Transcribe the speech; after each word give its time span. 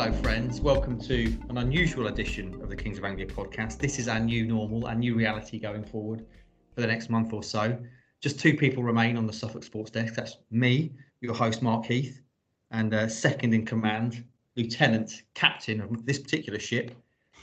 Hello, 0.00 0.12
friends. 0.22 0.62
Welcome 0.62 0.98
to 1.00 1.24
an 1.50 1.58
unusual 1.58 2.06
edition 2.06 2.58
of 2.62 2.70
the 2.70 2.74
Kings 2.74 2.96
of 2.96 3.04
Anglia 3.04 3.26
podcast. 3.26 3.76
This 3.76 3.98
is 3.98 4.08
our 4.08 4.18
new 4.18 4.46
normal, 4.46 4.86
our 4.86 4.94
new 4.94 5.14
reality 5.14 5.58
going 5.58 5.84
forward 5.84 6.24
for 6.74 6.80
the 6.80 6.86
next 6.86 7.10
month 7.10 7.34
or 7.34 7.42
so. 7.42 7.78
Just 8.22 8.40
two 8.40 8.56
people 8.56 8.82
remain 8.82 9.18
on 9.18 9.26
the 9.26 9.32
Suffolk 9.34 9.62
Sports 9.62 9.90
Desk. 9.90 10.14
That's 10.14 10.38
me, 10.50 10.92
your 11.20 11.34
host, 11.34 11.60
Mark 11.60 11.84
Heath, 11.84 12.22
and 12.70 12.94
uh, 12.94 13.08
second 13.08 13.52
in 13.52 13.66
command, 13.66 14.24
lieutenant, 14.56 15.24
captain 15.34 15.82
of 15.82 16.06
this 16.06 16.18
particular 16.18 16.58
ship, 16.58 16.92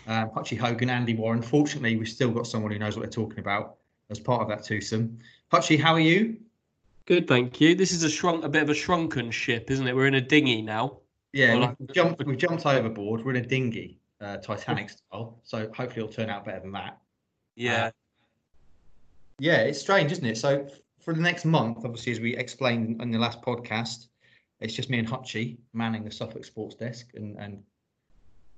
um, 0.08 0.32
Hutchie 0.32 0.58
Hogan, 0.58 0.90
Andy 0.90 1.14
Warren. 1.14 1.44
Fortunately, 1.44 1.96
we've 1.96 2.10
still 2.10 2.32
got 2.32 2.48
someone 2.48 2.72
who 2.72 2.80
knows 2.80 2.98
what 2.98 3.04
they're 3.04 3.24
talking 3.24 3.38
about 3.38 3.76
as 4.10 4.20
part 4.20 4.42
of 4.42 4.48
that 4.48 4.66
twosome. 4.66 5.20
Hutchie, 5.54 5.80
how 5.80 5.94
are 5.94 6.00
you? 6.00 6.38
Good, 7.06 7.28
thank 7.28 7.62
you. 7.62 7.76
This 7.76 7.92
is 7.92 8.02
a 8.02 8.10
shrunk, 8.10 8.44
a 8.44 8.50
bit 8.50 8.64
of 8.64 8.72
a 8.72 8.74
shrunken 8.74 9.30
ship, 9.30 9.70
isn't 9.70 9.88
it? 9.88 9.96
We're 9.96 10.08
in 10.08 10.16
a 10.16 10.22
dinghy 10.22 10.64
now. 10.64 11.02
Yeah, 11.38 11.56
Well, 11.56 11.76
we've, 11.78 11.94
jumped, 11.94 12.26
we've 12.26 12.38
jumped 12.38 12.66
overboard. 12.66 13.24
We're 13.24 13.36
in 13.36 13.46
a 13.46 13.48
dinghy, 13.48 14.00
uh, 14.20 14.38
Titanic 14.38 14.90
style. 15.12 15.40
So 15.44 15.70
hopefully 15.72 16.04
it'll 16.04 16.08
turn 16.08 16.32
out 16.32 16.46
better 16.46 16.62
than 16.62 16.72
that. 16.72 16.98
Yeah, 17.56 17.92
Yeah, 19.38 19.58
it's 19.58 19.80
strange, 19.80 20.12
isn't 20.12 20.26
it? 20.26 20.38
So 20.40 20.68
for 21.00 21.14
the 21.14 21.22
next 21.22 21.46
month, 21.46 21.86
obviously, 21.86 22.12
as 22.12 22.20
we 22.20 22.36
explained 22.36 23.00
in 23.04 23.12
the 23.12 23.20
last 23.20 23.40
podcast, 23.44 24.08
it's 24.62 24.74
just 24.74 24.90
me 24.90 24.98
and 24.98 25.08
Hutchie 25.08 25.58
manning 25.74 26.04
the 26.04 26.12
Suffolk 26.12 26.44
Sports 26.44 26.76
Desk 26.76 27.08
and, 27.14 27.38
and 27.38 27.62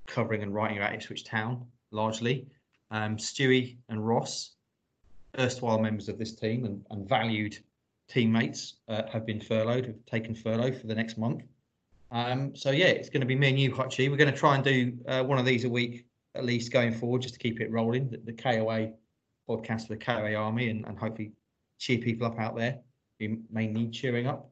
covering 0.08 0.42
and 0.42 0.54
writing 0.54 0.78
about 0.78 0.94
Ipswich 0.94 1.26
Town 1.26 1.66
largely. 1.92 2.48
Um, 2.92 3.18
Stewie 3.18 3.76
and 3.90 4.08
Ross, 4.08 4.56
erstwhile 5.38 5.80
members 5.80 6.08
of 6.08 6.18
this 6.18 6.34
team 6.34 6.64
and, 6.64 6.86
and 6.92 7.10
valued 7.10 7.58
teammates, 8.08 8.76
uh, 8.88 9.04
have 9.12 9.26
been 9.26 9.42
furloughed, 9.42 9.86
have 9.86 10.06
taken 10.06 10.34
furlough 10.34 10.72
for 10.72 10.88
the 10.88 10.96
next 10.96 11.18
month. 11.18 11.44
Um, 12.12 12.56
so 12.56 12.72
yeah, 12.72 12.88
it's 12.88 13.10
going 13.10 13.22
to 13.22 13.28
be 13.28 13.36
me 13.36 13.50
and 13.50 13.60
you, 13.60 13.72
Hutchie. 13.72 14.10
We're 14.10 14.18
going 14.18 14.32
to 14.32 14.38
try 14.38 14.56
and 14.56 14.64
do 14.64 14.98
uh, 15.08 15.24
one 15.24 15.38
of 15.38 15.46
these 15.46 15.64
a 15.64 15.70
week 15.70 16.06
at 16.36 16.46
least 16.46 16.72
going 16.72 16.94
forward, 16.94 17.22
just 17.22 17.36
to 17.36 17.40
keep 17.40 17.60
it 17.62 17.72
rolling. 17.72 18.10
The, 18.10 18.18
the 18.18 18.34
KOA 18.34 18.92
podcast 19.48 19.88
for 19.88 19.96
the 19.96 19.98
KOA 19.98 20.36
Army 20.36 20.70
and, 20.70 20.86
and 20.86 20.98
hopefully 20.98 21.32
cheer 21.80 21.98
people 21.98 22.28
up 22.28 22.40
out 22.40 22.56
there 22.56 22.80
who 23.20 23.38
may 23.52 23.68
need 23.68 23.92
cheering 23.92 24.28
up. 24.28 24.50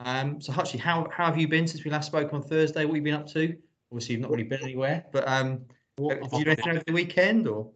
Um, 0.00 0.40
so 0.40 0.52
Hutchie, 0.52 0.78
how, 0.78 1.08
how 1.10 1.26
have 1.26 1.38
you 1.38 1.48
been 1.48 1.66
since 1.66 1.84
we 1.84 1.90
last 1.90 2.06
spoke 2.06 2.32
on 2.32 2.42
Thursday? 2.42 2.84
What 2.84 2.94
have 2.94 2.96
you 2.96 3.02
been 3.02 3.14
up 3.14 3.26
to? 3.28 3.56
Obviously, 3.90 4.14
you've 4.14 4.22
not 4.22 4.30
really 4.30 4.44
been 4.44 4.62
anywhere, 4.62 5.04
but 5.12 5.26
um, 5.28 5.60
What 5.96 6.20
did 6.22 6.32
you 6.32 6.44
do 6.44 6.50
anything 6.50 6.72
over 6.72 6.82
the 6.86 6.92
weekend 6.92 7.48
or? 7.48 7.70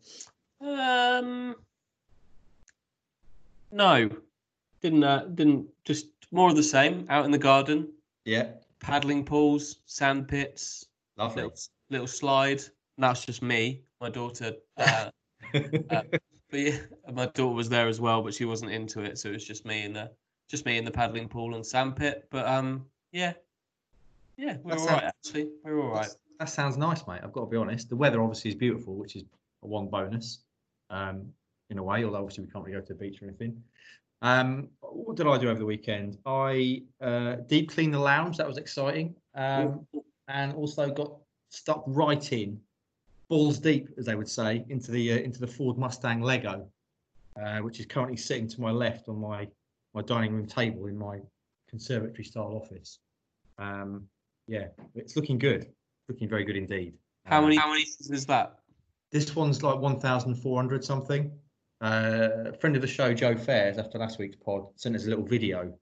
Um, 0.61 1.55
no, 3.71 4.11
didn't. 4.81 5.05
Uh, 5.05 5.27
didn't. 5.35 5.67
Just 5.85 6.09
more 6.33 6.49
of 6.49 6.57
the 6.57 6.63
same. 6.63 7.07
Out 7.09 7.25
in 7.25 7.31
the 7.31 7.39
garden, 7.39 7.89
Yeah, 8.25 8.49
paddling 8.81 9.25
pools, 9.25 9.77
sand 9.87 10.29
pits, 10.29 10.87
lovely. 11.17 11.43
little, 11.43 11.59
little 11.91 12.07
slide. 12.07 12.59
And 12.97 13.05
that's 13.05 13.25
just 13.25 13.43
me. 13.43 13.83
My 14.01 14.11
daughter. 14.11 14.55
Uh, 14.77 15.11
uh, 15.55 16.03
but 16.51 16.61
yeah, 16.61 16.79
my 17.13 17.27
daughter 17.27 17.55
was 17.55 17.69
there 17.69 17.89
as 17.89 18.01
well, 18.01 18.23
but 18.23 18.35
she 18.35 18.45
wasn't 18.45 18.73
into 18.73 19.01
it, 19.03 19.19
so 19.19 19.29
it 19.29 19.33
was 19.33 19.45
just 19.45 19.65
me 19.67 19.85
in 19.85 19.93
the 19.93 20.11
just 20.49 20.65
me 20.65 20.79
in 20.79 20.85
the 20.85 20.91
paddling 20.91 21.29
pool 21.29 21.55
and 21.55 21.65
sand 21.65 21.97
pit. 21.97 22.27
But 22.31 22.47
um, 22.47 22.87
yeah, 23.13 23.35
yeah, 24.37 24.57
we're 24.63 24.71
That 24.73 24.81
all 24.81 24.87
sounds- 24.87 25.03
right 25.03 25.05
actually. 25.27 25.49
We're 25.65 25.81
all 25.83 25.91
right. 25.93 26.09
That 26.39 26.49
sounds 26.49 26.77
nice, 26.77 27.05
mate. 27.07 27.21
I've 27.25 27.33
got 27.33 27.41
to 27.47 27.51
be 27.51 27.57
honest. 27.57 27.89
The 27.89 27.97
weather 27.97 28.23
obviously 28.23 28.51
is 28.53 28.55
beautiful, 28.57 28.95
which 28.95 29.17
is 29.17 29.25
a 29.63 29.67
one 29.67 29.89
bonus, 29.89 30.39
um, 30.89 31.27
in 31.71 31.79
a 31.79 31.83
way. 31.83 32.05
Although 32.05 32.19
obviously 32.19 32.45
we 32.45 32.51
can't 32.51 32.65
really 32.65 32.79
go 32.81 32.87
to 32.87 32.95
the 32.95 32.99
beach 32.99 33.21
or 33.21 33.27
anything. 33.27 33.61
Um, 34.23 34.69
what 34.81 35.17
did 35.17 35.27
I 35.27 35.39
do 35.39 35.49
over 35.49 35.59
the 35.59 35.65
weekend? 35.67 36.19
I 36.27 36.83
uh, 37.01 37.37
deep 37.47 37.71
cleaned 37.71 37.95
the 37.95 37.99
lounge. 37.99 38.37
That 38.37 38.49
was 38.49 38.57
exciting, 38.59 39.15
um, 39.35 39.87
and 40.27 40.53
also 40.55 40.91
got 40.91 41.13
stuck 41.51 41.85
right 41.87 42.33
in, 42.33 42.61
balls 43.29 43.59
deep, 43.59 43.89
as 43.97 44.07
they 44.07 44.15
would 44.15 44.29
say, 44.29 44.65
into 44.69 44.91
the 44.91 45.13
uh, 45.13 45.17
into 45.17 45.41
the 45.41 45.47
Ford 45.47 45.79
Mustang 45.79 46.21
Lego, 46.21 46.69
uh, 47.41 47.59
which 47.59 47.79
is 47.79 47.87
currently 47.87 48.17
sitting 48.17 48.49
to 48.49 48.61
my 48.61 48.71
left 48.71 49.09
on 49.09 49.21
my 49.21 49.47
my 49.95 50.03
dining 50.03 50.33
room 50.33 50.47
table 50.47 50.87
in 50.87 50.99
my 50.99 51.21
conservatory 51.69 52.25
style 52.25 52.61
office. 52.61 52.99
Um, 53.59 54.09
yeah, 54.47 54.69
it's 54.95 55.15
looking 55.15 55.39
good 55.39 55.69
looking 56.09 56.29
very 56.29 56.45
good 56.45 56.57
indeed. 56.57 56.95
How 57.27 57.39
Um, 57.39 57.45
many? 57.45 57.57
How 57.57 57.71
many 57.71 57.83
is 57.83 58.27
that? 58.27 58.59
This 59.11 59.35
one's 59.35 59.63
like 59.63 59.79
1,400 59.79 60.85
something. 60.85 61.31
Uh, 61.81 62.29
a 62.47 62.53
friend 62.55 62.75
of 62.75 62.83
the 62.83 62.89
show, 62.89 63.15
Joe 63.15 63.37
Fairs, 63.37 63.79
after 63.79 63.99
last 63.99 64.19
week's 64.19 64.37
pod, 64.37 64.67
sent 64.77 64.97
us 64.97 65.07
a 65.07 65.09
little 65.09 65.25
video 65.25 65.73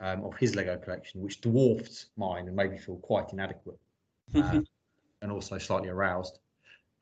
um, 0.00 0.24
of 0.24 0.36
his 0.36 0.54
Lego 0.54 0.76
collection, 0.76 1.22
which 1.22 1.40
dwarfed 1.40 2.06
mine 2.16 2.46
and 2.46 2.56
made 2.56 2.70
me 2.70 2.78
feel 2.78 2.96
quite 2.96 3.32
inadequate 3.32 3.78
um, 4.34 4.66
and 5.22 5.32
also 5.32 5.56
slightly 5.58 5.88
aroused. 5.88 6.38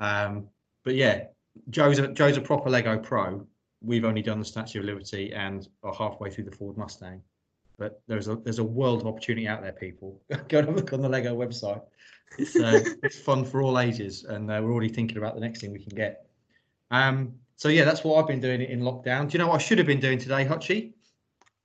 Um, 0.00 0.48
but 0.84 0.94
yeah, 0.94 1.24
Joe's 1.70 1.98
a, 1.98 2.08
Joe's 2.08 2.36
a 2.36 2.40
proper 2.40 2.70
Lego 2.70 2.98
pro. 2.98 3.46
We've 3.82 4.04
only 4.04 4.22
done 4.22 4.38
the 4.38 4.44
Statue 4.44 4.80
of 4.80 4.84
Liberty 4.84 5.32
and 5.34 5.68
are 5.82 5.94
halfway 5.94 6.30
through 6.30 6.44
the 6.44 6.52
Ford 6.52 6.76
Mustang. 6.76 7.22
But 7.76 8.00
there's 8.06 8.28
a 8.28 8.36
there's 8.36 8.60
a 8.60 8.64
world 8.64 9.00
of 9.00 9.08
opportunity 9.08 9.48
out 9.48 9.62
there, 9.62 9.72
people. 9.72 10.22
Go 10.48 10.60
and 10.60 10.76
look 10.76 10.92
on 10.92 11.02
the 11.02 11.08
Lego 11.08 11.36
website. 11.36 11.82
It's 12.38 12.54
uh, 12.54 12.80
it's 13.02 13.18
fun 13.18 13.44
for 13.44 13.62
all 13.62 13.80
ages, 13.80 14.24
and 14.24 14.48
uh, 14.48 14.60
we're 14.62 14.70
already 14.70 14.90
thinking 14.90 15.18
about 15.18 15.34
the 15.34 15.40
next 15.40 15.60
thing 15.60 15.72
we 15.72 15.80
can 15.80 15.96
get. 15.96 16.26
Um, 16.92 17.34
so 17.56 17.68
yeah, 17.68 17.84
that's 17.84 18.04
what 18.04 18.20
I've 18.20 18.26
been 18.26 18.40
doing 18.40 18.60
in 18.62 18.80
lockdown. 18.80 19.28
Do 19.28 19.34
you 19.34 19.38
know 19.38 19.48
what 19.48 19.56
I 19.56 19.58
should 19.58 19.78
have 19.78 19.86
been 19.86 20.00
doing 20.00 20.18
today, 20.18 20.44
Hutchie? 20.44 20.92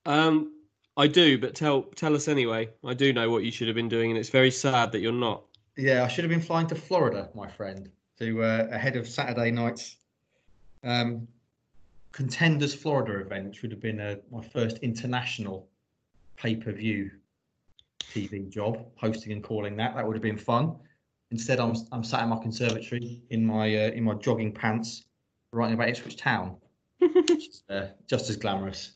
Um, 0.06 0.52
I 0.96 1.06
do, 1.06 1.38
but 1.38 1.54
tell 1.54 1.82
tell 1.82 2.14
us 2.14 2.28
anyway. 2.28 2.68
I 2.84 2.94
do 2.94 3.12
know 3.12 3.30
what 3.30 3.44
you 3.44 3.50
should 3.50 3.68
have 3.68 3.74
been 3.74 3.88
doing, 3.88 4.10
and 4.10 4.18
it's 4.18 4.30
very 4.30 4.50
sad 4.50 4.92
that 4.92 5.00
you're 5.00 5.12
not. 5.12 5.44
Yeah, 5.76 6.04
I 6.04 6.08
should 6.08 6.24
have 6.24 6.30
been 6.30 6.42
flying 6.42 6.66
to 6.68 6.74
Florida, 6.74 7.30
my 7.34 7.48
friend, 7.48 7.90
to 8.18 8.42
uh, 8.42 8.68
ahead 8.70 8.96
of 8.96 9.08
Saturday 9.08 9.50
night's 9.50 9.96
um, 10.84 11.26
Contenders 12.12 12.74
Florida 12.74 13.20
event, 13.20 13.48
which 13.48 13.62
would 13.62 13.70
have 13.70 13.80
been 13.80 14.00
uh, 14.00 14.16
my 14.30 14.42
first 14.42 14.78
international 14.78 15.68
pay-per-view 16.36 17.10
TV 18.02 18.48
job, 18.48 18.84
hosting 18.96 19.32
and 19.32 19.42
calling 19.44 19.76
that. 19.76 19.94
That 19.94 20.06
would 20.06 20.16
have 20.16 20.22
been 20.22 20.36
fun. 20.36 20.76
Instead, 21.30 21.60
I'm 21.60 21.74
I'm 21.92 22.02
sat 22.02 22.22
in 22.22 22.28
my 22.28 22.38
conservatory 22.38 23.22
in 23.30 23.46
my 23.46 23.64
uh, 23.74 23.90
in 23.90 24.04
my 24.04 24.14
jogging 24.14 24.52
pants, 24.52 25.04
writing 25.52 25.74
about 25.74 25.88
Ipswich 25.88 26.16
Town, 26.16 26.56
which 26.98 27.48
is 27.48 27.62
uh, 27.68 27.86
just 28.06 28.30
as 28.30 28.36
glamorous. 28.36 28.92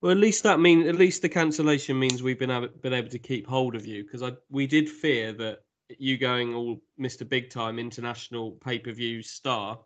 Well, 0.00 0.12
at 0.12 0.18
least 0.18 0.44
that 0.44 0.60
mean 0.60 0.86
at 0.86 0.94
least 0.94 1.22
the 1.22 1.28
cancellation 1.28 1.98
means 1.98 2.22
we've 2.22 2.38
been 2.38 2.50
able, 2.50 2.68
been 2.68 2.92
able 2.92 3.08
to 3.08 3.18
keep 3.18 3.46
hold 3.46 3.74
of 3.74 3.84
you 3.84 4.04
because 4.04 4.22
I 4.22 4.32
we 4.50 4.66
did 4.66 4.88
fear 4.88 5.32
that 5.32 5.62
you 5.98 6.18
going 6.18 6.54
all 6.54 6.80
Mr. 7.00 7.28
Big 7.28 7.50
Time 7.50 7.78
international 7.78 8.52
pay 8.52 8.78
per 8.78 8.92
view 8.92 9.22
star 9.22 9.78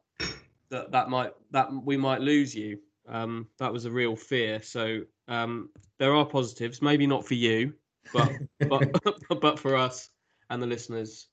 that 0.72 0.90
that 0.90 1.08
might 1.08 1.32
that 1.52 1.68
we 1.72 1.96
might 1.96 2.20
lose 2.20 2.54
you. 2.54 2.78
Um, 3.08 3.46
that 3.58 3.72
was 3.72 3.84
a 3.84 3.90
real 3.90 4.16
fear. 4.16 4.62
So 4.62 5.02
um, 5.28 5.68
there 5.98 6.14
are 6.14 6.24
positives, 6.24 6.82
maybe 6.82 7.06
not 7.06 7.26
for 7.26 7.34
you, 7.34 7.74
but 8.12 8.32
but 8.68 8.90
but 9.40 9.58
for 9.58 9.76
us 9.76 10.10
and 10.50 10.62
the 10.62 10.66
listeners, 10.66 11.28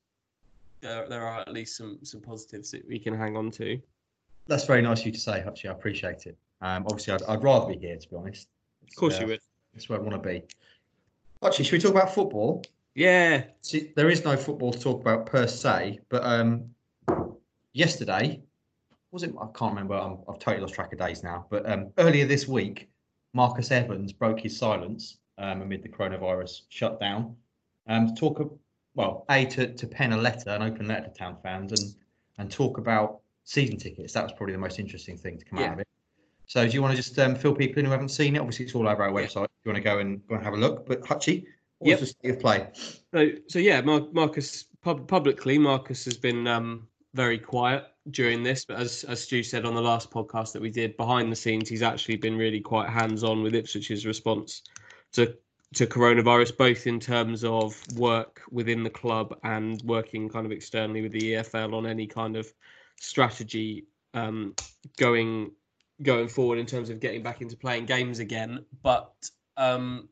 there 0.81 1.07
there 1.09 1.25
are 1.25 1.40
at 1.40 1.53
least 1.53 1.78
some 1.78 2.00
some 2.03 2.22
positives 2.22 2.72
that 2.72 2.88
we 2.88 3.00
can 3.00 3.17
hang 3.17 3.35
on 3.35 3.50
to. 3.51 3.81
That's 4.49 4.65
very 4.65 4.81
nice 4.81 5.01
of 5.01 5.05
you 5.05 5.11
to 5.11 5.19
say, 5.19 5.43
Hutchie. 5.45 5.69
I 5.69 5.71
appreciate 5.71 6.25
it. 6.25 6.35
Um, 6.61 6.83
obviously, 6.87 7.13
I'd, 7.13 7.23
I'd 7.23 7.43
rather 7.43 7.71
be 7.71 7.77
here, 7.79 7.95
to 7.95 8.09
be 8.09 8.15
honest. 8.15 8.47
Of 8.87 8.95
course, 8.95 9.17
Uh, 9.17 9.21
you 9.21 9.27
would. 9.27 9.39
That's 9.73 9.87
where 9.87 9.99
I 9.99 10.01
want 10.01 10.21
to 10.21 10.29
be. 10.29 10.43
Actually, 11.45 11.65
should 11.65 11.73
we 11.73 11.79
talk 11.79 11.91
about 11.91 12.13
football? 12.13 12.63
Yeah. 12.95 13.43
See, 13.61 13.93
there 13.95 14.09
is 14.09 14.25
no 14.25 14.35
football 14.35 14.73
to 14.73 14.79
talk 14.79 14.99
about 14.99 15.27
per 15.27 15.45
se, 15.45 15.99
but 16.09 16.23
um, 16.25 16.65
yesterday, 17.73 18.41
was 19.11 19.22
it? 19.22 19.34
I 19.40 19.46
can't 19.55 19.72
remember. 19.72 19.93
I'm, 19.93 20.17
I've 20.28 20.40
totally 20.40 20.61
lost 20.61 20.73
track 20.73 20.91
of 20.91 20.99
days 20.99 21.23
now. 21.23 21.45
But 21.49 21.69
um, 21.69 21.91
earlier 21.99 22.25
this 22.25 22.47
week, 22.47 22.90
Marcus 23.34 23.69
Evans 23.72 24.11
broke 24.11 24.40
his 24.40 24.57
silence 24.57 25.17
um, 25.37 25.61
amid 25.61 25.84
the 25.84 25.90
coronavirus 25.90 26.61
shutdown 26.69 27.35
um, 27.87 28.07
to 28.07 28.13
talk, 28.16 28.40
of, 28.40 28.52
well, 28.95 29.25
A, 29.29 29.45
to, 29.45 29.73
to 29.73 29.87
pen 29.87 30.11
a 30.11 30.17
letter, 30.17 30.49
an 30.49 30.63
open 30.63 30.87
letter 30.87 31.07
to 31.07 31.13
town 31.13 31.37
fans, 31.43 31.72
and, 31.79 31.93
and 32.40 32.52
talk 32.52 32.79
about 32.79 33.19
season 33.49 33.78
tickets. 33.78 34.13
That 34.13 34.23
was 34.23 34.31
probably 34.34 34.53
the 34.53 34.59
most 34.59 34.79
interesting 34.79 35.17
thing 35.17 35.37
to 35.40 35.46
come 35.46 35.59
Yeah. 35.59 35.66
out 35.67 35.73
of 35.73 35.79
it. 35.79 35.87
So 36.46 36.67
do 36.67 36.73
you 36.73 36.81
want 36.81 36.96
to 36.96 36.97
just 36.97 37.17
um, 37.19 37.35
fill 37.35 37.53
people 37.55 37.79
in 37.79 37.85
who 37.85 37.91
haven't 37.91 38.09
seen 38.09 38.35
it? 38.35 38.40
Obviously, 38.40 38.66
it's 38.66 38.75
all 38.75 38.87
over 38.87 39.03
our 39.03 39.11
website. 39.11 39.46
If 39.46 39.66
you 39.66 39.72
want 39.72 39.78
to 39.78 39.81
go 39.81 39.99
and 39.99 40.25
go 40.28 40.35
and 40.35 40.43
have 40.43 40.53
a 40.53 40.57
look. 40.57 40.87
But 40.87 41.01
Hutchie, 41.01 41.46
what's 41.79 41.90
Yep. 41.90 41.99
the 41.99 42.05
state 42.05 42.29
of 42.31 42.40
play? 42.40 42.67
So, 43.13 43.29
so 43.47 43.59
yeah, 43.59 43.81
Mar- 43.81 44.07
Marcus 44.13 44.66
pub- 44.81 45.07
publicly, 45.07 45.57
Marcus 45.57 46.05
has 46.05 46.17
been 46.17 46.47
um, 46.47 46.87
very 47.13 47.37
quiet 47.40 47.85
during 48.11 48.41
this, 48.43 48.66
but 48.66 48.78
as 48.78 49.03
as 49.05 49.23
Stu 49.23 49.43
said 49.43 49.66
on 49.66 49.75
the 49.75 49.81
last 49.81 50.09
podcast 50.11 50.53
that 50.53 50.61
we 50.61 50.69
did, 50.72 50.97
behind 50.97 51.31
the 51.31 51.35
scenes, 51.35 51.69
he's 51.69 51.84
actually 51.84 52.17
been 52.17 52.35
really 52.35 52.59
quite 52.59 52.90
hands 52.90 53.23
on 53.23 53.43
with 53.43 53.53
Ipswich's 53.53 54.05
response 54.05 54.63
to 55.13 55.35
to 55.75 55.85
coronavirus, 55.85 56.57
both 56.57 56.87
in 56.87 56.99
terms 56.99 57.43
of 57.43 57.75
work 57.95 58.41
within 58.49 58.84
the 58.84 58.90
club 58.90 59.37
and 59.43 59.79
working 59.84 60.28
kind 60.28 60.45
of 60.47 60.52
externally 60.52 61.02
with 61.03 61.11
the 61.11 61.34
EFL 61.34 61.75
on 61.75 61.85
any 61.85 62.07
kind 62.07 62.35
of 62.35 62.52
strategy 62.99 63.85
um, 64.13 64.55
going 64.97 65.51
going 66.01 66.28
forward 66.28 66.57
in 66.59 66.66
terms 66.66 66.90
of 66.90 66.99
getting 66.99 67.22
back 67.22 67.41
into 67.41 67.57
playing 67.57 67.85
games 67.85 68.19
again. 68.19 68.66
But 68.81 69.29
um, 69.57 70.07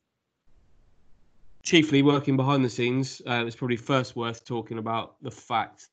chiefly 1.63 2.01
working 2.01 2.35
behind 2.35 2.63
the 2.63 2.69
scenes, 2.69 3.21
uh, 3.27 3.43
it's 3.45 3.55
probably 3.55 3.77
first 3.77 4.15
worth 4.15 4.45
talking 4.45 4.77
about 4.79 5.21
the 5.21 5.31
fact 5.31 5.87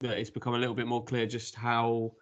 that 0.00 0.18
it's 0.18 0.30
become 0.30 0.54
a 0.54 0.58
little 0.58 0.74
bit 0.74 0.86
more 0.86 1.04
clear 1.04 1.26
just 1.26 1.54
how 1.54 2.12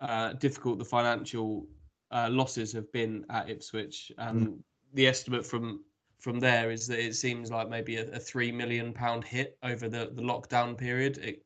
uh, 0.00 0.32
difficult 0.34 0.78
the 0.78 0.84
financial 0.84 1.66
uh, 2.10 2.28
losses 2.30 2.72
have 2.72 2.90
been 2.92 3.24
at 3.30 3.48
Ipswich, 3.48 4.12
and 4.18 4.48
mm. 4.48 4.58
the 4.94 5.06
estimate 5.06 5.46
from 5.46 5.80
from 6.18 6.38
there 6.38 6.70
is 6.70 6.86
that 6.86 7.04
it 7.04 7.16
seems 7.16 7.50
like 7.50 7.68
maybe 7.68 7.96
a, 7.96 8.08
a 8.12 8.18
three 8.18 8.52
million 8.52 8.92
pound 8.92 9.24
hit 9.24 9.58
over 9.62 9.88
the 9.88 10.10
the 10.14 10.22
lockdown 10.22 10.76
period, 10.76 11.18
it, 11.18 11.42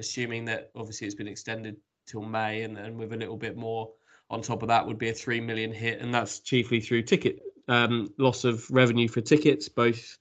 assuming 0.00 0.44
that 0.46 0.70
obviously 0.74 1.06
it's 1.06 1.14
been 1.14 1.28
extended 1.28 1.76
till 2.06 2.22
May, 2.22 2.62
and 2.62 2.76
then 2.76 2.98
with 2.98 3.12
a 3.12 3.16
little 3.16 3.36
bit 3.36 3.56
more 3.56 3.92
on 4.30 4.42
top 4.42 4.62
of 4.62 4.68
that 4.68 4.86
would 4.86 4.98
be 4.98 5.10
a 5.10 5.14
three 5.14 5.40
million 5.40 5.72
hit, 5.72 6.00
and 6.00 6.12
that's 6.12 6.40
chiefly 6.40 6.80
through 6.80 7.02
ticket 7.02 7.40
um, 7.68 8.12
loss 8.18 8.44
of 8.44 8.68
revenue 8.70 9.08
for 9.08 9.20
tickets, 9.20 9.68
both 9.68 10.18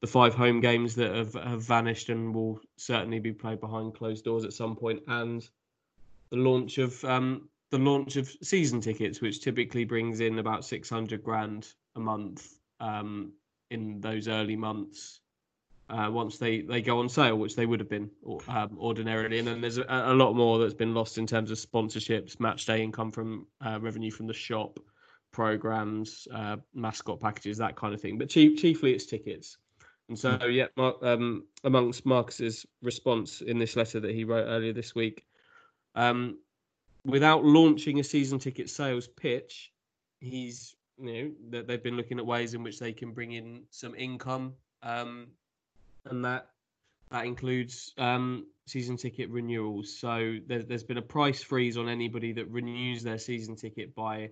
the 0.00 0.06
five 0.06 0.34
home 0.34 0.60
games 0.60 0.94
that 0.94 1.14
have, 1.14 1.34
have 1.34 1.62
vanished 1.62 2.08
and 2.08 2.34
will 2.34 2.60
certainly 2.76 3.18
be 3.18 3.32
played 3.32 3.60
behind 3.60 3.94
closed 3.94 4.24
doors 4.24 4.44
at 4.44 4.52
some 4.52 4.74
point, 4.76 5.02
and 5.08 5.48
the 6.30 6.36
launch 6.36 6.78
of 6.78 7.04
um, 7.04 7.48
the 7.70 7.78
launch 7.78 8.16
of 8.16 8.28
season 8.42 8.80
tickets, 8.80 9.20
which 9.20 9.42
typically 9.42 9.84
brings 9.84 10.20
in 10.20 10.38
about 10.38 10.64
six 10.64 10.88
hundred 10.88 11.22
grand 11.22 11.68
a 11.96 12.00
month 12.00 12.58
um, 12.80 13.32
in 13.70 14.00
those 14.00 14.28
early 14.28 14.56
months. 14.56 15.20
Uh, 15.88 16.10
once 16.10 16.36
they, 16.36 16.62
they 16.62 16.82
go 16.82 16.98
on 16.98 17.08
sale, 17.08 17.36
which 17.36 17.54
they 17.54 17.64
would 17.64 17.78
have 17.78 17.88
been 17.88 18.10
um, 18.48 18.76
ordinarily, 18.76 19.38
and 19.38 19.46
then 19.46 19.60
there's 19.60 19.78
a, 19.78 19.84
a, 19.88 20.14
lot 20.14 20.32
more 20.32 20.58
that's 20.58 20.74
been 20.74 20.92
lost 20.92 21.16
in 21.16 21.28
terms 21.28 21.52
of 21.52 21.58
sponsorships, 21.58 22.40
match 22.40 22.66
day 22.66 22.82
income 22.82 23.12
from 23.12 23.46
uh, 23.64 23.78
revenue 23.80 24.10
from 24.10 24.26
the 24.26 24.34
shop, 24.34 24.80
programs, 25.30 26.26
uh, 26.34 26.56
mascot 26.74 27.20
packages, 27.20 27.56
that 27.58 27.76
kind 27.76 27.94
of 27.94 28.00
thing. 28.00 28.18
But 28.18 28.28
chief, 28.28 28.58
chiefly, 28.58 28.94
it's 28.94 29.06
tickets. 29.06 29.58
And 30.08 30.18
so, 30.18 30.36
hmm. 30.36 30.50
yeah, 30.50 30.66
um, 30.76 31.44
amongst 31.62 32.04
Marcus's 32.04 32.66
response 32.82 33.40
in 33.40 33.58
this 33.58 33.76
letter 33.76 34.00
that 34.00 34.12
he 34.12 34.24
wrote 34.24 34.46
earlier 34.46 34.72
this 34.72 34.94
week, 34.94 35.24
um, 35.94 36.38
without 37.04 37.44
launching 37.44 38.00
a 38.00 38.04
season 38.04 38.38
ticket 38.38 38.68
sales 38.68 39.06
pitch, 39.08 39.72
he's 40.20 40.74
you 40.98 41.12
know 41.12 41.30
that 41.50 41.66
they've 41.66 41.82
been 41.82 41.96
looking 41.96 42.18
at 42.18 42.26
ways 42.26 42.54
in 42.54 42.62
which 42.62 42.78
they 42.78 42.92
can 42.92 43.12
bring 43.12 43.32
in 43.32 43.62
some 43.70 43.94
income, 43.94 44.54
um, 44.82 45.28
and 46.06 46.24
that 46.24 46.46
that 47.10 47.24
includes 47.24 47.92
um, 47.98 48.46
season 48.66 48.96
ticket 48.96 49.30
renewals. 49.30 49.98
So 49.98 50.36
there, 50.46 50.62
there's 50.62 50.82
been 50.82 50.98
a 50.98 51.02
price 51.02 51.42
freeze 51.42 51.76
on 51.76 51.88
anybody 51.88 52.32
that 52.32 52.50
renews 52.50 53.02
their 53.02 53.18
season 53.18 53.56
ticket 53.56 53.94
by 53.94 54.30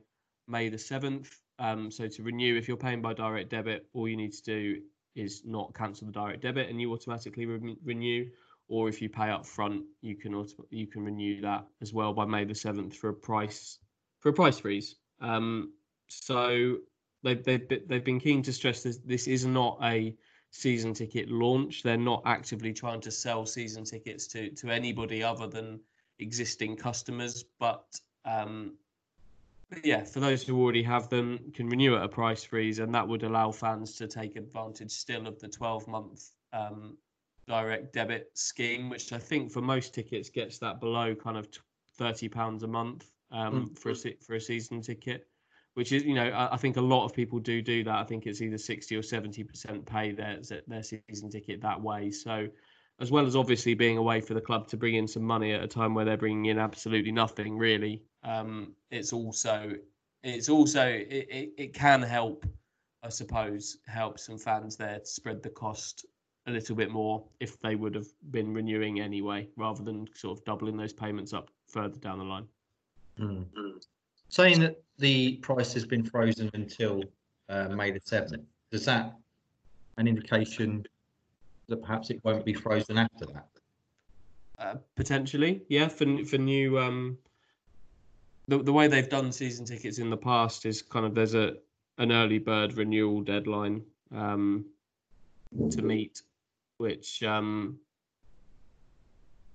May 0.49 0.69
the 0.69 0.76
7th. 0.76 1.29
Um, 1.59 1.91
so 1.91 2.09
to 2.09 2.23
renew, 2.23 2.56
if 2.56 2.67
you're 2.67 2.76
paying 2.76 3.00
by 3.00 3.15
direct 3.15 3.50
debit, 3.50 3.87
all 3.93 4.09
you 4.09 4.17
need 4.17 4.32
to 4.32 4.43
do 4.43 4.81
is 5.15 5.43
not 5.44 5.73
cancel 5.75 6.06
the 6.06 6.12
direct 6.12 6.43
debit 6.43 6.69
and 6.69 6.81
you 6.81 6.93
automatically 6.93 7.47
re- 7.47 7.76
renew. 7.85 8.29
Or 8.67 8.88
if 8.88 9.00
you 9.00 9.09
pay 9.09 9.31
up 9.31 9.47
front, 9.47 9.85
you 10.00 10.17
can 10.17 10.35
auto- 10.35 10.67
you 10.71 10.87
can 10.87 11.05
renew 11.05 11.43
that 11.43 11.67
as 11.81 11.93
well 11.93 12.12
by 12.12 12.25
May 12.25 12.44
the 12.44 12.55
7th 12.55 12.94
for 12.94 13.11
a 13.11 13.15
price 13.15 13.79
for 14.21 14.31
a 14.31 14.32
price 14.32 14.59
freeze. 14.59 14.97
Um, 15.21 15.75
so 16.09 16.79
they've, 17.23 17.44
they've, 17.44 17.69
they've 17.87 18.05
been 18.05 18.21
keen 18.21 18.43
to 18.43 18.53
stress 18.53 18.82
this, 18.82 18.99
this 18.99 19.29
is 19.29 19.44
not 19.44 19.79
a 19.82 20.17
season 20.55 20.95
ticket 20.95 21.29
launch. 21.29 21.83
They're 21.83 21.97
not 21.97 22.23
actively 22.25 22.73
trying 22.73 23.01
to 23.03 23.11
sell 23.11 23.45
season 23.45 23.85
tickets 23.85 24.29
to, 24.29 24.51
to 24.51 24.71
anybody 24.71 25.23
other 25.23 25.49
than 25.49 25.81
existing 26.21 26.77
customers, 26.77 27.45
but 27.59 27.85
um, 28.25 28.75
yeah, 29.83 30.05
for 30.05 30.21
those 30.21 30.45
who 30.45 30.61
already 30.61 30.83
have 30.85 31.09
them, 31.09 31.53
can 31.55 31.69
renew 31.69 31.97
at 31.97 32.05
a 32.05 32.09
price 32.09 32.45
freeze, 32.45 32.79
and 32.79 32.95
that 32.95 33.06
would 33.06 33.25
allow 33.25 33.51
fans 33.51 33.97
to 33.97 34.06
take 34.06 34.37
advantage 34.37 34.93
still 34.93 35.27
of 35.27 35.41
the 35.41 35.49
12 35.49 35.89
month 35.89 36.31
um, 36.53 36.97
direct 37.49 37.93
debit 37.93 38.31
scheme, 38.35 38.89
which 38.89 39.12
I 39.12 39.19
think 39.19 39.50
for 39.50 39.61
most 39.61 39.93
tickets 39.93 40.31
gets 40.31 40.59
that 40.59 40.79
below 40.79 41.17
kind 41.17 41.37
of 41.37 41.49
30 41.99 42.29
pounds 42.29 42.62
a 42.62 42.69
month 42.69 43.11
um, 43.33 43.71
mm. 43.71 43.79
for 43.79 43.91
a 43.91 44.17
for 44.25 44.35
a 44.35 44.41
season 44.41 44.83
ticket. 44.83 45.27
Which 45.75 45.93
is, 45.93 46.05
you 46.05 46.15
know, 46.15 46.29
I, 46.29 46.55
I, 46.55 46.56
think 46.56 46.76
a 46.76 46.81
lot 46.81 47.05
of 47.05 47.12
people 47.12 47.41
do 47.41 47.61
do 47.61 47.82
that. 47.85 47.94
I 47.97 48.05
think 48.05 48.26
it's 48.26 48.41
either 48.41 48.59
60 48.59 48.97
or 48.97 49.03
70 49.03 49.43
percent 49.44 49.85
pay 49.85 50.12
their 50.12 50.38
their 50.69 50.82
season 50.82 51.31
ticket 51.31 51.61
that 51.62 51.81
way. 51.81 52.11
So 52.11 52.49
as 53.00 53.11
well 53.11 53.26
as 53.26 53.37
obviously 53.37 53.75
being 53.75 53.99
a 53.99 54.03
way 54.03 54.21
for 54.21 54.35
the 54.35 54.41
club 54.41 54.69
to 54.69 54.76
bring 54.76 54.94
in 54.94 55.09
some 55.09 55.23
money 55.23 55.53
at 55.53 55.62
a 55.62 55.67
time 55.67 55.94
where 55.94 56.05
they're 56.05 56.17
bringing 56.17 56.47
in 56.47 56.59
absolutely 56.59 57.12
nothing 57.12 57.56
really 57.59 58.03
um, 58.23 58.73
it's 58.91 59.12
also 59.12 59.73
it's 60.23 60.49
also 60.49 60.87
it, 60.87 61.26
it, 61.31 61.53
it 61.59 61.75
can 61.75 62.03
help 62.03 62.47
i 63.03 63.09
suppose 63.09 63.79
help 63.87 64.19
some 64.19 64.38
fans 64.38 64.76
there 64.76 64.99
to 64.99 65.06
spread 65.06 65.43
the 65.43 65.50
cost 65.50 66.06
a 66.47 66.50
little 66.50 66.76
bit 66.76 66.91
more 66.91 67.25
if 67.41 67.61
they 67.61 67.75
would 67.75 67.94
have 67.94 68.06
been 68.31 68.53
renewing 68.53 69.00
anyway 69.00 69.49
rather 69.56 69.82
than 69.82 70.06
sort 70.15 70.38
of 70.38 70.44
doubling 70.44 70.76
those 70.76 70.93
payments 70.93 71.32
up 71.32 71.50
further 71.69 71.99
down 71.99 72.19
the 72.19 72.25
line 72.25 72.47
mm. 73.19 73.44
Saying 74.35 74.59
that 74.59 74.83
the 74.99 75.37
price 75.37 75.73
has 75.73 75.87
been 75.87 76.05
frozen 76.05 76.51
until 76.55 77.03
uh, 77.49 77.69
may 77.69 77.93
the 77.93 78.01
7th 78.01 78.45
does 78.73 78.85
that 78.85 79.15
an 79.99 80.09
indication 80.09 80.85
that 81.69 81.81
perhaps 81.81 82.11
it 82.11 82.21
won't 82.25 82.45
be 82.45 82.53
frozen 82.53 82.99
after 82.99 83.27
that? 83.27 83.49
Uh, 84.59 84.75
potentially, 84.97 85.63
yeah. 85.69 85.87
For 85.87 86.25
for 86.25 86.39
new, 86.39 86.79
um, 86.79 87.17
the 88.49 88.59
the 88.59 88.73
way 88.73 88.89
they've 88.89 89.09
done 89.09 89.31
season 89.31 89.65
tickets 89.65 89.99
in 89.99 90.11
the 90.11 90.17
past 90.17 90.67
is 90.67 90.83
kind 90.83 91.07
of 91.07 91.15
there's 91.15 91.35
a 91.35 91.55
an 91.99 92.11
early 92.11 92.39
bird 92.39 92.75
renewal 92.75 93.21
deadline 93.23 93.83
um, 94.13 94.65
to 95.71 95.83
meet, 95.83 96.23
which 96.79 97.23
um, 97.23 97.79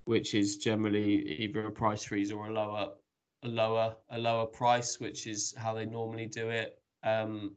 which 0.06 0.34
is 0.34 0.58
generally 0.58 1.38
either 1.44 1.68
a 1.68 1.72
price 1.72 2.06
freeze 2.06 2.32
or 2.32 2.48
a 2.48 2.54
lower 2.54 2.90
a 3.44 3.48
lower 3.48 3.96
a 4.10 4.18
lower 4.18 4.46
price, 4.46 5.00
which 5.00 5.28
is 5.28 5.54
how 5.58 5.74
they 5.74 5.86
normally 5.86 6.26
do 6.26 6.50
it. 6.50 6.82
Um, 7.04 7.56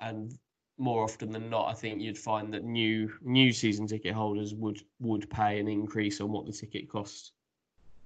and 0.00 0.38
more 0.76 1.04
often 1.04 1.30
than 1.30 1.48
not, 1.48 1.68
I 1.68 1.74
think 1.74 2.00
you'd 2.00 2.18
find 2.18 2.52
that 2.52 2.64
new 2.64 3.12
new 3.22 3.52
season 3.52 3.86
ticket 3.86 4.14
holders 4.14 4.54
would 4.54 4.82
would 5.00 5.28
pay 5.30 5.58
an 5.60 5.68
increase 5.68 6.20
on 6.20 6.30
what 6.30 6.46
the 6.46 6.52
ticket 6.52 6.88
cost 6.88 7.32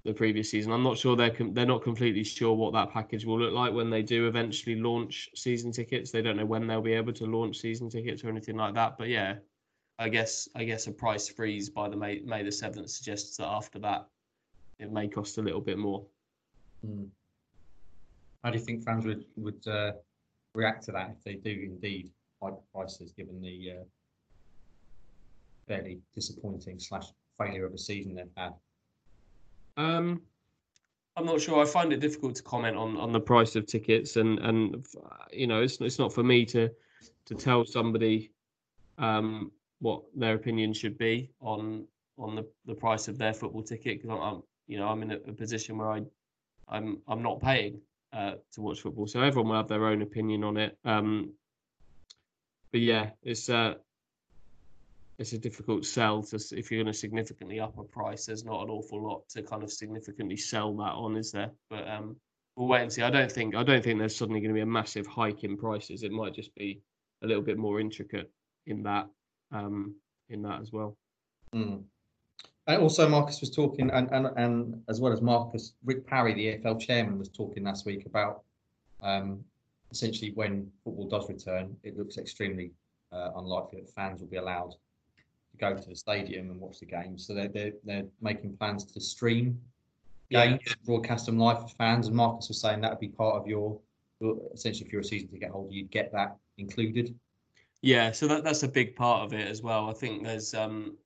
the 0.04 0.12
previous 0.12 0.50
season. 0.50 0.72
I'm 0.72 0.82
not 0.82 0.96
sure 0.96 1.16
they're 1.16 1.30
com- 1.30 1.54
they're 1.54 1.66
not 1.66 1.82
completely 1.82 2.24
sure 2.24 2.54
what 2.54 2.72
that 2.74 2.92
package 2.92 3.24
will 3.24 3.38
look 3.38 3.52
like 3.52 3.72
when 3.72 3.90
they 3.90 4.02
do 4.02 4.26
eventually 4.26 4.76
launch 4.76 5.28
season 5.34 5.72
tickets. 5.72 6.10
They 6.10 6.22
don't 6.22 6.36
know 6.36 6.46
when 6.46 6.66
they'll 6.66 6.80
be 6.80 6.92
able 6.92 7.12
to 7.14 7.26
launch 7.26 7.58
season 7.58 7.90
tickets 7.90 8.22
or 8.24 8.28
anything 8.28 8.56
like 8.56 8.74
that. 8.74 8.96
But 8.96 9.08
yeah, 9.08 9.36
I 9.98 10.08
guess 10.08 10.48
I 10.54 10.64
guess 10.64 10.86
a 10.86 10.92
price 10.92 11.28
freeze 11.28 11.68
by 11.68 11.88
the 11.88 11.96
May 11.96 12.20
May 12.20 12.42
the 12.42 12.52
seventh 12.52 12.90
suggests 12.90 13.36
that 13.38 13.48
after 13.48 13.78
that 13.80 14.08
it 14.78 14.92
may 14.92 15.08
cost 15.08 15.38
a 15.38 15.42
little 15.42 15.60
bit 15.60 15.78
more. 15.78 16.06
Hmm. 16.84 17.04
How 18.42 18.50
do 18.50 18.58
you 18.58 18.64
think 18.64 18.84
fans 18.84 19.04
would 19.04 19.24
would 19.36 19.66
uh, 19.66 19.92
react 20.54 20.84
to 20.84 20.92
that 20.92 21.10
if 21.10 21.24
they 21.24 21.34
do 21.34 21.50
indeed 21.50 22.10
high 22.42 22.50
prices 22.72 23.12
given 23.12 23.40
the 23.40 23.72
uh, 23.72 23.84
fairly 25.66 25.98
disappointing 26.14 26.78
slash 26.78 27.06
failure 27.36 27.66
of 27.66 27.74
a 27.74 27.78
season 27.78 28.14
they've 28.14 28.26
had? 28.36 28.54
Um, 29.76 30.22
I'm 31.16 31.26
not 31.26 31.40
sure. 31.40 31.60
I 31.60 31.66
find 31.66 31.92
it 31.92 32.00
difficult 32.00 32.36
to 32.36 32.42
comment 32.42 32.76
on, 32.76 32.96
on 32.96 33.12
the 33.12 33.20
price 33.20 33.56
of 33.56 33.66
tickets, 33.66 34.16
and 34.16 34.38
and 34.38 34.86
you 35.32 35.46
know, 35.46 35.62
it's 35.62 35.80
it's 35.80 35.98
not 35.98 36.12
for 36.12 36.22
me 36.22 36.44
to 36.46 36.70
to 37.26 37.34
tell 37.34 37.64
somebody 37.64 38.30
um, 38.98 39.50
what 39.80 40.02
their 40.14 40.34
opinion 40.34 40.72
should 40.72 40.96
be 40.96 41.30
on 41.40 41.86
on 42.18 42.34
the, 42.34 42.46
the 42.66 42.74
price 42.74 43.08
of 43.08 43.18
their 43.18 43.32
football 43.32 43.62
ticket 43.62 44.02
because 44.02 44.10
I'm, 44.10 44.22
I'm, 44.22 44.42
you 44.66 44.78
know 44.78 44.88
I'm 44.88 45.02
in 45.02 45.12
a, 45.12 45.16
a, 45.16 45.32
position 45.32 45.78
where 45.78 45.90
I 45.90 46.02
I'm 46.70 46.98
I'm 47.08 47.22
not 47.22 47.40
paying 47.40 47.80
uh, 48.12 48.34
to 48.52 48.60
watch 48.60 48.80
football, 48.80 49.06
so 49.06 49.20
everyone 49.20 49.50
will 49.50 49.56
have 49.56 49.68
their 49.68 49.86
own 49.86 50.02
opinion 50.02 50.44
on 50.44 50.56
it. 50.56 50.76
Um, 50.84 51.32
but 52.72 52.80
yeah, 52.80 53.10
it's 53.22 53.48
uh, 53.48 53.74
it's 55.18 55.32
a 55.32 55.38
difficult 55.38 55.84
sell 55.84 56.22
to 56.22 56.36
if 56.52 56.70
you're 56.70 56.82
going 56.82 56.92
to 56.92 56.98
significantly 56.98 57.60
up 57.60 57.76
a 57.78 57.84
price. 57.84 58.26
There's 58.26 58.44
not 58.44 58.62
an 58.62 58.70
awful 58.70 59.02
lot 59.02 59.28
to 59.30 59.42
kind 59.42 59.62
of 59.62 59.72
significantly 59.72 60.36
sell 60.36 60.74
that 60.76 60.92
on, 60.92 61.16
is 61.16 61.32
there? 61.32 61.50
But 61.70 61.88
um, 61.88 62.16
we'll 62.56 62.68
wait 62.68 62.82
and 62.82 62.92
see. 62.92 63.02
I 63.02 63.10
don't 63.10 63.30
think 63.30 63.54
I 63.54 63.62
don't 63.62 63.82
think 63.82 63.98
there's 63.98 64.16
suddenly 64.16 64.40
going 64.40 64.50
to 64.50 64.54
be 64.54 64.60
a 64.62 64.66
massive 64.66 65.06
hike 65.06 65.44
in 65.44 65.56
prices. 65.56 66.02
It 66.02 66.12
might 66.12 66.34
just 66.34 66.54
be 66.54 66.80
a 67.22 67.26
little 67.26 67.42
bit 67.42 67.58
more 67.58 67.80
intricate 67.80 68.30
in 68.66 68.82
that 68.84 69.08
um, 69.52 69.94
in 70.28 70.42
that 70.42 70.60
as 70.60 70.72
well. 70.72 70.96
Mm. 71.54 71.82
And 72.68 72.82
also, 72.82 73.08
Marcus 73.08 73.40
was 73.40 73.50
talking, 73.50 73.90
and, 73.90 74.10
and 74.12 74.26
and 74.36 74.82
as 74.88 75.00
well 75.00 75.10
as 75.10 75.22
Marcus, 75.22 75.72
Rick 75.84 76.06
Parry, 76.06 76.34
the 76.34 76.58
EFL 76.58 76.78
chairman, 76.78 77.18
was 77.18 77.30
talking 77.30 77.64
last 77.64 77.86
week 77.86 78.04
about 78.04 78.42
um, 79.02 79.42
essentially 79.90 80.32
when 80.34 80.70
football 80.84 81.08
does 81.08 81.30
return, 81.30 81.74
it 81.82 81.96
looks 81.96 82.18
extremely 82.18 82.72
uh, 83.10 83.30
unlikely 83.36 83.80
that 83.80 83.90
fans 83.94 84.20
will 84.20 84.28
be 84.28 84.36
allowed 84.36 84.72
to 84.72 85.56
go 85.58 85.74
to 85.74 85.88
the 85.88 85.96
stadium 85.96 86.50
and 86.50 86.60
watch 86.60 86.78
the 86.78 86.86
games. 86.86 87.26
So 87.26 87.32
they're 87.34 87.48
they're, 87.48 87.72
they're 87.84 88.06
making 88.20 88.56
plans 88.58 88.84
to 88.84 89.00
stream 89.00 89.58
games, 90.30 90.60
yeah. 90.66 90.74
broadcast 90.84 91.24
them 91.24 91.38
live 91.38 91.62
for 91.62 91.74
fans. 91.76 92.08
And 92.08 92.16
Marcus 92.16 92.48
was 92.48 92.60
saying 92.60 92.82
that 92.82 92.90
would 92.90 93.00
be 93.00 93.08
part 93.08 93.36
of 93.36 93.46
your 93.46 93.78
essentially 94.52 94.86
if 94.86 94.92
you're 94.92 95.00
a 95.00 95.04
season 95.04 95.28
ticket 95.28 95.50
holder, 95.50 95.72
you'd 95.72 95.90
get 95.90 96.12
that 96.12 96.36
included. 96.58 97.14
Yeah, 97.80 98.10
so 98.12 98.26
that 98.28 98.44
that's 98.44 98.62
a 98.62 98.68
big 98.68 98.94
part 98.94 99.24
of 99.24 99.32
it 99.32 99.46
as 99.46 99.62
well. 99.62 99.88
I 99.88 99.94
think 99.94 100.24
there's 100.24 100.52
um 100.52 100.98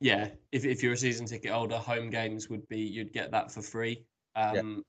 yeah, 0.00 0.28
if 0.52 0.64
if 0.64 0.82
you're 0.82 0.92
a 0.92 0.96
season 0.96 1.26
ticket 1.26 1.50
holder, 1.52 1.78
home 1.78 2.10
games 2.10 2.48
would 2.48 2.66
be 2.68 2.78
you'd 2.80 3.12
get 3.12 3.30
that 3.30 3.50
for 3.50 3.62
free. 3.62 4.04
Um 4.36 4.54
Yeah. 4.54 4.82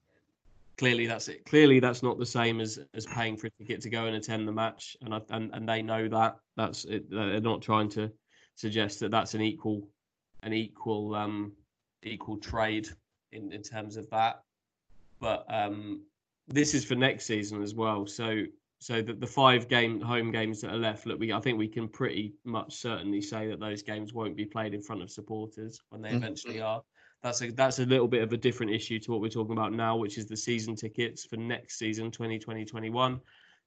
clearly 0.77 1.07
that's 1.07 1.27
it. 1.27 1.45
Clearly 1.45 1.79
that's 1.79 2.03
not 2.03 2.17
the 2.17 2.25
same 2.25 2.59
as 2.59 2.79
as 2.93 3.05
paying 3.05 3.37
for 3.37 3.47
a 3.47 3.51
ticket 3.51 3.81
to 3.81 3.89
go 3.89 4.05
and 4.05 4.15
attend 4.15 4.47
the 4.47 4.51
match 4.51 4.97
and 5.01 5.13
I, 5.13 5.21
and 5.29 5.51
and 5.53 5.67
they 5.67 5.81
know 5.81 6.07
that. 6.09 6.37
That's 6.57 6.85
it, 6.85 7.09
they're 7.09 7.39
not 7.41 7.61
trying 7.61 7.89
to 7.89 8.11
suggest 8.55 8.99
that 9.01 9.11
that's 9.11 9.33
an 9.33 9.41
equal 9.41 9.87
an 10.43 10.53
equal 10.53 11.15
um 11.15 11.53
equal 12.03 12.37
trade 12.37 12.87
in 13.31 13.51
in 13.51 13.61
terms 13.61 13.97
of 13.97 14.09
that. 14.09 14.41
But 15.19 15.45
um 15.49 16.01
this 16.47 16.73
is 16.73 16.85
for 16.85 16.95
next 16.95 17.25
season 17.25 17.61
as 17.63 17.73
well. 17.73 18.05
So 18.05 18.43
so 18.85 19.01
the, 19.01 19.13
the 19.13 19.25
five 19.25 19.67
game 19.67 19.99
home 19.99 20.31
games 20.31 20.61
that 20.61 20.71
are 20.71 20.77
left, 20.77 21.07
look, 21.07 21.19
we 21.19 21.33
I 21.33 21.39
think 21.39 21.57
we 21.57 21.67
can 21.67 21.87
pretty 21.87 22.35
much 22.43 22.75
certainly 22.75 23.19
say 23.19 23.47
that 23.47 23.59
those 23.59 23.81
games 23.81 24.13
won't 24.13 24.37
be 24.37 24.45
played 24.45 24.75
in 24.75 24.81
front 24.83 25.01
of 25.01 25.09
supporters 25.09 25.81
when 25.89 26.03
they 26.03 26.11
Mhm. 26.11 26.17
eventually 26.17 26.61
are. 26.61 26.83
That's 27.23 27.41
a 27.41 27.49
that's 27.49 27.79
a 27.79 27.85
little 27.87 28.07
bit 28.07 28.21
of 28.21 28.31
a 28.31 28.37
different 28.37 28.71
issue 28.71 28.99
to 28.99 29.11
what 29.11 29.21
we're 29.21 29.29
talking 29.29 29.53
about 29.53 29.73
now, 29.73 29.97
which 29.97 30.19
is 30.19 30.27
the 30.27 30.37
season 30.37 30.75
tickets 30.75 31.25
for 31.25 31.35
next 31.35 31.79
season, 31.79 32.11
2020-21. 32.11 33.19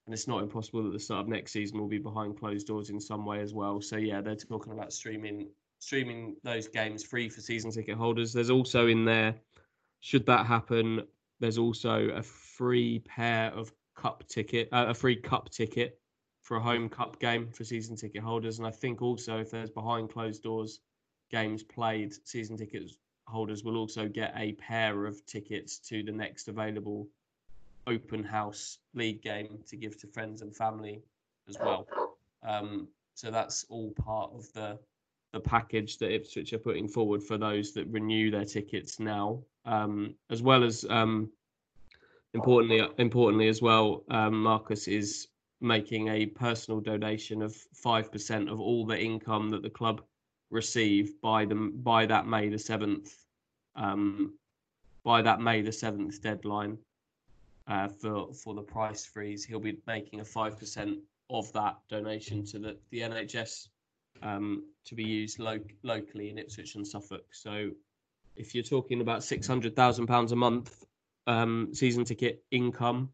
And 0.07 0.15
it's 0.15 0.29
not 0.29 0.41
impossible 0.41 0.85
that 0.85 0.93
the 0.93 1.01
start 1.01 1.23
of 1.23 1.29
next 1.29 1.51
season 1.51 1.81
will 1.81 1.89
be 1.89 1.99
behind 1.99 2.39
closed 2.39 2.69
doors 2.69 2.91
in 2.91 3.01
some 3.01 3.27
way 3.27 3.41
as 3.41 3.53
well. 3.53 3.81
So 3.81 3.97
yeah, 3.97 4.21
they're 4.21 4.37
talking 4.37 4.73
about 4.73 4.93
streaming 4.93 5.51
streaming 5.81 6.37
those 6.45 6.69
games 6.69 7.03
free 7.03 7.29
for 7.29 7.41
season 7.41 7.73
ticket 7.73 7.97
holders. 7.97 8.33
There's 8.33 8.51
also 8.51 8.87
in 8.87 9.05
there, 9.05 9.35
should 9.99 10.27
that 10.27 10.47
happen, 10.47 11.03
there's 11.41 11.59
also 11.59 12.11
a 12.11 12.23
free 12.23 13.01
pair 13.01 13.51
of 13.51 13.73
cup 13.99 14.27
ticket, 14.29 14.69
uh, 14.73 14.87
a 14.89 14.95
free 14.95 15.17
cup 15.17 15.51
ticket 15.51 15.99
for 16.41 16.57
a 16.57 16.61
home 16.61 16.89
cup 16.89 17.19
game 17.21 17.51
for 17.51 17.65
season 17.65 17.97
ticket 17.97 18.23
holders. 18.23 18.59
And 18.59 18.67
I 18.67 18.71
think 18.71 19.03
also 19.03 19.39
if 19.39 19.51
there's 19.51 19.71
behind 19.71 20.11
closed 20.11 20.43
doors 20.43 20.81
games 21.31 21.63
played, 21.63 22.15
season 22.25 22.57
ticket 22.57 22.91
holders 23.27 23.65
will 23.65 23.77
also 23.77 24.09
get 24.09 24.33
a 24.37 24.53
pair 24.53 25.05
of 25.05 25.25
tickets 25.27 25.79
to 25.79 26.03
the 26.03 26.13
next 26.13 26.49
available 26.49 27.07
open 27.87 28.23
house 28.25 28.79
league 28.95 29.23
game 29.23 29.59
to 29.67 29.77
give 29.77 30.01
to 30.01 30.07
friends 30.07 30.43
and 30.43 30.55
family 30.55 31.03
as 31.49 31.59
well. 31.59 31.87
Um, 32.43 32.89
so 33.15 33.31
that's 33.31 33.67
all 33.69 33.91
part 33.91 34.31
of 34.33 34.51
the 34.53 34.79
the 35.33 35.41
package 35.41 35.99
that 35.99 36.11
Ipswich 36.11 36.55
are 36.55 36.59
putting 36.59 36.89
forward 36.89 37.23
for 37.23 37.37
those 37.37 37.73
that 37.73 37.87
renew 37.89 38.31
their 38.31 38.47
tickets 38.47 38.99
now, 38.99 39.43
um, 39.67 40.15
as 40.31 40.41
well 40.41 40.65
as 40.65 40.87
um, 40.89 41.31
importantly, 42.35 42.87
importantly 42.99 43.49
as 43.49 43.63
well, 43.63 44.05
um, 44.11 44.43
Marcus 44.43 44.89
is 44.89 45.29
making 45.61 46.09
a 46.09 46.27
personal 46.27 46.81
donation 46.81 47.43
of 47.43 47.55
five 47.75 48.13
percent 48.13 48.49
of 48.49 48.61
all 48.61 48.87
the 48.87 48.99
income 48.99 49.51
that 49.51 49.63
the 49.63 49.71
club 49.71 50.03
receive 50.51 51.21
by 51.21 51.45
them 51.45 51.73
by 51.83 52.07
that 52.07 52.27
May 52.27 52.49
the 52.49 52.59
seventh, 52.59 53.15
um, 53.77 54.35
by 55.05 55.23
that 55.23 55.41
May 55.41 55.63
the 55.63 55.73
seventh 55.73 56.23
deadline 56.23 56.79
uh, 57.67 57.89
for 57.89 58.33
for 58.33 58.55
the 58.55 58.63
price 58.63 59.05
freeze. 59.05 59.45
He'll 59.45 59.61
be 59.61 59.79
making 59.87 60.21
a 60.21 60.25
five 60.25 60.59
percent 60.59 60.99
of 61.31 61.53
that 61.53 61.79
donation 61.89 62.45
to 62.47 62.59
the 62.59 62.77
the 62.91 63.01
NHS 63.01 63.69
um, 64.23 64.65
to 64.85 64.95
be 64.95 65.05
used 65.05 65.39
lo- 65.39 65.59
locally 65.83 66.31
in 66.31 66.39
Ipswich 66.39 66.75
and 66.75 66.87
Suffolk. 66.87 67.25
So, 67.33 67.71
if 68.37 68.55
you're 68.55 68.65
talking 68.65 69.01
about 69.01 69.25
six 69.25 69.47
hundred 69.47 69.77
thousand 69.77 70.07
pounds 70.07 70.33
a 70.33 70.37
month 70.37 70.85
um, 71.29 71.69
season 71.73 72.05
ticket 72.05 72.43
income, 72.51 73.11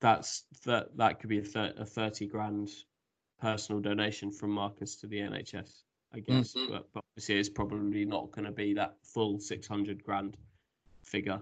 that's 0.00 0.44
that 0.64 0.96
that 0.96 1.20
could 1.20 1.28
be 1.28 1.38
a, 1.38 1.42
thir- 1.44 1.74
a 1.76 1.84
thirty 1.84 2.26
grand 2.26 2.70
personal 3.40 3.80
donation 3.80 4.32
from 4.32 4.50
Marcus 4.50 4.96
to 4.96 5.06
the 5.06 5.18
NHS. 5.18 5.82
I 6.14 6.20
guess, 6.20 6.54
Mhm. 6.54 6.70
but, 6.70 6.88
but 6.92 7.02
obviously 7.10 7.38
it's 7.40 7.48
probably 7.48 8.04
not 8.04 8.30
going 8.30 8.44
to 8.44 8.52
be 8.52 8.72
that 8.74 8.96
full 9.02 9.38
six 9.38 9.66
hundred 9.66 10.02
grand 10.04 10.36
figure. 11.04 11.40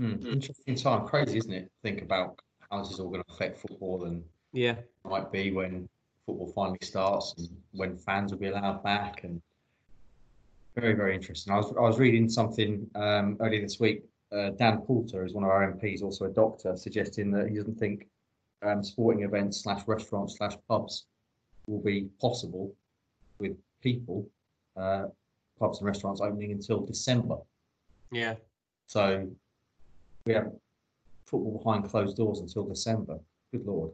Hmm, 0.00 0.26
Interesting 0.26 0.74
time, 0.76 1.06
crazy, 1.06 1.38
isn't 1.38 1.52
it? 1.52 1.70
Think 1.82 2.02
about 2.02 2.38
how 2.70 2.82
this 2.82 2.92
is 2.92 3.00
all 3.00 3.10
going 3.10 3.22
to 3.26 3.32
affect 3.32 3.58
football 3.60 4.04
and 4.04 4.24
Yeah, 4.52 4.76
might 5.04 5.30
be 5.30 5.50
when 5.52 5.88
football 6.26 6.52
finally 6.54 6.78
starts 6.82 7.34
and 7.38 7.48
when 7.72 7.96
fans 7.96 8.32
will 8.32 8.38
be 8.38 8.48
allowed 8.48 8.82
back 8.82 9.24
and 9.24 9.40
very 10.76 10.94
very 10.94 11.14
interesting 11.14 11.52
i 11.52 11.56
was, 11.56 11.72
I 11.76 11.80
was 11.80 11.98
reading 11.98 12.28
something 12.28 12.86
um, 12.94 13.36
earlier 13.40 13.60
this 13.62 13.78
week 13.80 14.02
uh, 14.32 14.50
dan 14.50 14.82
poulter 14.82 15.24
is 15.24 15.32
one 15.32 15.44
of 15.44 15.50
our 15.50 15.72
mps 15.72 16.02
also 16.02 16.24
a 16.26 16.30
doctor 16.30 16.76
suggesting 16.76 17.30
that 17.32 17.48
he 17.48 17.56
doesn't 17.56 17.78
think 17.78 18.06
um, 18.62 18.82
sporting 18.82 19.22
events 19.24 19.62
slash 19.62 19.82
restaurants 19.86 20.36
slash 20.38 20.54
pubs 20.68 21.06
will 21.66 21.82
be 21.82 22.08
possible 22.20 22.74
with 23.38 23.52
people 23.82 24.28
uh, 24.76 25.04
pubs 25.58 25.78
and 25.78 25.86
restaurants 25.86 26.20
opening 26.20 26.52
until 26.52 26.80
december 26.84 27.36
yeah, 28.12 28.34
so 28.86 29.28
we 30.26 30.34
have 30.34 30.52
football 31.26 31.58
behind 31.58 31.88
closed 31.88 32.16
doors 32.16 32.40
until 32.40 32.64
december 32.64 33.18
good 33.52 33.64
lord 33.66 33.90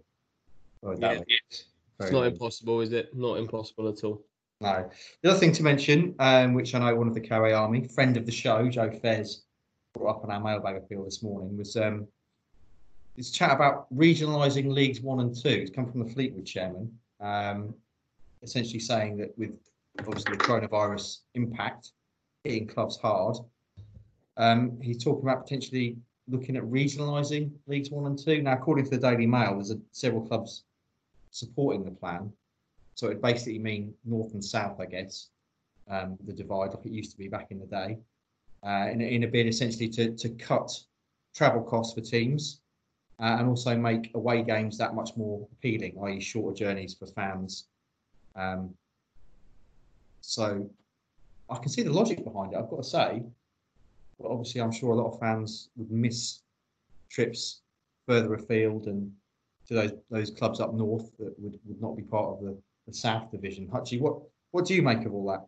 Well, 0.83 0.99
Yeah. 0.99 1.21
it's 1.29 2.13
not 2.13 2.27
impossible, 2.27 2.81
is 2.81 2.93
it? 2.93 3.15
Not 3.15 3.37
impossible 3.39 3.89
at 3.89 4.03
all. 4.05 4.25
No. 4.61 4.91
The 5.23 5.31
other 5.31 5.39
thing 5.39 5.53
to 5.53 5.63
mention, 5.63 6.15
um, 6.19 6.53
which 6.53 6.75
I 6.75 6.79
know 6.81 6.95
one 6.95 7.09
of 7.09 7.15
the 7.15 7.21
KOA 7.21 7.53
Army, 7.53 7.89
friend 7.89 8.17
of 8.17 8.27
the 8.27 8.33
show, 8.33 8.69
Joe 8.69 8.91
Fez, 8.91 9.43
brought 9.95 10.17
up 10.17 10.25
on 10.25 10.31
our 10.31 10.41
mailbag 10.41 10.77
appeal 10.77 11.05
this 11.05 11.23
morning, 11.23 11.57
was 11.57 11.77
um, 11.77 12.07
this 13.17 13.31
chat 13.31 13.53
about 13.53 13.93
regionalising 13.95 14.71
leagues 14.71 15.01
one 15.01 15.21
and 15.21 15.35
two. 15.35 15.49
It's 15.49 15.71
come 15.71 15.91
from 15.91 16.07
the 16.07 16.13
Fleetwood 16.13 16.45
chairman, 16.45 16.93
um, 17.21 17.75
essentially 18.43 18.81
saying 18.81 19.17
that 19.17 19.37
with 19.39 19.59
obviously 19.99 20.37
the 20.37 20.45
coronavirus 20.45 21.21
impact 21.35 21.93
hitting 22.45 22.67
clubs 22.67 22.99
hard, 22.99 23.37
um, 24.37 24.79
he's 24.83 25.03
talking 25.03 25.23
about 25.23 25.45
potentially 25.45 25.97
looking 26.29 26.57
at 26.57 26.63
regionalising 26.65 27.51
leagues 27.67 27.91
one 27.91 28.07
and 28.07 28.19
two. 28.19 28.43
Now, 28.43 28.53
according 28.53 28.85
to 28.85 28.91
the 28.91 28.99
Daily 28.99 29.27
Mail, 29.27 29.55
there's 29.55 29.71
a, 29.71 29.79
several 29.91 30.27
clubs 30.27 30.65
supporting 31.31 31.85
the 31.85 31.91
plan. 31.91 32.33
So 33.01 33.07
it 33.07 33.15
would 33.15 33.23
basically 33.23 33.59
mean 33.59 33.95
north 34.05 34.35
and 34.35 34.45
south, 34.45 34.79
I 34.79 34.85
guess, 34.85 35.31
um, 35.89 36.19
the 36.27 36.35
divide 36.35 36.75
like 36.75 36.85
it 36.85 36.93
used 36.93 37.11
to 37.13 37.17
be 37.17 37.29
back 37.29 37.51
in 37.51 37.59
the 37.59 37.65
day, 37.65 37.97
uh, 38.63 38.91
in, 38.93 39.01
in 39.01 39.25
a 39.25 39.27
bid 39.27 39.47
essentially 39.47 39.89
to, 39.89 40.15
to 40.17 40.29
cut 40.29 40.71
travel 41.35 41.63
costs 41.63 41.95
for 41.95 42.03
teams 42.03 42.61
uh, 43.19 43.37
and 43.39 43.49
also 43.49 43.75
make 43.75 44.11
away 44.15 44.43
games 44.43 44.77
that 44.77 44.95
much 44.95 45.17
more 45.17 45.49
appealing, 45.51 45.97
i.e., 46.05 46.21
shorter 46.21 46.55
journeys 46.55 46.93
for 46.93 47.07
fans. 47.07 47.69
Um, 48.37 48.75
so 50.21 50.69
I 51.49 51.57
can 51.57 51.71
see 51.71 51.83
the 51.83 51.95
logic 51.95 52.23
behind 52.23 52.53
it, 52.53 52.59
I've 52.59 52.69
got 52.69 52.83
to 52.83 52.85
say. 52.85 53.23
But 54.21 54.29
obviously, 54.29 54.61
I'm 54.61 54.73
sure 54.73 54.93
a 54.93 54.97
lot 54.97 55.15
of 55.15 55.19
fans 55.19 55.71
would 55.77 55.91
miss 55.91 56.41
trips 57.09 57.63
further 58.07 58.35
afield 58.35 58.89
and 58.89 59.11
to 59.69 59.75
those 59.75 59.93
those 60.11 60.31
clubs 60.31 60.61
up 60.61 60.75
north 60.75 61.17
that 61.19 61.33
would, 61.39 61.59
would 61.65 61.81
not 61.81 61.97
be 61.97 62.03
part 62.03 62.37
of 62.37 62.45
the, 62.45 62.59
the 62.87 62.93
South 62.93 63.31
Division. 63.31 63.67
Hutchie, 63.69 64.01
what 64.01 64.21
what 64.51 64.65
do 64.67 64.75
you 64.75 64.83
make 64.83 65.05
of 65.05 65.15
all 65.15 65.27
that? 65.29 65.47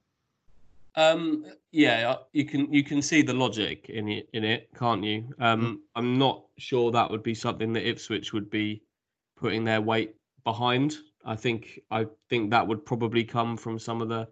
Um, 0.94 1.46
yeah, 1.70 2.16
you 2.32 2.44
can 2.44 2.72
you 2.72 2.84
can 2.84 3.00
see 3.00 3.22
the 3.22 3.32
logic 3.32 3.88
in 3.88 4.08
it 4.08 4.28
in 4.32 4.44
it, 4.44 4.68
can't 4.78 5.02
you? 5.02 5.34
Um, 5.38 5.82
I'm 5.96 6.18
not 6.18 6.44
sure 6.58 6.90
that 6.90 7.10
would 7.10 7.22
be 7.22 7.34
something 7.34 7.72
that 7.72 7.88
Ipswich 7.88 8.32
would 8.32 8.50
be 8.50 8.82
putting 9.36 9.64
their 9.64 9.80
weight 9.80 10.14
behind. 10.44 10.96
I 11.24 11.36
think 11.36 11.80
I 11.90 12.06
think 12.28 12.50
that 12.50 12.66
would 12.66 12.84
probably 12.84 13.24
come 13.24 13.56
from 13.56 13.78
some 13.78 14.02
of 14.02 14.08
the 14.08 14.28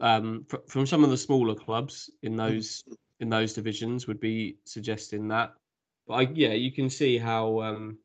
um, 0.00 0.44
fr- 0.48 0.66
from 0.66 0.86
some 0.86 1.04
of 1.04 1.10
the 1.10 1.16
smaller 1.16 1.54
clubs 1.54 2.10
in 2.22 2.36
those 2.36 2.82
in 3.20 3.28
those 3.28 3.52
divisions 3.52 4.06
would 4.06 4.20
be 4.20 4.56
suggesting 4.64 5.28
that. 5.28 5.54
But 6.06 6.14
I, 6.14 6.20
yeah, 6.34 6.52
you 6.52 6.72
can 6.72 6.90
see 6.90 7.16
how 7.16 7.60
um, 7.60 7.98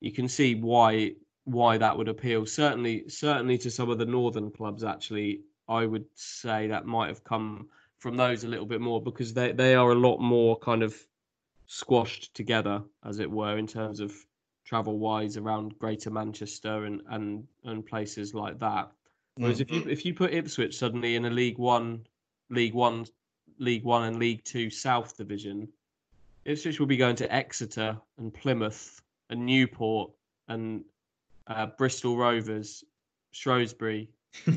you 0.00 0.10
can 0.10 0.28
see 0.28 0.54
why 0.54 1.14
why 1.44 1.78
that 1.78 1.96
would 1.96 2.08
appeal. 2.08 2.46
Certainly, 2.46 3.08
certainly 3.08 3.58
to 3.58 3.70
some 3.70 3.90
of 3.90 3.98
the 3.98 4.06
northern 4.06 4.50
clubs. 4.50 4.84
Actually, 4.84 5.40
I 5.68 5.86
would 5.86 6.06
say 6.14 6.68
that 6.68 6.86
might 6.86 7.08
have 7.08 7.24
come 7.24 7.68
from 7.98 8.16
those 8.16 8.44
a 8.44 8.48
little 8.48 8.66
bit 8.66 8.80
more 8.80 9.00
because 9.00 9.32
they 9.32 9.52
they 9.52 9.74
are 9.74 9.92
a 9.92 9.96
lot 9.96 10.18
more 10.18 10.58
kind 10.58 10.82
of 10.82 10.94
squashed 11.66 12.34
together, 12.34 12.82
as 13.04 13.18
it 13.18 13.30
were, 13.30 13.58
in 13.58 13.66
terms 13.66 14.00
of 14.00 14.12
travel 14.64 14.98
wise 14.98 15.36
around 15.36 15.78
Greater 15.78 16.10
Manchester 16.10 16.84
and 16.84 17.02
and 17.10 17.46
and 17.64 17.84
places 17.84 18.34
like 18.34 18.58
that. 18.60 18.90
Whereas 19.36 19.60
if 19.60 19.70
you 19.70 19.80
mm-hmm. 19.80 19.90
if 19.90 20.04
you 20.04 20.14
put 20.14 20.32
Ipswich 20.32 20.76
suddenly 20.76 21.16
in 21.16 21.24
a 21.24 21.30
League 21.30 21.58
One, 21.58 22.06
League 22.50 22.74
One, 22.74 23.06
League 23.58 23.84
One 23.84 24.04
and 24.04 24.18
League 24.18 24.44
Two 24.44 24.70
South 24.70 25.16
division, 25.16 25.68
Ipswich 26.44 26.78
will 26.78 26.86
be 26.86 26.96
going 26.96 27.16
to 27.16 27.32
Exeter 27.32 27.98
and 28.18 28.32
Plymouth 28.32 29.00
and 29.30 29.46
Newport 29.46 30.10
and 30.48 30.84
uh, 31.56 31.66
Bristol 31.78 32.16
Rovers, 32.16 32.84
Shrewsbury 33.32 34.10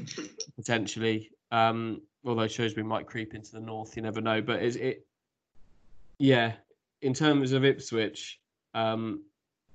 potentially. 0.55 1.31
Um, 1.51 2.01
although 2.25 2.47
Shrewsbury 2.47 2.85
might 2.85 3.07
creep 3.07 3.33
into 3.33 3.51
the 3.51 3.59
north, 3.59 3.95
you 3.95 4.01
never 4.01 4.21
know. 4.21 4.41
But 4.41 4.63
is 4.63 4.75
it? 4.75 5.05
Yeah, 6.17 6.53
in 7.01 7.13
terms 7.13 7.51
of 7.51 7.65
Ipswich, 7.65 8.39
um, 8.73 9.23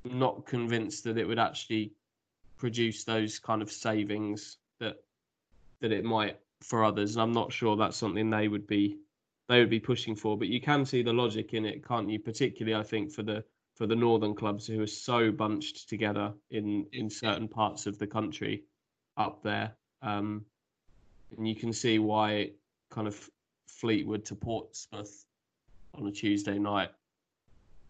I'm 0.04 0.18
not 0.18 0.46
convinced 0.46 1.04
that 1.04 1.18
it 1.18 1.26
would 1.26 1.38
actually 1.38 1.92
produce 2.56 3.04
those 3.04 3.38
kind 3.38 3.62
of 3.62 3.70
savings 3.70 4.58
that 4.78 4.96
that 5.80 5.92
it 5.92 6.04
might 6.04 6.38
for 6.62 6.84
others. 6.84 7.14
And 7.14 7.22
I'm 7.22 7.32
not 7.32 7.52
sure 7.52 7.76
that's 7.76 7.96
something 7.96 8.30
they 8.30 8.48
would 8.48 8.66
be 8.66 8.98
they 9.48 9.60
would 9.60 9.70
be 9.70 9.80
pushing 9.80 10.14
for. 10.14 10.38
But 10.38 10.48
you 10.48 10.60
can 10.60 10.84
see 10.84 11.02
the 11.02 11.12
logic 11.12 11.54
in 11.54 11.64
it, 11.64 11.86
can't 11.86 12.08
you? 12.08 12.18
Particularly, 12.18 12.78
I 12.78 12.82
think 12.82 13.10
for 13.10 13.22
the 13.22 13.44
for 13.80 13.86
the 13.86 13.96
northern 13.96 14.34
clubs 14.34 14.66
who 14.66 14.82
are 14.82 14.86
so 14.86 15.32
bunched 15.32 15.88
together 15.88 16.34
in 16.50 16.84
in 16.92 17.08
certain 17.08 17.48
parts 17.48 17.86
of 17.86 17.98
the 17.98 18.06
country 18.06 18.62
up 19.16 19.42
there. 19.42 19.74
Um, 20.02 20.44
and 21.34 21.48
you 21.48 21.54
can 21.54 21.72
see 21.72 21.98
why 21.98 22.50
kind 22.90 23.08
of 23.08 23.30
Fleetwood 23.68 24.26
to 24.26 24.34
Portsmouth 24.34 25.24
on 25.94 26.06
a 26.06 26.12
Tuesday 26.12 26.58
night 26.58 26.90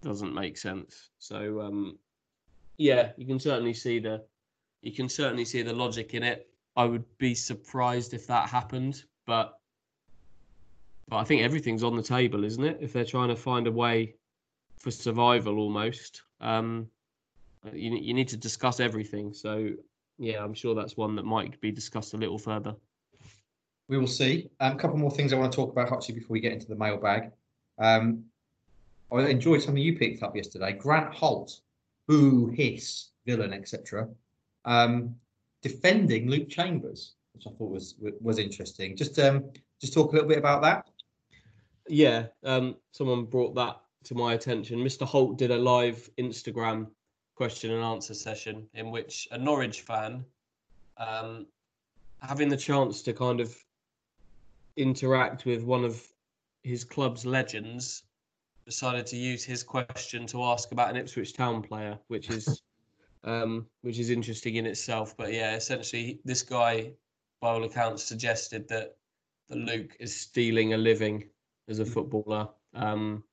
doesn't 0.00 0.32
make 0.32 0.56
sense. 0.56 1.10
So 1.18 1.60
um, 1.60 1.98
yeah, 2.78 3.10
you 3.16 3.26
can 3.26 3.40
certainly 3.40 3.74
see 3.74 3.98
the 3.98 4.22
you 4.82 4.92
can 4.92 5.08
certainly 5.08 5.44
see 5.44 5.62
the 5.62 5.72
logic 5.72 6.14
in 6.14 6.22
it. 6.22 6.48
I 6.76 6.84
would 6.84 7.04
be 7.18 7.34
surprised 7.34 8.14
if 8.14 8.28
that 8.28 8.48
happened, 8.48 9.02
but 9.26 9.58
but 11.08 11.16
I 11.16 11.24
think 11.24 11.42
everything's 11.42 11.82
on 11.82 11.96
the 11.96 12.02
table, 12.16 12.44
isn't 12.44 12.64
it? 12.64 12.78
If 12.80 12.92
they're 12.92 13.04
trying 13.04 13.30
to 13.30 13.36
find 13.36 13.66
a 13.66 13.72
way 13.72 14.14
for 14.80 14.90
survival, 14.90 15.58
almost, 15.58 16.22
um, 16.40 16.88
you 17.72 17.94
you 17.96 18.14
need 18.14 18.28
to 18.28 18.36
discuss 18.36 18.80
everything. 18.80 19.32
So 19.32 19.70
yeah, 20.18 20.42
I'm 20.42 20.54
sure 20.54 20.74
that's 20.74 20.96
one 20.96 21.14
that 21.16 21.24
might 21.24 21.60
be 21.60 21.70
discussed 21.70 22.14
a 22.14 22.16
little 22.16 22.38
further. 22.38 22.74
We 23.88 23.98
will 23.98 24.06
see. 24.06 24.50
Um, 24.60 24.76
a 24.76 24.78
couple 24.78 24.98
more 24.98 25.10
things 25.10 25.32
I 25.32 25.36
want 25.36 25.52
to 25.52 25.56
talk 25.56 25.72
about, 25.72 25.88
Hutchie, 25.88 26.14
before 26.14 26.34
we 26.34 26.40
get 26.40 26.52
into 26.52 26.66
the 26.66 26.76
mailbag. 26.76 27.32
Um, 27.78 28.24
I 29.12 29.22
enjoyed 29.22 29.62
something 29.62 29.82
you 29.82 29.98
picked 29.98 30.22
up 30.22 30.36
yesterday. 30.36 30.72
Grant 30.72 31.12
Holt, 31.12 31.60
boo, 32.06 32.46
hiss, 32.46 33.08
villain, 33.26 33.52
etc. 33.52 34.08
Um, 34.64 35.16
defending 35.62 36.28
Luke 36.28 36.48
Chambers, 36.48 37.14
which 37.34 37.46
I 37.46 37.50
thought 37.50 37.70
was 37.70 37.96
was 38.20 38.38
interesting. 38.38 38.96
Just 38.96 39.18
um, 39.18 39.44
just 39.80 39.92
talk 39.92 40.12
a 40.12 40.14
little 40.14 40.28
bit 40.28 40.38
about 40.38 40.62
that. 40.62 40.86
Yeah, 41.88 42.26
um, 42.44 42.76
someone 42.92 43.24
brought 43.24 43.54
that 43.56 43.80
to 44.04 44.14
my 44.14 44.34
attention. 44.34 44.78
Mr. 44.78 45.06
Holt 45.06 45.38
did 45.38 45.50
a 45.50 45.56
live 45.56 46.08
Instagram 46.18 46.88
question 47.34 47.70
and 47.70 47.82
answer 47.82 48.14
session 48.14 48.66
in 48.74 48.90
which 48.90 49.28
a 49.30 49.38
Norwich 49.38 49.82
fan, 49.82 50.24
um, 50.96 51.46
having 52.20 52.48
the 52.48 52.56
chance 52.56 53.02
to 53.02 53.12
kind 53.12 53.40
of 53.40 53.54
interact 54.76 55.44
with 55.44 55.62
one 55.62 55.84
of 55.84 56.06
his 56.62 56.84
club's 56.84 57.24
legends, 57.24 58.04
decided 58.66 59.06
to 59.06 59.16
use 59.16 59.44
his 59.44 59.62
question 59.62 60.26
to 60.26 60.44
ask 60.44 60.72
about 60.72 60.90
an 60.90 60.96
Ipswich 60.96 61.32
Town 61.34 61.62
player, 61.62 61.98
which 62.08 62.30
is 62.30 62.62
um, 63.24 63.66
which 63.82 63.98
is 63.98 64.10
interesting 64.10 64.56
in 64.56 64.66
itself. 64.66 65.16
But 65.16 65.32
yeah, 65.32 65.56
essentially, 65.56 66.20
this 66.24 66.42
guy, 66.42 66.92
by 67.40 67.50
all 67.50 67.64
accounts, 67.64 68.04
suggested 68.04 68.68
that 68.68 68.96
that 69.48 69.58
Luke 69.58 69.96
is 69.98 70.18
stealing 70.18 70.74
a 70.74 70.76
living 70.76 71.28
as 71.68 71.80
a 71.80 71.84
footballer. 71.84 72.48
Um, 72.74 73.24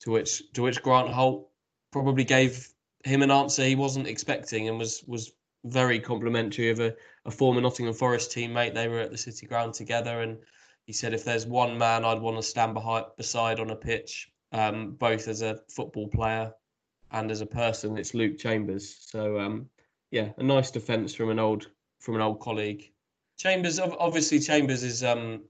to 0.00 0.10
which 0.10 0.42
to 0.52 0.62
which 0.62 0.82
Grant 0.82 1.08
Holt 1.08 1.48
probably 1.92 2.24
gave 2.24 2.68
him 3.04 3.22
an 3.22 3.30
answer 3.30 3.64
he 3.64 3.74
wasn't 3.74 4.06
expecting 4.06 4.68
and 4.68 4.78
was 4.78 5.04
was 5.06 5.32
very 5.64 5.98
complimentary 5.98 6.70
of 6.70 6.80
a, 6.80 6.94
a 7.24 7.30
former 7.30 7.60
Nottingham 7.60 7.94
Forest 7.94 8.30
teammate. 8.30 8.74
They 8.74 8.88
were 8.88 9.00
at 9.00 9.10
the 9.10 9.18
City 9.18 9.46
Ground 9.46 9.74
together, 9.74 10.20
and 10.22 10.38
he 10.86 10.92
said, 10.92 11.14
"If 11.14 11.24
there's 11.24 11.46
one 11.46 11.76
man 11.76 12.04
I'd 12.04 12.20
want 12.20 12.36
to 12.36 12.42
stand 12.42 12.74
behind 12.74 13.06
beside 13.16 13.60
on 13.60 13.70
a 13.70 13.76
pitch, 13.76 14.30
um, 14.52 14.92
both 14.92 15.28
as 15.28 15.42
a 15.42 15.60
football 15.68 16.08
player 16.08 16.52
and 17.10 17.30
as 17.30 17.40
a 17.40 17.46
person, 17.46 17.98
it's 17.98 18.14
Luke 18.14 18.38
Chambers." 18.38 18.96
So, 19.00 19.38
um, 19.38 19.68
yeah, 20.10 20.30
a 20.38 20.42
nice 20.42 20.70
defence 20.70 21.14
from 21.14 21.30
an 21.30 21.38
old 21.38 21.70
from 21.98 22.14
an 22.14 22.20
old 22.20 22.40
colleague. 22.40 22.90
Chambers, 23.36 23.78
obviously, 23.78 24.40
Chambers 24.40 24.82
is 24.82 25.04
um, 25.04 25.42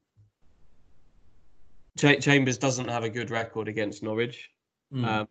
Ch- 1.99 2.23
Chambers 2.23 2.59
doesn't 2.59 2.89
have 2.89 3.03
a 3.03 3.11
good 3.11 3.31
record 3.31 3.67
against 3.67 4.03
Norwich, 4.03 4.51
mm. 4.95 5.05
um, 5.05 5.29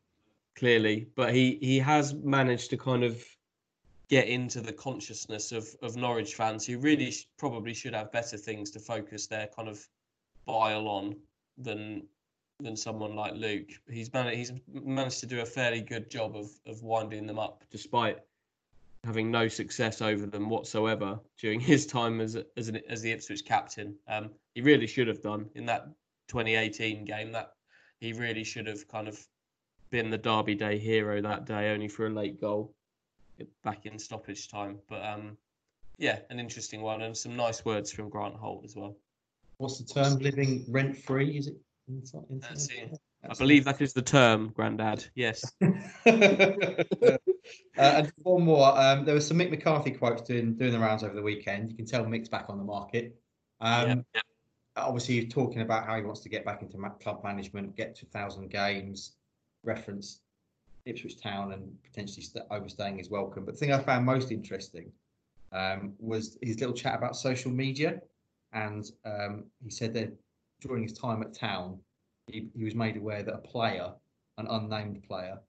clearly, 0.55 1.07
but 1.15 1.33
he 1.33 1.57
he 1.61 1.79
has 1.79 2.13
managed 2.13 2.69
to 2.71 2.77
kind 2.77 3.03
of 3.03 3.23
get 4.09 4.27
into 4.27 4.59
the 4.61 4.73
consciousness 4.73 5.51
of 5.51 5.67
of 5.81 5.95
Norwich 5.95 6.35
fans 6.35 6.65
who 6.65 6.77
really 6.77 7.11
sh- 7.11 7.27
probably 7.37 7.73
should 7.73 7.93
have 7.93 8.11
better 8.11 8.37
things 8.37 8.69
to 8.71 8.79
focus 8.79 9.27
their 9.27 9.47
kind 9.47 9.69
of 9.69 9.87
bile 10.45 10.87
on 10.87 11.15
than 11.57 12.03
than 12.59 12.75
someone 12.75 13.15
like 13.15 13.33
Luke. 13.33 13.69
He's 13.89 14.11
managed 14.11 14.37
he's 14.37 14.51
managed 14.73 15.21
to 15.21 15.25
do 15.25 15.39
a 15.39 15.45
fairly 15.45 15.81
good 15.81 16.09
job 16.09 16.35
of 16.35 16.51
of 16.65 16.83
winding 16.83 17.27
them 17.27 17.39
up, 17.39 17.63
despite 17.71 18.19
having 19.05 19.31
no 19.31 19.47
success 19.47 20.01
over 20.01 20.25
them 20.25 20.49
whatsoever 20.49 21.17
during 21.37 21.59
his 21.71 21.85
time 21.85 22.19
as 22.19 22.35
as, 22.57 22.67
an, 22.67 22.81
as 22.89 23.01
the 23.01 23.11
Ipswich 23.11 23.45
captain. 23.45 23.95
Um, 24.09 24.31
he 24.53 24.61
really 24.61 24.87
should 24.87 25.07
have 25.07 25.21
done 25.21 25.49
in 25.55 25.65
that 25.67 25.87
2018 26.27 27.05
game. 27.05 27.31
That 27.31 27.53
he 27.99 28.13
really 28.13 28.43
should 28.43 28.67
have 28.67 28.87
kind 28.87 29.07
of 29.07 29.19
been 29.89 30.09
the 30.09 30.17
Derby 30.17 30.55
Day 30.55 30.77
hero 30.77 31.21
that 31.21 31.45
day, 31.45 31.71
only 31.71 31.87
for 31.87 32.07
a 32.07 32.09
late 32.09 32.39
goal 32.39 32.73
back 33.63 33.85
in 33.85 33.99
stoppage 33.99 34.49
time. 34.49 34.79
But 34.89 35.05
um, 35.05 35.37
yeah, 35.97 36.19
an 36.29 36.39
interesting 36.39 36.81
one 36.81 37.01
and 37.01 37.15
some 37.15 37.35
nice 37.35 37.65
words 37.65 37.91
from 37.91 38.09
Grant 38.09 38.35
Holt 38.35 38.63
as 38.65 38.75
well. 38.75 38.95
What's 39.57 39.79
the 39.79 39.93
term? 39.93 40.19
Living 40.19 40.65
rent 40.69 40.97
free? 40.97 41.37
Is 41.37 41.47
it? 41.47 41.57
That's 41.87 42.67
it. 42.69 42.99
I 43.27 43.33
believe 43.33 43.65
that 43.65 43.81
is 43.81 43.93
the 43.93 44.01
term, 44.01 44.49
Grandad. 44.49 45.05
Yes. 45.15 45.51
uh, 45.61 45.67
and 47.75 48.11
one 48.21 48.43
more. 48.43 48.77
Um, 48.79 49.05
there 49.05 49.15
was 49.15 49.27
some 49.27 49.37
Mick 49.37 49.49
McCarthy 49.49 49.91
quotes 49.91 50.21
doing 50.21 50.55
doing 50.55 50.71
the 50.71 50.79
rounds 50.79 51.03
over 51.03 51.15
the 51.15 51.21
weekend. 51.21 51.71
You 51.71 51.77
can 51.77 51.85
tell 51.85 52.05
Mick's 52.05 52.29
back 52.29 52.45
on 52.49 52.57
the 52.57 52.63
market. 52.63 53.19
Um, 53.59 53.87
yeah, 53.87 53.95
yeah 54.15 54.21
obviously 54.77 55.19
he's 55.19 55.33
talking 55.33 55.61
about 55.61 55.85
how 55.85 55.95
he 55.95 56.03
wants 56.03 56.21
to 56.21 56.29
get 56.29 56.45
back 56.45 56.61
into 56.61 56.77
club 57.01 57.23
management, 57.23 57.75
get 57.75 57.95
to 57.97 58.05
thousand 58.07 58.49
games, 58.49 59.13
reference 59.63 60.21
Ipswich 60.85 61.21
Town, 61.21 61.53
and 61.53 61.75
potentially 61.83 62.23
st- 62.23 62.45
overstaying 62.51 62.97
his 62.97 63.09
welcome. 63.09 63.45
But 63.45 63.55
the 63.55 63.59
thing 63.59 63.73
I 63.73 63.79
found 63.79 64.05
most 64.05 64.31
interesting 64.31 64.91
um, 65.51 65.93
was 65.99 66.37
his 66.41 66.59
little 66.59 66.75
chat 66.75 66.95
about 66.95 67.15
social 67.15 67.51
media, 67.51 68.01
and 68.53 68.89
um, 69.05 69.45
he 69.63 69.69
said 69.69 69.93
that 69.95 70.13
during 70.61 70.83
his 70.83 70.93
time 70.93 71.21
at 71.21 71.33
Town, 71.33 71.79
he, 72.27 72.49
he 72.55 72.63
was 72.63 72.75
made 72.75 72.97
aware 72.97 73.23
that 73.23 73.33
a 73.33 73.39
player, 73.39 73.91
an 74.37 74.47
unnamed 74.47 75.03
player, 75.03 75.39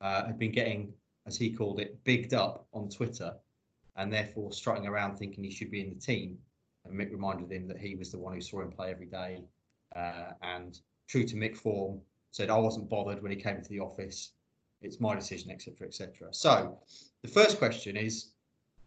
uh, 0.00 0.26
had 0.26 0.38
been 0.38 0.52
getting, 0.52 0.92
as 1.26 1.36
he 1.36 1.50
called 1.50 1.80
it, 1.80 2.02
bigged 2.04 2.34
up 2.34 2.66
on 2.72 2.88
Twitter, 2.88 3.34
and 3.96 4.12
therefore 4.12 4.52
strutting 4.52 4.86
around 4.86 5.16
thinking 5.16 5.44
he 5.44 5.50
should 5.50 5.70
be 5.70 5.80
in 5.80 5.90
the 5.90 6.00
team 6.00 6.38
and 6.84 6.98
Mick 6.98 7.10
reminded 7.10 7.50
him 7.50 7.66
that 7.68 7.78
he 7.78 7.94
was 7.94 8.10
the 8.10 8.18
one 8.18 8.34
who 8.34 8.40
saw 8.40 8.60
him 8.60 8.70
play 8.70 8.90
every 8.90 9.06
day. 9.06 9.44
Uh, 9.94 10.32
and 10.42 10.80
true 11.08 11.24
to 11.24 11.36
Mick 11.36 11.56
form, 11.56 12.00
said, 12.30 12.50
I 12.50 12.58
wasn't 12.58 12.88
bothered 12.88 13.22
when 13.22 13.30
he 13.30 13.36
came 13.36 13.62
to 13.62 13.68
the 13.68 13.80
office. 13.80 14.32
It's 14.82 15.00
my 15.00 15.14
decision, 15.14 15.50
etc., 15.50 15.86
etc. 15.86 16.28
So 16.32 16.78
the 17.22 17.28
first 17.28 17.58
question 17.58 17.96
is, 17.96 18.32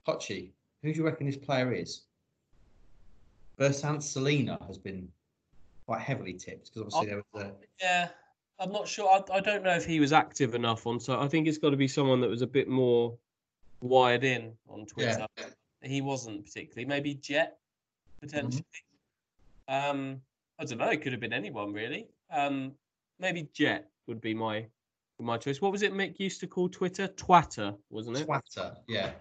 Hutchie, 0.07 0.51
who 0.83 0.93
do 0.93 0.99
you 0.99 1.05
reckon 1.05 1.25
this 1.25 1.37
player 1.37 1.73
is? 1.73 2.01
Bersant 3.57 4.03
Celina 4.03 4.59
has 4.67 4.77
been 4.77 5.07
quite 5.85 6.01
heavily 6.01 6.33
tipped 6.33 6.73
because 6.73 6.93
obviously 6.93 7.07
there 7.07 7.23
was 7.33 7.43
a. 7.43 7.51
Yeah, 7.81 8.09
I'm 8.59 8.71
not 8.71 8.87
sure. 8.87 9.09
I, 9.09 9.37
I 9.37 9.39
don't 9.39 9.63
know 9.63 9.73
if 9.73 9.85
he 9.85 9.99
was 9.99 10.13
active 10.13 10.53
enough 10.53 10.85
on. 10.85 10.99
So 10.99 11.19
I 11.19 11.27
think 11.27 11.47
it's 11.47 11.57
got 11.57 11.71
to 11.71 11.77
be 11.77 11.87
someone 11.87 12.21
that 12.21 12.29
was 12.29 12.43
a 12.43 12.47
bit 12.47 12.67
more 12.67 13.17
wired 13.81 14.23
in 14.23 14.51
on 14.69 14.85
Twitter. 14.85 15.25
Yeah. 15.37 15.45
He 15.81 16.01
wasn't 16.01 16.45
particularly. 16.45 16.85
Maybe 16.85 17.15
Jet 17.15 17.57
potentially. 18.19 18.63
Mm-hmm. 19.69 19.91
Um, 19.91 20.21
I 20.59 20.65
don't 20.65 20.77
know. 20.77 20.89
It 20.89 21.01
could 21.01 21.11
have 21.11 21.21
been 21.21 21.33
anyone 21.33 21.73
really. 21.73 22.07
Um, 22.31 22.73
maybe 23.19 23.49
Jet 23.53 23.89
would 24.07 24.21
be 24.21 24.33
my 24.33 24.65
my 25.19 25.37
choice. 25.37 25.61
What 25.61 25.71
was 25.71 25.81
it 25.81 25.93
Mick 25.93 26.19
used 26.19 26.39
to 26.41 26.47
call 26.47 26.69
Twitter? 26.69 27.07
Twatter, 27.07 27.75
wasn't 27.89 28.17
it? 28.17 28.27
Twatter, 28.27 28.77
yeah. 28.87 29.11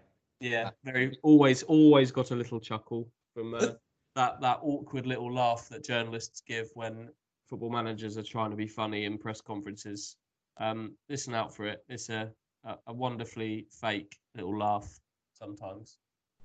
Yeah, 0.41 0.71
very 0.85 1.19
always 1.23 1.63
always 1.63 2.13
got 2.13 2.31
a 2.31 2.35
little 2.35 2.61
chuckle 2.61 3.09
from 3.35 3.55
uh, 3.55 3.69
that 4.15 4.41
that 4.41 4.59
awkward 4.63 5.07
little 5.07 5.33
laugh 5.33 5.69
that 5.71 5.85
journalists 5.85 6.43
give 6.47 6.69
when 6.75 7.09
football 7.49 7.71
managers 7.71 8.19
are 8.19 8.23
trying 8.23 8.51
to 8.51 8.57
be 8.57 8.67
funny 8.67 9.05
in 9.05 9.17
press 9.17 9.41
conferences. 9.41 10.17
Um, 10.59 10.93
listen 11.09 11.35
out 11.35 11.55
for 11.55 11.67
it. 11.67 11.85
It's 11.89 12.11
a, 12.11 12.31
a, 12.65 12.77
a 12.89 12.93
wonderfully 12.93 13.67
fake 13.71 14.19
little 14.35 14.59
laugh 14.59 15.01
sometimes. 15.39 15.99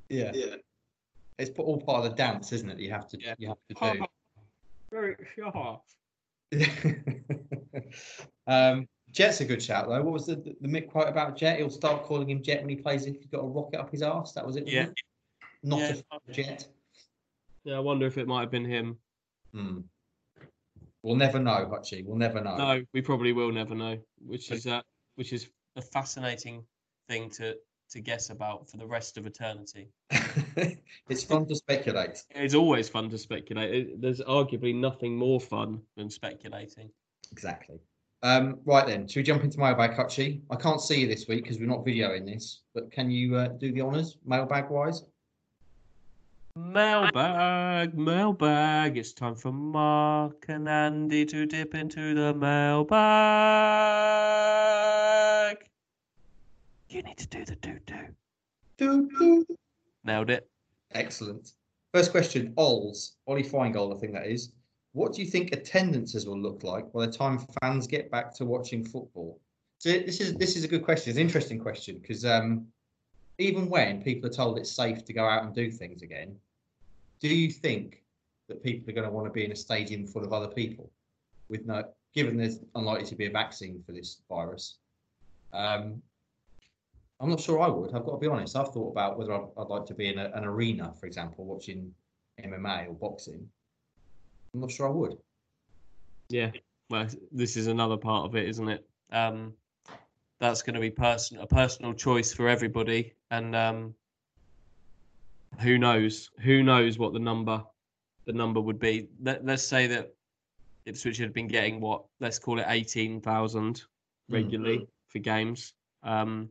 Yeah. 0.10 0.32
Yeah 0.34 0.56
it's 1.42 1.60
all 1.60 1.80
part 1.82 2.06
of 2.06 2.12
the 2.12 2.16
dance, 2.16 2.52
isn't 2.54 2.70
it? 2.70 2.80
You 2.80 2.92
have 2.92 3.08
to 3.10 3.20
yeah. 3.20 3.36
you 3.38 3.48
have 3.50 3.58
to 3.70 3.98
do. 3.98 4.06
Very 4.92 5.16
sharp. 5.36 5.82
um, 8.48 8.88
Jet's 9.12 9.42
a 9.42 9.46
good 9.46 9.62
shout 9.62 9.88
though. 9.88 10.02
What 10.02 10.14
was 10.14 10.26
the, 10.26 10.36
the, 10.36 10.56
the 10.62 10.68
Mick 10.68 10.90
quote 10.90 11.08
about 11.08 11.38
Jet? 11.38 11.60
He'll 11.60 11.70
start 11.70 12.04
calling 12.04 12.30
him 12.30 12.42
Jet 12.42 12.62
when 12.62 12.70
he 12.70 12.76
plays 12.76 13.06
if 13.06 13.16
he's 13.16 13.28
got 13.28 13.40
a 13.40 13.48
rocket 13.48 13.80
up 13.80 13.92
his 13.92 14.02
ass. 14.02 14.34
That 14.34 14.46
was 14.46 14.58
it. 14.58 14.68
Yeah. 14.68 14.84
It? 14.84 14.94
Not 15.64 15.80
yeah. 15.80 15.96
a 16.12 16.32
Jet. 16.32 16.68
Yeah, 17.64 17.76
I 17.76 17.80
wonder 17.80 18.06
if 18.06 18.18
it 18.18 18.28
might 18.28 18.42
have 18.42 18.52
been 18.52 18.66
him. 18.66 18.98
Hmm. 19.54 19.80
We'll 21.04 21.16
never 21.16 21.40
know, 21.40 21.68
Hutchie. 21.72 22.06
We'll 22.06 22.18
never 22.18 22.42
know. 22.42 22.58
No, 22.58 22.84
we 22.94 23.02
probably 23.02 23.34
will 23.34 23.52
never 23.52 23.76
know. 23.76 23.98
Which 24.26 24.52
is 24.52 24.68
uh, 24.68 24.82
which 25.16 25.34
is 25.34 25.50
a 25.76 25.82
fascinating 25.82 26.64
thing 27.08 27.30
to 27.32 27.56
to 27.92 28.00
guess 28.00 28.30
about 28.30 28.70
for 28.70 28.78
the 28.78 28.86
rest 28.86 29.18
of 29.18 29.26
eternity. 29.26 29.90
it's 31.10 31.24
fun 31.24 31.46
to 31.48 31.56
speculate. 31.56 32.24
It's 32.32 32.56
always 32.56 32.90
fun 32.90 33.10
to 33.10 33.18
speculate. 33.18 33.74
It, 33.74 34.02
there's 34.02 34.22
arguably 34.22 34.74
nothing 34.76 35.16
more 35.16 35.40
fun 35.40 35.82
than 35.98 36.10
speculating. 36.10 36.90
Exactly. 37.32 37.80
Um, 38.24 38.60
right 38.66 38.86
then, 38.86 39.08
should 39.08 39.20
we 39.20 39.24
jump 39.24 39.44
into 39.44 39.60
mailbag, 39.60 39.92
Hutchie? 39.92 40.42
I 40.50 40.56
can't 40.56 40.80
see 40.80 41.02
you 41.02 41.08
this 41.08 41.28
week 41.28 41.44
because 41.44 41.60
we're 41.60 41.66
not 41.66 41.86
videoing 41.86 42.26
this, 42.26 42.62
but 42.74 42.92
can 42.92 43.10
you 43.10 43.36
uh, 43.36 43.48
do 43.48 43.72
the 43.72 43.82
honours 43.82 44.18
mailbag 44.26 44.70
wise? 44.70 45.04
Mailbag, 46.56 47.98
mailbag. 47.98 48.98
It's 48.98 49.14
time 49.14 49.36
for 49.36 49.52
Mark 49.52 50.46
and 50.50 50.68
Andy 50.70 51.26
to 51.26 51.46
dip 51.46 51.74
into 51.74 52.14
the 52.14 52.34
mailbag. 52.34 52.92
You 56.92 57.02
need 57.04 57.18
to 57.20 57.28
do 57.28 57.46
the 57.46 57.56
doo 57.56 57.80
doo. 57.86 58.08
Doo 58.76 59.10
doo. 59.18 59.46
Nailed 60.04 60.30
it. 60.30 60.50
Excellent. 60.94 61.54
First 61.94 62.12
question, 62.12 62.54
Ols, 62.58 63.14
Ollie 63.28 63.44
Feingold, 63.44 63.96
I 63.96 64.00
think 64.00 64.12
that 64.12 64.28
is. 64.28 64.52
What 64.92 65.14
do 65.14 65.22
you 65.22 65.28
think 65.28 65.54
attendances 65.54 66.26
will 66.26 66.38
look 66.38 66.64
like 66.64 66.92
by 66.92 67.06
the 67.06 67.12
time 67.12 67.40
fans 67.62 67.88
get 67.88 68.12
back 68.12 68.34
to 68.36 68.46
watching 68.46 68.84
football? 68.84 69.40
So 69.78 69.90
this 69.90 70.20
is 70.20 70.34
this 70.36 70.58
is 70.58 70.66
a 70.66 70.68
good 70.68 70.84
question. 70.84 71.12
It's 71.12 71.18
an 71.18 71.22
interesting 71.22 71.60
question 71.60 71.98
because 71.98 72.26
um, 72.26 72.68
even 73.38 73.70
when 73.70 74.04
people 74.04 74.30
are 74.30 74.34
told 74.34 74.58
it's 74.58 74.70
safe 74.70 75.06
to 75.06 75.14
go 75.14 75.26
out 75.26 75.46
and 75.46 75.56
do 75.56 75.72
things 75.72 76.02
again, 76.02 76.36
do 77.22 77.34
you 77.34 77.50
think 77.52 78.04
that 78.50 78.62
people 78.62 78.90
are 78.90 78.94
going 78.94 79.08
to 79.08 79.14
want 79.14 79.28
to 79.28 79.32
be 79.32 79.46
in 79.46 79.54
a 79.54 79.56
stadium 79.56 80.06
full 80.06 80.26
of 80.26 80.34
other 80.34 80.50
people 80.50 80.92
with 81.48 81.66
no, 81.66 81.86
given 82.14 82.36
there's 82.36 82.60
unlikely 82.76 83.06
to 83.06 83.16
be 83.16 83.28
a 83.28 83.32
vaccine 83.32 83.82
for 83.86 83.94
this 83.94 84.20
virus? 84.28 84.80
Um, 85.54 86.02
I'm 87.22 87.30
not 87.30 87.40
sure 87.40 87.62
I 87.62 87.68
would. 87.68 87.94
I've 87.94 88.04
got 88.04 88.14
to 88.14 88.18
be 88.18 88.28
honest. 88.28 88.56
I've 88.56 88.74
thought 88.74 88.92
about 88.92 89.18
whether 89.18 89.34
I'd, 89.34 89.48
I'd 89.58 89.68
like 89.68 89.86
to 89.86 89.94
be 89.94 90.08
in 90.08 90.18
a, 90.18 90.32
an 90.34 90.44
arena, 90.44 90.92
for 91.00 91.06
example, 91.06 91.46
watching 91.46 91.94
MMA 92.44 92.90
or 92.90 92.94
boxing. 92.94 93.48
I'm 94.54 94.60
not 94.60 94.72
sure 94.72 94.88
I 94.88 94.92
would. 94.92 95.18
Yeah. 96.30 96.52
Well, 96.90 97.08
this 97.32 97.56
is 97.58 97.68
another 97.68 97.96
part 97.96 98.26
of 98.26 98.36
it, 98.36 98.50
isn't 98.50 98.68
it? 98.68 98.86
Um, 99.12 99.54
that's 100.40 100.64
going 100.64 100.74
to 100.74 100.80
be 100.80 100.90
person 100.90 101.38
a 101.38 101.46
personal 101.46 101.94
choice 101.94 102.34
for 102.34 102.50
everybody, 102.50 103.14
and 103.30 103.56
um, 103.56 103.94
who 105.60 105.78
knows? 105.78 106.32
Who 106.40 106.64
knows 106.64 106.98
what 106.98 107.14
the 107.14 107.20
number 107.20 107.64
the 108.26 108.34
number 108.34 108.60
would 108.60 108.80
be? 108.80 109.08
Let, 109.22 109.46
let's 109.46 109.64
say 109.64 109.86
that 109.88 110.14
Ipswich 110.86 111.18
had 111.18 111.34
been 111.34 111.48
getting 111.48 111.80
what 111.80 112.04
let's 112.20 112.40
call 112.40 112.60
it 112.60 112.66
eighteen 112.68 113.22
thousand 113.22 113.84
regularly 114.30 114.78
mm-hmm. 114.78 114.86
for 115.08 115.20
games. 115.20 115.74
Um, 116.04 116.50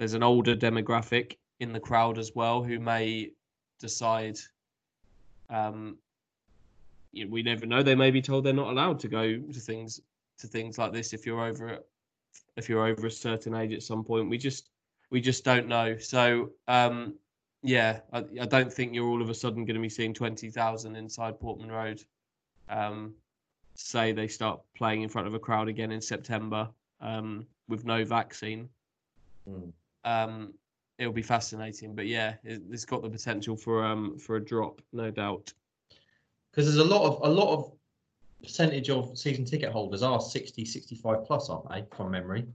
there's 0.00 0.14
an 0.14 0.22
older 0.22 0.56
demographic 0.56 1.36
in 1.60 1.74
the 1.74 1.78
crowd 1.78 2.16
as 2.16 2.34
well 2.34 2.62
who 2.62 2.78
may 2.78 3.30
decide 3.80 4.38
um, 5.50 5.98
we 7.12 7.42
never 7.42 7.66
know. 7.66 7.82
They 7.82 7.94
may 7.94 8.10
be 8.10 8.22
told 8.22 8.44
they're 8.44 8.54
not 8.54 8.70
allowed 8.70 8.98
to 9.00 9.08
go 9.08 9.36
to 9.36 9.60
things 9.60 10.00
to 10.38 10.46
things 10.46 10.78
like 10.78 10.94
this 10.94 11.12
if 11.12 11.26
you're 11.26 11.44
over 11.44 11.80
if 12.56 12.66
you're 12.66 12.86
over 12.86 13.08
a 13.08 13.10
certain 13.10 13.54
age 13.54 13.74
at 13.74 13.82
some 13.82 14.02
point. 14.02 14.30
We 14.30 14.38
just 14.38 14.70
we 15.10 15.20
just 15.20 15.44
don't 15.44 15.68
know. 15.68 15.98
So 15.98 16.52
um, 16.66 17.16
yeah 17.62 18.00
I, 18.10 18.24
I, 18.40 18.46
don't 18.46 18.72
think 18.72 18.94
you're 18.94 19.06
all 19.06 19.20
of 19.20 19.28
a 19.28 19.34
sudden 19.34 19.66
going 19.66 19.74
to 19.74 19.82
be 19.82 19.90
seeing 19.90 20.14
20,000 20.14 20.96
inside 20.96 21.38
Portman 21.38 21.70
Road 21.70 22.02
um, 22.70 23.12
say 23.74 24.12
they 24.12 24.28
start 24.28 24.62
playing 24.74 25.02
in 25.02 25.10
front 25.10 25.28
of 25.28 25.34
a 25.34 25.38
crowd 25.38 25.68
again 25.68 25.92
in 25.92 26.00
September 26.00 26.70
um, 27.02 27.46
with 27.68 27.84
no 27.84 28.02
vaccine. 28.02 28.70
Mm 29.46 29.72
um, 30.04 30.54
it'll 30.98 31.12
be 31.12 31.22
fascinating. 31.22 31.94
But 31.94 32.06
yeah, 32.06 32.34
it, 32.44 32.62
has 32.70 32.84
got 32.84 33.02
the 33.02 33.10
potential 33.10 33.56
for 33.56 33.84
um 33.84 34.18
for 34.18 34.36
a 34.36 34.44
drop, 34.44 34.80
no 34.92 35.10
doubt. 35.10 35.52
Because 36.50 36.66
there's 36.66 36.86
a 36.86 36.88
lot 36.88 37.06
of 37.06 37.28
a 37.28 37.32
lot 37.32 37.52
of 37.52 37.72
percentage 38.42 38.90
of 38.90 39.16
season 39.18 39.44
ticket 39.44 39.70
holders 39.70 40.02
are 40.02 40.20
60, 40.20 40.64
65 40.64 41.24
plus, 41.24 41.50
aren't 41.50 41.68
they? 41.68 41.84
From 41.94 42.10
memory, 42.10 42.46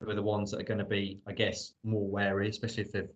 who 0.00 0.10
are 0.10 0.14
the 0.14 0.22
ones 0.22 0.50
that 0.50 0.60
are 0.60 0.64
going 0.64 0.78
to 0.78 0.84
be, 0.84 1.20
I 1.26 1.32
guess, 1.32 1.72
more 1.82 2.06
wary, 2.06 2.48
especially 2.48 2.82
if 2.82 2.92
they've 2.92 3.08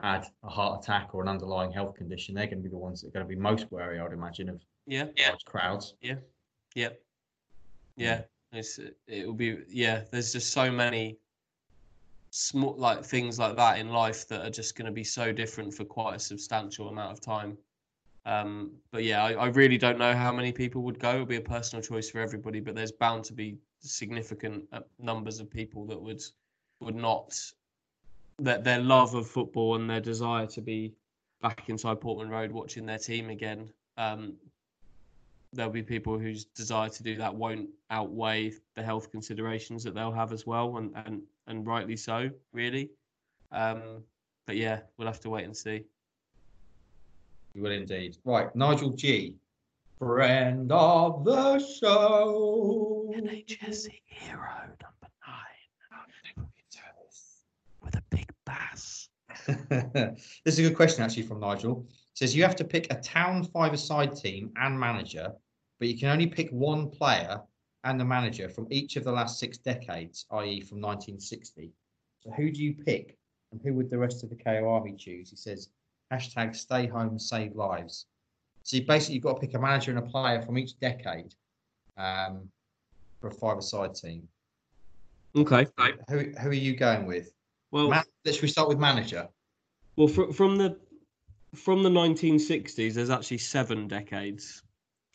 had 0.00 0.26
a 0.42 0.48
heart 0.48 0.82
attack 0.82 1.14
or 1.14 1.22
an 1.22 1.28
underlying 1.28 1.72
health 1.72 1.94
condition. 1.94 2.34
They're 2.34 2.46
going 2.46 2.58
to 2.58 2.62
be 2.62 2.68
the 2.68 2.78
ones 2.78 3.00
that 3.00 3.08
are 3.08 3.10
going 3.10 3.24
to 3.24 3.28
be 3.28 3.40
most 3.40 3.70
wary, 3.70 4.00
I 4.00 4.02
would 4.02 4.12
imagine, 4.12 4.48
of 4.48 4.60
yeah 4.86 5.06
large 5.26 5.44
crowds. 5.44 5.94
Yeah, 6.00 6.16
yeah, 6.74 6.90
yeah. 7.96 8.22
It's 8.52 8.78
it 9.06 9.26
will 9.26 9.34
be 9.34 9.58
yeah. 9.68 10.02
There's 10.10 10.32
just 10.32 10.52
so 10.52 10.70
many 10.70 11.18
small 12.34 12.74
like 12.78 13.04
things 13.04 13.38
like 13.38 13.56
that 13.56 13.78
in 13.78 13.90
life 13.90 14.26
that 14.26 14.40
are 14.40 14.50
just 14.50 14.74
going 14.74 14.86
to 14.86 14.92
be 14.92 15.04
so 15.04 15.32
different 15.32 15.72
for 15.72 15.84
quite 15.84 16.16
a 16.16 16.18
substantial 16.18 16.88
amount 16.88 17.12
of 17.12 17.20
time. 17.20 17.58
Um, 18.24 18.72
but 18.90 19.04
yeah, 19.04 19.22
I, 19.22 19.32
I, 19.32 19.46
really 19.48 19.76
don't 19.76 19.98
know 19.98 20.14
how 20.14 20.32
many 20.32 20.50
people 20.50 20.80
would 20.82 20.98
go. 20.98 21.12
It'll 21.12 21.26
be 21.26 21.36
a 21.36 21.42
personal 21.42 21.82
choice 21.82 22.08
for 22.08 22.20
everybody, 22.20 22.60
but 22.60 22.74
there's 22.74 22.92
bound 22.92 23.24
to 23.24 23.34
be 23.34 23.58
significant 23.80 24.64
uh, 24.72 24.80
numbers 24.98 25.40
of 25.40 25.50
people 25.50 25.84
that 25.86 26.00
would 26.00 26.22
would 26.80 26.94
not 26.94 27.38
that 28.38 28.64
their 28.64 28.80
love 28.80 29.14
of 29.14 29.26
football 29.26 29.74
and 29.74 29.90
their 29.90 30.00
desire 30.00 30.46
to 30.46 30.62
be 30.62 30.94
back 31.42 31.68
inside 31.68 32.00
Portman 32.00 32.30
Road 32.30 32.50
watching 32.50 32.86
their 32.86 32.98
team 32.98 33.28
again. 33.28 33.70
Um, 33.98 34.34
there'll 35.52 35.70
be 35.70 35.82
people 35.82 36.18
whose 36.18 36.46
desire 36.46 36.88
to 36.88 37.02
do 37.02 37.16
that 37.16 37.34
won't 37.34 37.68
outweigh 37.90 38.52
the 38.74 38.82
health 38.82 39.10
considerations 39.10 39.84
that 39.84 39.94
they'll 39.94 40.12
have 40.12 40.32
as 40.32 40.46
well, 40.46 40.78
and 40.78 40.92
and 40.94 41.22
and 41.46 41.66
rightly 41.66 41.96
so, 41.96 42.30
really. 42.52 42.90
Um, 43.50 44.02
but 44.46 44.56
yeah, 44.56 44.80
we'll 44.96 45.06
have 45.06 45.20
to 45.20 45.30
wait 45.30 45.44
and 45.44 45.56
see. 45.56 45.84
You 47.54 47.62
will 47.62 47.72
indeed. 47.72 48.16
Right, 48.24 48.54
Nigel 48.56 48.90
G, 48.90 49.36
friend 49.98 50.72
of 50.72 51.24
the 51.24 51.58
show. 51.58 53.12
NHS 53.14 53.88
hero 54.06 54.60
number 54.82 55.08
nine. 55.26 56.48
With 57.82 57.96
a 57.96 58.02
big 58.10 58.32
bass. 58.46 59.08
this 59.46 60.34
is 60.46 60.58
a 60.60 60.62
good 60.62 60.76
question 60.76 61.02
actually 61.02 61.24
from 61.24 61.40
Nigel. 61.40 61.86
It 61.88 62.18
says 62.18 62.34
you 62.34 62.42
have 62.42 62.56
to 62.56 62.64
pick 62.64 62.92
a 62.92 63.00
town 63.00 63.44
five-a-side 63.44 64.16
team 64.16 64.50
and 64.56 64.78
manager, 64.78 65.32
but 65.78 65.88
you 65.88 65.98
can 65.98 66.08
only 66.08 66.26
pick 66.26 66.48
one 66.50 66.88
player 66.90 67.40
and 67.84 67.98
the 67.98 68.04
manager 68.04 68.48
from 68.48 68.66
each 68.70 68.96
of 68.96 69.04
the 69.04 69.12
last 69.12 69.38
six 69.38 69.58
decades, 69.58 70.26
i.e., 70.30 70.60
from 70.60 70.80
1960. 70.80 71.72
So, 72.20 72.30
who 72.30 72.50
do 72.50 72.62
you 72.62 72.74
pick, 72.74 73.16
and 73.50 73.60
who 73.62 73.74
would 73.74 73.90
the 73.90 73.98
rest 73.98 74.22
of 74.22 74.30
the 74.30 74.36
KO 74.36 74.68
Army 74.68 74.94
choose? 74.96 75.30
He 75.30 75.36
says, 75.36 75.68
hashtag 76.12 76.54
stay 76.54 76.86
home, 76.86 77.18
save 77.18 77.56
lives. 77.56 78.06
So, 78.62 78.76
you 78.76 78.86
basically, 78.86 79.16
you've 79.16 79.24
got 79.24 79.34
to 79.34 79.40
pick 79.40 79.54
a 79.54 79.58
manager 79.58 79.90
and 79.90 79.98
a 79.98 80.10
player 80.10 80.40
from 80.42 80.58
each 80.58 80.78
decade 80.78 81.34
um, 81.96 82.48
for 83.20 83.28
a 83.28 83.32
five-a-side 83.32 83.94
team. 83.94 84.28
Okay. 85.34 85.66
Who, 86.08 86.18
who 86.40 86.48
are 86.50 86.52
you 86.52 86.76
going 86.76 87.06
with? 87.06 87.32
Well, 87.70 87.88
Man- 87.88 88.04
let's 88.24 88.40
we 88.42 88.48
start 88.48 88.68
with 88.68 88.78
manager. 88.78 89.28
Well, 89.96 90.08
fr- 90.08 90.30
from 90.32 90.56
the 90.56 90.78
from 91.54 91.82
the 91.82 91.90
1960s, 91.90 92.94
there's 92.94 93.10
actually 93.10 93.38
seven 93.38 93.88
decades. 93.88 94.62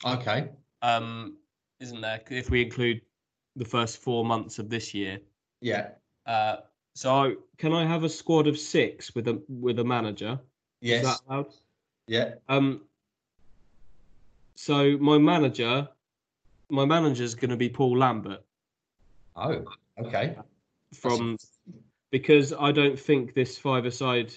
Okay. 0.05 0.49
Um, 0.81 1.37
isn't 1.79 2.01
there? 2.01 2.21
If 2.29 2.49
we 2.49 2.61
include 2.61 3.01
the 3.55 3.65
first 3.65 3.97
four 3.97 4.23
months 4.23 4.59
of 4.59 4.69
this 4.69 4.93
year. 4.93 5.19
Yeah. 5.61 5.89
Uh, 6.25 6.57
so 6.95 7.35
can 7.57 7.73
I 7.73 7.85
have 7.85 8.03
a 8.03 8.09
squad 8.09 8.47
of 8.47 8.57
six 8.57 9.13
with 9.15 9.27
a 9.27 9.41
with 9.47 9.79
a 9.79 9.83
manager? 9.83 10.39
Yes. 10.81 11.03
Is 11.03 11.09
that 11.09 11.19
allowed? 11.27 11.53
Yeah. 12.07 12.33
Um. 12.49 12.81
So 14.55 14.97
my 14.97 15.17
manager, 15.17 15.87
my 16.69 16.85
manager 16.85 17.23
is 17.23 17.35
going 17.35 17.51
to 17.51 17.57
be 17.57 17.69
Paul 17.69 17.97
Lambert. 17.97 18.43
Oh, 19.35 19.63
okay. 19.99 20.35
From 20.93 21.37
because 22.09 22.53
I 22.53 22.71
don't 22.71 22.99
think 22.99 23.33
this 23.33 23.57
five-a-side 23.57 24.33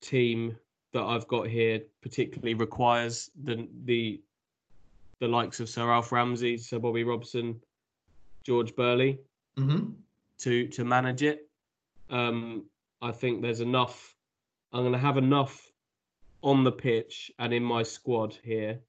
team 0.00 0.56
that 0.92 1.02
I've 1.02 1.28
got 1.28 1.46
here 1.46 1.80
particularly 2.02 2.54
requires 2.54 3.30
the 3.44 3.68
the 3.84 4.20
the 5.20 5.28
likes 5.28 5.60
of 5.60 5.68
Sir 5.68 5.90
Alf 5.90 6.12
Ramsey, 6.12 6.56
Sir 6.56 6.78
Bobby 6.78 7.04
Robson, 7.04 7.60
George 8.44 8.74
Burley 8.74 9.20
mm-hmm. 9.58 9.90
to 10.38 10.66
to 10.68 10.84
manage 10.84 11.22
it. 11.22 11.48
Um, 12.08 12.64
I 13.02 13.12
think 13.12 13.42
there's 13.42 13.60
enough. 13.60 14.14
I'm 14.72 14.82
going 14.82 14.92
to 14.92 14.98
have 14.98 15.16
enough 15.16 15.70
on 16.42 16.64
the 16.64 16.72
pitch 16.72 17.30
and 17.38 17.52
in 17.52 17.62
my 17.62 17.82
squad 17.82 18.36
here. 18.42 18.80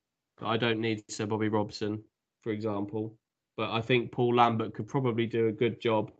I 0.42 0.58
don't 0.58 0.80
need 0.80 1.04
Sir 1.12 1.26
Bobby 1.26 1.50
Robson, 1.50 2.04
for 2.42 2.52
example, 2.52 3.16
but 3.58 3.72
I 3.72 3.82
think 3.82 4.12
Paul 4.12 4.36
Lambert 4.36 4.74
could 4.74 4.88
probably 4.88 5.28
do 5.28 5.48
a 5.48 5.52
good 5.52 5.80
job 5.80 6.12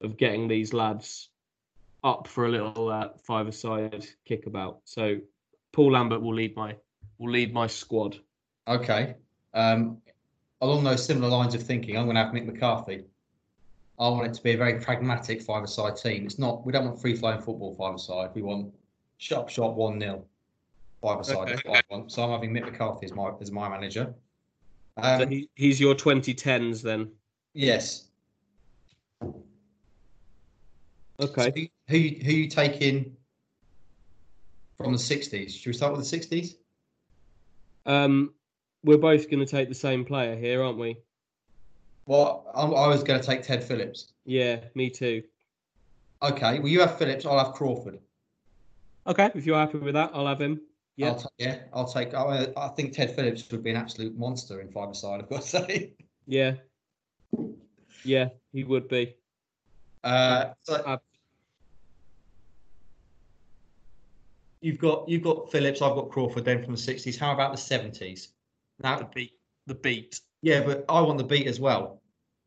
of 0.00 0.16
getting 0.16 0.48
these 0.48 0.72
lads 0.72 1.30
up 2.04 2.28
for 2.28 2.46
a 2.46 2.48
little 2.48 2.88
uh, 2.88 3.08
five-a-side 3.24 4.06
kickabout. 4.24 4.80
So 4.84 5.18
Paul 5.72 5.92
Lambert 5.92 6.22
will 6.22 6.34
lead 6.34 6.56
my 6.56 6.76
will 7.18 7.32
lead 7.32 7.52
my 7.52 7.66
squad. 7.66 8.18
Okay. 8.66 9.16
Um, 9.58 9.98
along 10.60 10.84
those 10.84 11.04
similar 11.04 11.28
lines 11.28 11.54
of 11.54 11.62
thinking, 11.62 11.96
I'm 11.96 12.04
going 12.04 12.14
to 12.14 12.22
have 12.22 12.32
Mick 12.32 12.46
McCarthy. 12.46 13.04
I 13.98 14.08
want 14.08 14.28
it 14.28 14.34
to 14.34 14.42
be 14.42 14.52
a 14.52 14.56
very 14.56 14.78
pragmatic 14.78 15.42
five-a-side 15.42 15.96
team. 15.96 16.24
It's 16.26 16.38
not. 16.38 16.64
We 16.64 16.72
don't 16.72 16.84
want 16.84 17.00
free-flowing 17.00 17.40
football 17.40 17.74
five-a-side. 17.74 18.30
We 18.34 18.42
want 18.42 18.72
sharp, 19.16 19.48
sharp 19.48 19.74
one 19.74 19.98
0 19.98 20.24
five-a-side. 21.02 21.60
What 21.64 21.76
I 21.76 21.82
want. 21.90 22.12
So 22.12 22.22
I'm 22.22 22.30
having 22.30 22.52
Mick 22.52 22.66
McCarthy 22.66 23.06
as 23.06 23.12
my 23.12 23.32
as 23.40 23.50
my 23.50 23.68
manager. 23.68 24.14
Um, 24.96 25.20
so 25.22 25.26
he, 25.26 25.48
he's 25.56 25.80
your 25.80 25.96
2010s 25.96 26.80
then. 26.80 27.10
yes. 27.54 28.04
Okay. 31.20 31.52
So 31.52 31.52
who 31.88 31.98
who 32.24 32.32
you 32.32 32.48
taking 32.48 33.16
from 34.76 34.92
the 34.92 34.98
sixties? 34.98 35.56
Should 35.56 35.70
we 35.70 35.72
start 35.72 35.92
with 35.92 36.02
the 36.02 36.06
sixties? 36.06 36.58
Um, 37.86 38.34
we're 38.84 38.98
both 38.98 39.30
going 39.30 39.40
to 39.44 39.46
take 39.46 39.68
the 39.68 39.74
same 39.74 40.04
player 40.04 40.36
here, 40.36 40.62
aren't 40.62 40.78
we? 40.78 40.98
Well, 42.06 42.46
I, 42.54 42.62
I 42.62 42.88
was 42.88 43.02
going 43.02 43.20
to 43.20 43.26
take 43.26 43.42
Ted 43.42 43.62
Phillips. 43.62 44.12
Yeah, 44.24 44.60
me 44.74 44.88
too. 44.90 45.22
Okay. 46.22 46.58
Well, 46.58 46.68
you 46.68 46.80
have 46.80 46.98
Phillips. 46.98 47.26
I'll 47.26 47.38
have 47.44 47.54
Crawford. 47.54 47.98
Okay, 49.06 49.30
if 49.34 49.46
you're 49.46 49.58
happy 49.58 49.78
with 49.78 49.94
that, 49.94 50.10
I'll 50.14 50.26
have 50.26 50.40
him. 50.40 50.60
Yeah. 50.96 51.08
I'll 51.08 51.14
ta- 51.16 51.28
yeah. 51.38 51.58
I'll 51.72 51.88
take. 51.88 52.14
I, 52.14 52.48
I 52.56 52.68
think 52.68 52.92
Ted 52.92 53.14
Phillips 53.14 53.50
would 53.50 53.62
be 53.62 53.70
an 53.70 53.76
absolute 53.76 54.16
monster 54.18 54.60
in 54.60 54.68
five-a-side. 54.70 55.20
I've 55.20 55.28
got 55.28 55.42
to 55.42 55.48
say. 55.66 55.92
Yeah. 56.26 56.54
Yeah, 58.04 58.28
he 58.52 58.64
would 58.64 58.88
be. 58.88 59.14
Uh, 60.04 60.52
so 60.62 60.74
Uh, 60.76 60.98
you've 64.60 64.78
got 64.78 65.08
you've 65.08 65.22
got 65.22 65.50
Phillips. 65.50 65.82
I've 65.82 65.94
got 65.94 66.10
Crawford. 66.10 66.44
Then 66.44 66.62
from 66.62 66.72
the 66.72 66.80
sixties. 66.80 67.18
How 67.18 67.32
about 67.32 67.52
the 67.52 67.58
seventies? 67.58 68.28
The 68.78 68.88
Now, 68.88 69.10
beat. 69.14 69.32
The 69.66 69.74
beat. 69.74 70.20
yeah, 70.42 70.62
but 70.62 70.84
I 70.88 71.00
want 71.00 71.18
the 71.18 71.24
beat 71.24 71.46
as 71.46 71.60
well. 71.60 72.00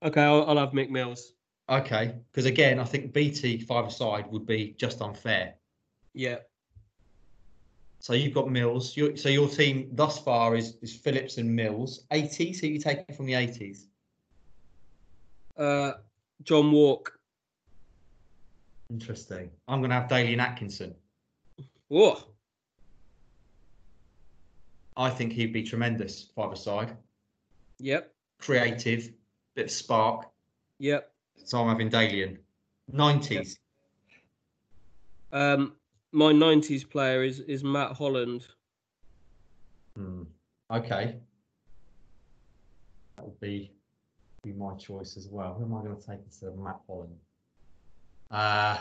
Okay, 0.04 0.22
I'll, 0.22 0.46
I'll 0.46 0.58
have 0.58 0.72
Mick 0.72 0.90
Mills. 0.90 1.34
Okay, 1.70 2.16
because 2.32 2.46
again, 2.46 2.80
I 2.80 2.84
think 2.84 3.14
Beattie 3.14 3.60
five-a-side 3.60 4.26
would 4.32 4.46
be 4.46 4.74
just 4.78 5.02
unfair. 5.02 5.56
Yeah. 6.14 6.38
So 8.00 8.14
you've 8.14 8.34
got 8.34 8.50
Mills. 8.50 8.98
Your, 8.98 9.16
so 9.16 9.30
your 9.30 9.48
team 9.48 9.90
thus 9.94 10.18
far 10.18 10.56
is 10.56 10.78
is 10.82 10.96
Phillips 10.96 11.38
and 11.38 11.56
Mills. 11.56 12.06
Eighties. 12.12 12.60
Who 12.60 12.68
you 12.68 12.80
taking 12.80 13.16
from 13.16 13.28
the 13.28 13.36
eighties? 13.36 13.88
Uh, 15.56 15.94
John 16.44 16.72
Wark. 16.72 17.20
Interesting. 18.90 19.52
I'm 19.68 19.80
going 19.80 19.92
to 19.92 19.96
have 19.96 20.10
Dalian 20.10 20.40
Atkinson. 20.40 20.96
Whoa. 21.88 22.18
I 24.98 25.10
think 25.10 25.34
he'd 25.34 25.54
be 25.54 25.64
tremendous 25.64 26.30
five-a-side. 26.36 26.96
Yep. 27.80 28.14
Creative, 28.40 29.10
bit 29.56 29.66
of 29.66 29.72
spark. 29.72 30.30
Yep. 30.80 31.12
So 31.44 31.60
I'm 31.60 31.70
having 31.70 31.90
Dalian. 31.90 32.38
90s. 32.94 33.58
Um, 35.32 35.74
my 36.12 36.34
'90s 36.34 36.90
player 36.90 37.24
is 37.24 37.40
is 37.40 37.64
Matt 37.64 37.94
Holland. 37.94 38.46
Hmm. 39.96 40.24
Okay. 40.70 41.16
That 43.16 43.26
would 43.26 43.40
be 43.40 43.72
be 44.44 44.52
my 44.54 44.74
choice 44.76 45.18
as 45.18 45.28
well. 45.28 45.54
Who 45.54 45.66
am 45.66 45.76
I 45.76 45.84
going 45.84 45.96
to 45.96 46.06
take 46.06 46.20
instead 46.26 46.50
of 46.50 46.58
Matt 46.58 46.80
Holland? 46.88 47.16
Uh, 48.30 48.78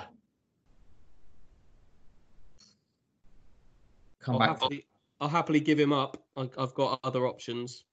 come 4.20 4.34
I'll 4.34 4.38
back. 4.38 4.48
happily, 4.48 4.86
I'll 5.20 5.28
happily 5.28 5.60
give 5.60 5.78
him 5.78 5.92
up. 5.92 6.22
I, 6.36 6.48
I've 6.58 6.74
got 6.74 7.00
other 7.04 7.26
options. 7.26 7.84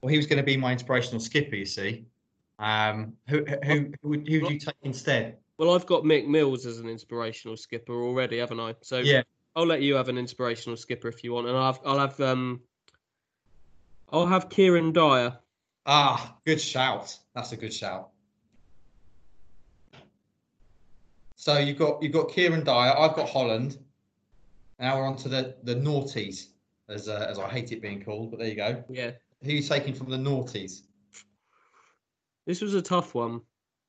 Well, 0.00 0.10
he 0.10 0.16
was 0.16 0.26
going 0.26 0.38
to 0.38 0.44
be 0.44 0.56
my 0.56 0.72
inspirational 0.72 1.20
skipper. 1.20 1.56
You 1.56 1.66
see. 1.66 2.06
Um, 2.58 3.12
who 3.28 3.44
who 3.44 3.56
who, 3.64 3.92
who 4.02 4.08
would 4.08 4.28
who 4.28 4.40
would 4.42 4.50
you 4.50 4.58
take 4.58 4.76
instead? 4.82 5.38
Well, 5.58 5.74
I've 5.74 5.86
got 5.86 6.04
Mick 6.04 6.26
Mills 6.26 6.66
as 6.66 6.78
an 6.78 6.88
inspirational 6.88 7.56
skipper 7.56 7.94
already, 8.02 8.38
haven't 8.38 8.60
I? 8.60 8.74
So 8.82 8.98
Yeah. 8.98 9.22
I'll 9.54 9.66
let 9.66 9.80
you 9.80 9.94
have 9.94 10.10
an 10.10 10.18
inspirational 10.18 10.76
skipper 10.76 11.08
if 11.08 11.24
you 11.24 11.32
want, 11.32 11.48
and 11.48 11.56
I'll 11.56 11.72
have, 11.72 11.80
I'll 11.84 11.98
have 11.98 12.20
um, 12.20 12.60
I'll 14.10 14.26
have 14.26 14.50
Kieran 14.50 14.92
Dyer. 14.92 15.38
Ah, 15.86 16.36
good 16.44 16.60
shout. 16.60 17.16
That's 17.34 17.52
a 17.52 17.56
good 17.56 17.72
shout. 17.72 18.10
So 21.36 21.58
you've 21.58 21.78
got 21.78 22.02
you've 22.02 22.12
got 22.12 22.30
Kieran 22.30 22.64
Dyer. 22.64 22.94
I've 22.96 23.14
got 23.14 23.28
Holland. 23.28 23.78
Now 24.78 24.98
we're 24.98 25.06
on 25.06 25.16
to 25.16 25.28
the 25.28 25.56
the 25.62 25.74
naughties, 25.74 26.48
as 26.88 27.08
uh, 27.08 27.26
as 27.28 27.38
I 27.38 27.48
hate 27.48 27.72
it 27.72 27.80
being 27.82 28.02
called, 28.02 28.30
but 28.30 28.38
there 28.38 28.48
you 28.48 28.56
go. 28.56 28.82
Yeah, 28.88 29.12
Who 29.42 29.50
are 29.50 29.54
you 29.54 29.62
taking 29.62 29.94
from 29.94 30.10
the 30.10 30.16
naughties? 30.18 30.82
this 32.46 32.60
was 32.60 32.74
a 32.74 32.82
tough 32.82 33.14
one. 33.14 33.40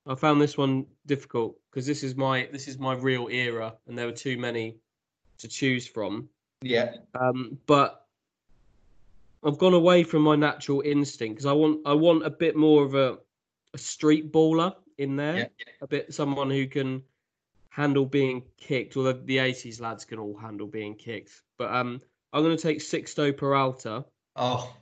I 0.07 0.15
found 0.15 0.41
this 0.41 0.57
one 0.57 0.85
difficult 1.05 1.59
because 1.69 1.85
this 1.85 2.03
is 2.03 2.15
my 2.15 2.47
this 2.51 2.67
is 2.67 2.77
my 2.79 2.93
real 2.93 3.27
era, 3.29 3.75
and 3.87 3.97
there 3.97 4.05
were 4.05 4.11
too 4.13 4.37
many 4.37 4.77
to 5.39 5.47
choose 5.47 5.85
from. 5.85 6.29
Yeah, 6.61 6.95
Um, 7.13 7.59
but 7.67 8.05
I've 9.43 9.59
gone 9.59 9.75
away 9.75 10.03
from 10.03 10.23
my 10.23 10.35
natural 10.35 10.81
instinct 10.81 11.35
because 11.35 11.45
I 11.45 11.51
want 11.53 11.81
I 11.85 11.93
want 11.93 12.25
a 12.25 12.29
bit 12.29 12.55
more 12.55 12.83
of 12.83 12.95
a, 12.95 13.17
a 13.73 13.77
street 13.77 14.31
baller 14.31 14.73
in 14.97 15.15
there, 15.15 15.35
yeah, 15.37 15.47
a 15.81 15.87
bit 15.87 16.13
someone 16.13 16.49
who 16.49 16.65
can 16.65 17.03
handle 17.77 18.05
being 18.05 18.41
kicked. 18.57 18.97
Although 18.97 19.13
the 19.13 19.37
'80s 19.37 19.79
lads 19.79 20.03
can 20.03 20.19
all 20.19 20.35
handle 20.35 20.67
being 20.67 20.95
kicked, 20.95 21.43
but 21.57 21.73
um, 21.73 22.01
I'm 22.33 22.43
going 22.43 22.57
to 22.57 22.61
take 22.61 22.79
Sixto 22.79 23.35
Peralta 23.35 24.03
Oh, 24.35 24.75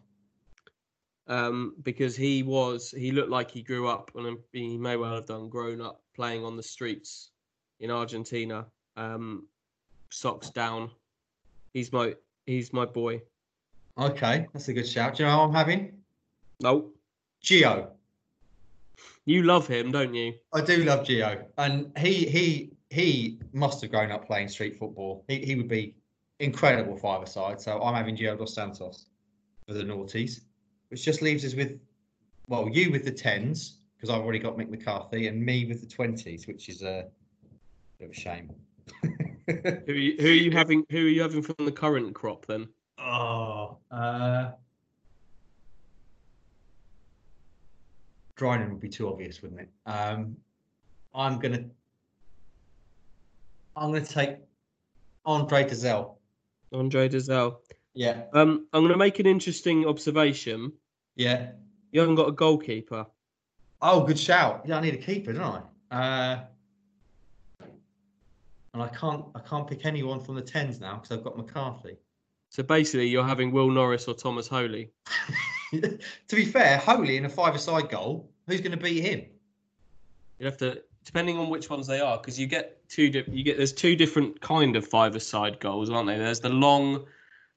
um, 1.28 1.76
because 1.84 2.16
he 2.16 2.42
was 2.44 2.92
he 2.92 3.12
looked 3.12 3.30
like 3.30 3.52
he 3.52 3.62
grew 3.62 3.88
up 3.88 4.12
and 4.16 4.38
he 4.54 4.78
may 4.78 4.96
well 4.96 5.14
have 5.14 5.26
done 5.26 5.50
grown 5.50 5.82
up 5.82 6.02
playing 6.16 6.44
on 6.44 6.56
the 6.58 6.64
streets 6.64 7.32
in 7.80 7.92
Argentina. 7.92 8.66
Um, 8.98 9.48
socks 10.10 10.50
down. 10.50 10.90
He's 11.74 11.92
my 11.92 12.16
he's 12.46 12.72
my 12.74 12.86
boy. 12.86 13.22
okay, 13.98 14.48
that's 14.54 14.68
a 14.70 14.74
good 14.74 14.88
shout. 14.88 15.16
Do 15.16 15.24
you 15.24 15.30
know 15.30 15.36
who 15.36 15.42
I'm 15.44 15.54
having? 15.54 15.94
Nope. 16.62 16.96
Gio. 17.44 17.90
You 19.26 19.44
love 19.44 19.68
him, 19.68 19.92
don't 19.92 20.14
you? 20.14 20.34
I 20.54 20.62
do 20.62 20.84
love 20.84 21.06
Gio, 21.06 21.46
and 21.58 21.92
he 21.98 22.26
he 22.26 22.72
he 22.90 23.40
must 23.54 23.82
have 23.82 23.92
grown 23.92 24.12
up 24.12 24.26
playing 24.26 24.48
street 24.48 24.78
football. 24.78 25.24
He 25.28 25.40
he 25.40 25.56
would 25.56 25.68
be 25.68 25.96
incredible 26.40 26.98
five-a-side. 26.98 27.62
So 27.62 27.82
I'm 27.82 27.96
having 27.96 28.16
Gio 28.16 28.38
dos 28.38 28.54
Santos 28.54 29.08
for 29.68 29.74
the 29.74 29.84
naughties, 29.84 30.42
which 30.90 31.04
just 31.04 31.22
leaves 31.22 31.46
us 31.46 31.56
with, 31.56 31.80
well, 32.48 32.70
you 32.70 32.92
with 32.92 33.06
the 33.06 33.12
tens 33.12 33.80
because 33.96 34.10
I've 34.10 34.22
already 34.22 34.40
got 34.40 34.58
Mick 34.58 34.70
McCarthy, 34.70 35.28
and 35.28 35.44
me 35.44 35.66
with 35.66 35.82
the 35.82 35.88
twenties, 35.88 36.48
which 36.48 36.70
is 36.70 36.82
a 36.82 37.06
bit 37.98 38.06
of 38.06 38.12
a 38.12 38.20
shame. 38.20 38.54
Who 39.48 39.54
are 39.54 39.94
you, 39.94 40.16
who 40.20 40.28
are 40.28 40.32
you 40.32 40.52
having? 40.52 40.86
Who 40.90 40.98
are 41.06 41.10
you 41.10 41.22
having 41.22 41.42
from 41.42 41.66
the 41.66 41.72
current 41.72 42.14
crop 42.14 42.46
then? 42.46 42.68
oh, 43.00 43.78
uh, 43.92 44.52
Dryden 48.36 48.70
would 48.72 48.82
be 48.82 48.90
too 48.90 49.08
obvious, 49.08 49.42
wouldn't 49.42 49.62
it? 49.62 49.70
Um, 49.86 50.36
I'm 51.14 51.40
gonna, 51.40 51.66
I'm 53.76 53.92
gonna 53.92 54.06
take 54.06 54.38
Andre 55.26 55.64
Dozzell. 55.64 56.16
Andre 56.74 57.10
Dozzell. 57.10 57.58
Yeah, 57.94 58.24
Um, 58.34 58.68
I'm 58.74 58.82
going 58.82 58.92
to 58.92 58.98
make 58.98 59.20
an 59.20 59.26
interesting 59.26 59.86
observation. 59.86 60.74
yeah. 61.16 61.52
You 61.94 62.02
haven't 62.02 62.16
got 62.16 62.28
a 62.28 62.34
goalkeeper. 62.34 63.06
Oh, 63.82 64.04
good 64.04 64.20
shout. 64.20 64.64
Yeah, 64.66 64.80
I 64.80 64.82
need 64.82 64.96
a 64.96 64.98
keeper, 64.98 65.32
don't 65.32 65.64
I? 65.90 65.96
Uh, 67.62 67.66
and 68.74 68.84
I 68.84 68.90
can't, 68.90 69.24
I 69.34 69.40
can't 69.40 69.66
pick 69.66 69.86
anyone 69.86 70.20
from 70.20 70.36
the 70.36 70.42
tens 70.42 70.82
now 70.82 70.96
because 70.96 71.18
I've 71.18 71.24
got 71.24 71.38
McCarthy. 71.38 71.96
So 72.50 72.64
basically, 72.64 73.08
you're 73.08 73.24
having 73.24 73.52
Will 73.54 73.70
Norris 73.70 74.10
or 74.10 74.14
Thomas 74.14 74.48
Holy. 74.50 74.92
to 75.72 76.00
be 76.36 76.44
fair, 76.44 76.78
Holy 76.80 77.16
in 77.16 77.24
a 77.26 77.30
five-a-side 77.30 77.88
goal, 77.90 78.30
who's 78.48 78.60
going 78.60 78.78
to 78.78 78.84
beat 78.84 79.02
him? 79.02 79.24
You'd 80.40 80.48
have 80.48 80.58
to, 80.58 80.82
depending 81.06 81.38
on 81.38 81.50
which 81.50 81.70
ones 81.70 81.88
they 81.88 82.02
are, 82.02 82.18
because 82.18 82.38
you 82.40 82.48
get 82.48 82.78
two. 82.90 83.10
Di- 83.10 83.24
you 83.32 83.44
get 83.44 83.58
there's 83.58 83.72
two 83.74 83.96
different 83.96 84.42
kind 84.42 84.76
of 84.76 84.86
five-a-side 84.86 85.60
goals, 85.60 85.90
aren't 85.90 86.08
they? 86.08 86.18
There's 86.18 86.40
the 86.42 86.50
long, 86.50 87.06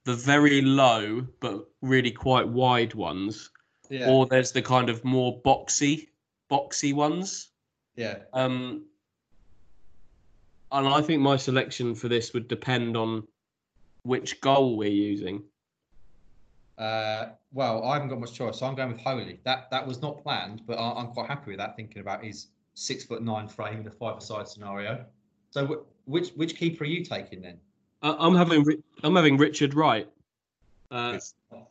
the 0.05 0.15
very 0.15 0.61
low 0.63 1.27
but 1.41 1.67
really 1.83 2.11
quite 2.13 2.47
wide 2.47 2.95
ones, 2.95 3.51
Yeah, 3.91 4.09
or 4.11 4.27
there's 4.27 4.53
the 4.53 4.63
kind 4.63 4.89
of 4.91 5.05
more 5.05 5.41
boxy, 5.43 6.09
boxy 6.51 6.95
ones. 6.95 7.49
yeah. 7.97 8.19
Um, 8.33 8.85
and 10.71 10.87
I 10.87 11.01
think 11.01 11.23
my 11.23 11.37
selection 11.39 11.95
for 11.95 12.09
this 12.09 12.35
would 12.35 12.47
depend 12.47 12.95
on 12.97 13.27
which 14.03 14.39
goal 14.43 14.77
we're 14.77 14.91
using. 14.91 15.43
Uh, 16.77 17.31
well, 17.53 17.83
I 17.85 17.95
haven't 17.95 18.11
got 18.11 18.21
much 18.21 18.35
choice, 18.35 18.59
so 18.59 18.67
I'm 18.67 18.75
going 18.75 18.93
with 18.93 19.01
Holy. 19.01 19.41
That 19.45 19.71
that 19.71 19.87
was 19.87 20.01
not 20.03 20.23
planned, 20.23 20.63
but 20.67 20.75
I, 20.75 21.01
I'm 21.01 21.09
quite 21.09 21.27
happy 21.27 21.51
with 21.53 21.59
that. 21.59 21.75
Thinking 21.75 22.01
about 22.03 22.23
his 22.23 22.49
six 22.79 23.05
foot 23.05 23.23
nine 23.23 23.49
frame 23.49 23.81
in 23.81 23.87
a 23.87 23.91
five-a-side 23.91 24.47
scenario. 24.49 25.05
So, 25.51 25.67
wh- 25.67 26.09
which 26.09 26.31
which 26.31 26.57
keeper 26.57 26.85
are 26.85 26.87
you 26.87 27.05
taking 27.05 27.43
then? 27.43 27.59
I- 28.03 28.17
I'm 28.19 28.35
having 28.35 28.65
I'm 29.03 29.17
having 29.17 29.37
Richard 29.37 29.75
Wright, 29.75 30.09
uh, 30.91 31.19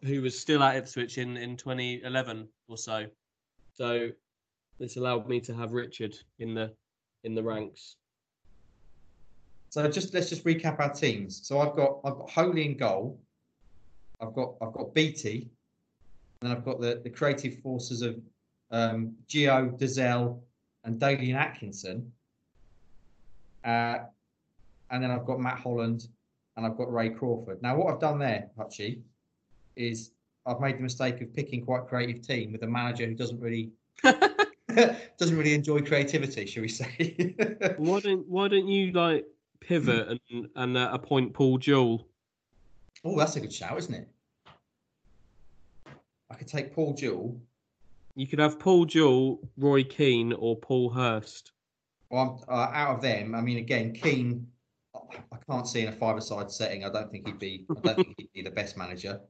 who 0.04 0.22
was 0.22 0.38
still 0.40 0.62
at 0.64 0.76
Ipswich 0.76 1.18
in 1.18 1.38
in 1.38 1.56
2011 1.58 2.48
or 2.68 2.78
so. 2.78 3.06
So 3.74 4.10
This 4.80 4.98
allowed 4.98 5.28
me 5.28 5.40
to 5.42 5.56
have 5.56 5.72
Richard 5.72 6.16
in 6.40 6.54
the 6.54 6.72
in 7.24 7.34
the 7.34 7.42
ranks. 7.44 7.96
So 9.70 9.90
just 9.90 10.14
let's 10.14 10.30
just 10.30 10.44
recap 10.44 10.80
our 10.80 10.94
teams. 10.94 11.46
So 11.48 11.60
I've 11.60 11.76
got 11.76 12.00
I've 12.04 12.16
got 12.16 12.30
Holy 12.30 12.66
in 12.66 12.78
goal. 12.78 13.20
I've 14.22 14.34
got 14.34 14.56
I've 14.62 14.74
got 14.74 14.94
Beattie, 14.94 15.50
and 16.42 16.50
then 16.50 16.58
I've 16.58 16.66
got 16.66 16.80
the, 16.82 17.02
the 17.04 17.10
creative 17.10 17.60
forces 17.60 18.02
of 18.02 18.20
um, 18.72 19.16
Gio, 19.28 19.78
Dozzell, 19.80 20.40
and 20.88 21.00
Dalian 21.00 21.36
Atkinson. 21.36 22.12
Uh, 23.64 24.00
and 24.90 25.04
then 25.04 25.12
I've 25.12 25.26
got 25.26 25.40
Matt 25.40 25.60
Holland, 25.60 26.08
and 26.56 26.66
I've 26.66 26.78
got 26.78 26.92
Ray 26.92 27.10
Crawford. 27.10 27.62
Now 27.62 27.76
what 27.76 27.94
I've 27.94 28.00
done 28.00 28.18
there, 28.18 28.50
Hutchie, 28.58 29.02
is 29.76 30.12
I've 30.46 30.62
made 30.62 30.78
the 30.78 30.82
mistake 30.82 31.22
of 31.22 31.34
picking 31.34 31.64
quite 31.64 31.82
a 31.82 31.86
creative 31.86 32.26
team 32.26 32.54
with 32.54 32.64
a 32.64 32.68
manager 32.68 33.06
who 33.06 33.14
doesn't 33.14 33.40
really 33.40 33.70
doesn't 35.18 35.38
really 35.38 35.54
enjoy 35.54 35.82
creativity, 35.82 36.46
shall 36.46 36.62
we 36.62 36.68
say? 36.70 37.36
why 37.78 38.00
don't 38.00 38.28
Why 38.28 38.48
don't 38.48 38.68
you 38.68 38.92
like 38.94 39.26
pivot 39.60 40.20
and 40.30 40.50
and 40.56 40.78
uh, 40.78 40.90
appoint 40.94 41.34
Paul 41.34 41.58
Jewell? 41.58 42.08
Oh, 43.04 43.18
that's 43.18 43.36
a 43.36 43.42
good 43.42 43.54
shout, 43.54 43.78
isn't 43.78 43.94
it? 43.94 44.08
I 46.30 46.36
could 46.36 46.48
take 46.48 46.74
Paul 46.74 46.94
Jewell. 46.94 47.40
You 48.18 48.26
could 48.26 48.40
have 48.40 48.58
Paul 48.58 48.86
Jewell, 48.86 49.40
Roy 49.58 49.84
Keane, 49.84 50.34
or 50.34 50.56
Paul 50.58 50.90
Hurst. 50.90 51.52
Well, 52.10 52.44
uh, 52.50 52.72
out 52.74 52.96
of 52.96 53.02
them, 53.04 53.36
I 53.36 53.42
mean, 53.42 53.60
again, 53.60 53.94
Keane, 53.94 54.48
I 54.96 55.38
can't 55.48 55.68
see 55.68 55.82
in 55.82 55.90
a 55.90 55.92
five-a-side 55.92 56.50
setting. 56.50 56.84
I 56.84 56.90
don't 56.90 57.12
think 57.12 57.28
he'd 57.28 57.38
be. 57.38 57.68
I 57.70 57.80
don't 57.80 57.96
think 57.96 58.16
he'd 58.18 58.34
be 58.34 58.42
the 58.42 58.50
best 58.50 58.76
manager. 58.76 59.22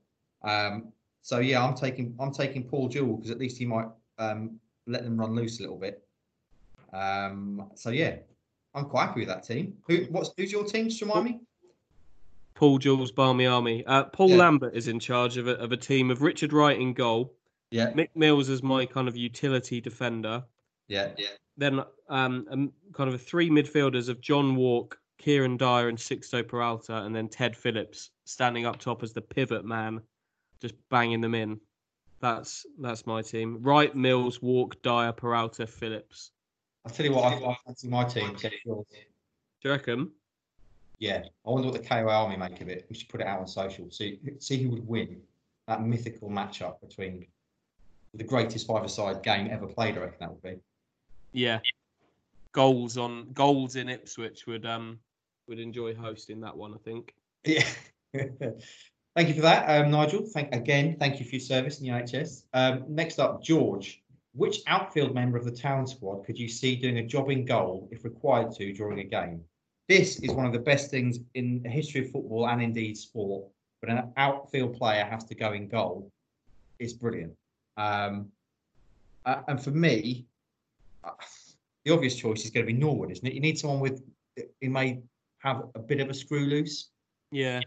Um, 0.42 0.94
so 1.22 1.40
yeah, 1.40 1.62
I'm 1.62 1.76
taking 1.76 2.16
I'm 2.18 2.32
taking 2.32 2.64
Paul 2.64 2.88
Jewell 2.88 3.18
because 3.18 3.30
at 3.30 3.40
least 3.40 3.58
he 3.58 3.66
might 3.66 3.88
um, 4.20 4.58
let 4.86 5.04
them 5.04 5.18
run 5.20 5.36
loose 5.36 5.60
a 5.60 5.64
little 5.64 5.78
bit. 5.78 6.08
Um, 6.94 7.70
so 7.76 7.90
yeah, 7.90 8.16
I'm 8.74 8.86
quite 8.86 9.08
happy 9.08 9.20
with 9.22 9.30
that 9.30 9.44
team. 9.44 9.74
Who 9.90 10.06
what's 10.12 10.32
who's 10.38 10.50
your 10.50 10.64
team? 10.64 10.88
Just 10.88 11.02
remind 11.02 11.26
me. 11.26 11.42
Paul 12.54 12.78
Jewell's 12.78 13.12
Barmy 13.12 13.48
Army. 13.48 13.86
Uh, 13.86 14.06
Paul 14.06 14.30
Yeah. 14.30 14.38
Lambert 14.38 14.74
is 14.78 14.88
in 14.88 15.02
charge 15.02 15.36
of 15.36 15.48
a, 15.48 15.56
of 15.56 15.74
a 15.74 15.78
team 15.78 16.10
of 16.10 16.22
Richard 16.22 16.54
Wright 16.54 16.80
in 16.80 16.94
goal, 16.94 17.34
Yeah, 17.72 17.92
Mick 17.92 18.10
Mills 18.16 18.50
as 18.50 18.64
my 18.64 18.86
kind 18.86 19.08
of 19.08 19.18
utility 19.18 19.82
defender, 19.82 20.44
yeah, 20.88 21.10
yeah. 21.18 21.28
then 21.58 21.82
um, 22.10 22.46
um, 22.50 22.72
kind 22.94 23.10
of 23.10 23.14
a 23.14 23.18
three 23.18 23.50
midfielders 23.50 24.08
of 24.08 24.22
John 24.22 24.56
Wark, 24.56 25.00
Kieran 25.18 25.58
Dyer, 25.58 25.90
and 25.90 25.98
Sixto 25.98 26.48
Peralta, 26.48 27.04
and 27.04 27.16
then 27.16 27.28
Ted 27.28 27.56
Phillips 27.56 28.12
standing 28.26 28.66
up 28.66 28.78
top 28.78 29.04
as 29.04 29.12
the 29.12 29.22
pivot 29.22 29.66
man, 29.66 30.02
just 30.62 30.76
banging 30.90 31.22
them 31.22 31.36
in. 31.36 31.60
That's 32.22 32.66
that's 32.80 33.06
my 33.06 33.22
team. 33.22 33.62
Wright, 33.62 33.94
Mills, 33.96 34.42
Wark, 34.42 34.82
Dyer, 34.82 35.12
Peralta, 35.12 35.68
Phillips. 35.68 36.32
I'll 36.86 36.92
tell 36.92 37.06
you 37.06 37.14
what, 37.14 37.26
I, 37.26 37.36
I 37.36 37.56
fancy 37.66 37.90
my 37.90 38.06
team. 38.06 38.34
to 38.34 38.50
get 38.50 38.54
yours. 38.66 38.86
Do 38.90 39.70
you 39.70 39.72
reckon? 39.72 40.12
Yeah, 41.00 41.24
I 41.46 41.50
wonder 41.50 41.70
what 41.70 41.82
the 41.82 41.88
KOA 41.88 42.10
Army 42.10 42.38
make 42.38 42.62
of 42.62 42.70
it. 42.70 42.86
We 42.90 42.96
should 42.96 43.10
put 43.10 43.22
it 43.22 43.28
out 43.28 43.40
on 43.40 43.48
social. 43.48 43.92
See, 43.92 44.20
see 44.40 44.64
who 44.64 44.70
would 44.70 44.88
win 44.88 45.22
that 45.68 45.84
mythical 45.84 46.30
matchup 46.30 46.80
between 46.82 47.28
the 48.14 48.24
greatest 48.24 48.68
five-a-side 48.68 49.24
game 49.24 49.48
ever 49.52 49.68
played. 49.68 49.98
I 49.98 50.02
reckon 50.02 50.18
that 50.20 50.32
would 50.32 50.42
be. 50.42 50.60
Yeah. 51.32 51.60
Goals 52.52 52.98
on 52.98 53.32
goals 53.34 53.76
in 53.76 53.90
Ipswich 53.90 54.48
would 54.48 54.66
um 54.66 55.00
would 55.48 55.60
enjoy 55.60 55.94
hosting 55.94 56.42
that 56.42 56.56
one. 56.56 56.74
I 56.74 56.78
think. 56.78 57.14
Yeah. 57.44 57.68
thank 59.16 59.28
you 59.28 59.34
for 59.34 59.42
that, 59.42 59.68
um, 59.70 59.92
Nigel. 59.92 60.26
Thank 60.26 60.54
again. 60.56 60.98
Thank 61.00 61.20
you 61.20 61.26
for 61.26 61.36
your 61.36 61.42
service 61.42 61.80
in 61.80 61.86
the 61.86 61.92
NHS. 61.92 62.44
Um, 62.54 62.84
next 62.88 63.20
up, 63.20 63.44
George. 63.44 64.02
Which 64.34 64.62
outfield 64.68 65.16
member 65.16 65.36
of 65.36 65.46
the 65.46 65.52
town 65.52 65.88
squad 65.88 66.24
could 66.24 66.38
you 66.38 66.48
see 66.48 66.76
doing 66.76 67.00
a 67.00 67.06
job 67.06 67.32
in 67.32 67.44
goal 67.44 67.90
if 67.92 68.04
required 68.04 68.52
to 68.58 68.72
during 68.72 69.00
a 69.00 69.04
game? 69.04 69.44
This 69.88 70.20
is 70.20 70.32
one 70.32 70.46
of 70.46 70.54
the 70.54 70.60
best 70.60 70.92
things 70.92 71.18
in 71.34 71.64
the 71.64 71.70
history 71.70 72.06
of 72.06 72.12
football 72.12 72.48
and 72.48 72.62
indeed 72.62 72.98
sport. 72.98 73.46
But 73.82 73.90
an 73.90 74.12
outfield 74.18 74.76
player 74.76 75.06
has 75.06 75.24
to 75.26 75.36
go 75.36 75.54
in 75.54 75.68
goal. 75.68 76.12
It's 76.78 76.94
brilliant. 76.94 77.34
Um, 77.78 78.32
uh, 79.26 79.42
and 79.48 79.62
for 79.64 79.72
me, 79.72 80.26
uh, 81.04 81.12
the 81.86 81.92
obvious 81.94 82.16
choice 82.16 82.44
is 82.44 82.52
going 82.52 82.66
to 82.66 82.72
be 82.72 82.78
Norwood, 82.78 83.12
isn't 83.12 83.26
it? 83.26 83.34
You 83.34 83.40
need 83.40 83.58
someone 83.58 83.80
with 83.80 84.04
who 84.62 84.70
may 84.70 85.00
have 85.40 85.64
a 85.76 85.80
bit 85.80 86.00
of 86.00 86.10
a 86.10 86.14
screw 86.14 86.46
loose. 86.46 86.90
Yeah. 87.32 87.62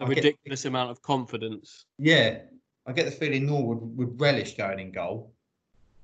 A 0.00 0.04
I 0.04 0.08
get- 0.08 0.16
ridiculous 0.16 0.64
amount 0.64 0.90
of 0.90 1.02
confidence. 1.02 1.84
Yeah, 1.98 2.40
I 2.86 2.92
get 2.92 3.04
the 3.04 3.10
feeling 3.12 3.46
Norwood 3.46 3.96
would 3.96 4.20
relish 4.20 4.56
going 4.56 4.80
in 4.80 4.90
goal. 4.90 5.32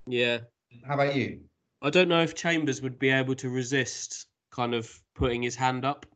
Yeah. 0.06 0.40
How 0.86 0.94
about 0.94 1.16
you? 1.16 1.40
I 1.82 1.90
don't 1.90 2.08
know 2.08 2.22
if 2.22 2.34
Chambers 2.34 2.82
would 2.82 2.98
be 2.98 3.10
able 3.10 3.34
to 3.36 3.48
resist 3.48 4.26
kind 4.50 4.74
of 4.74 4.92
putting 5.14 5.42
his 5.42 5.54
hand 5.54 5.84
up 5.84 6.06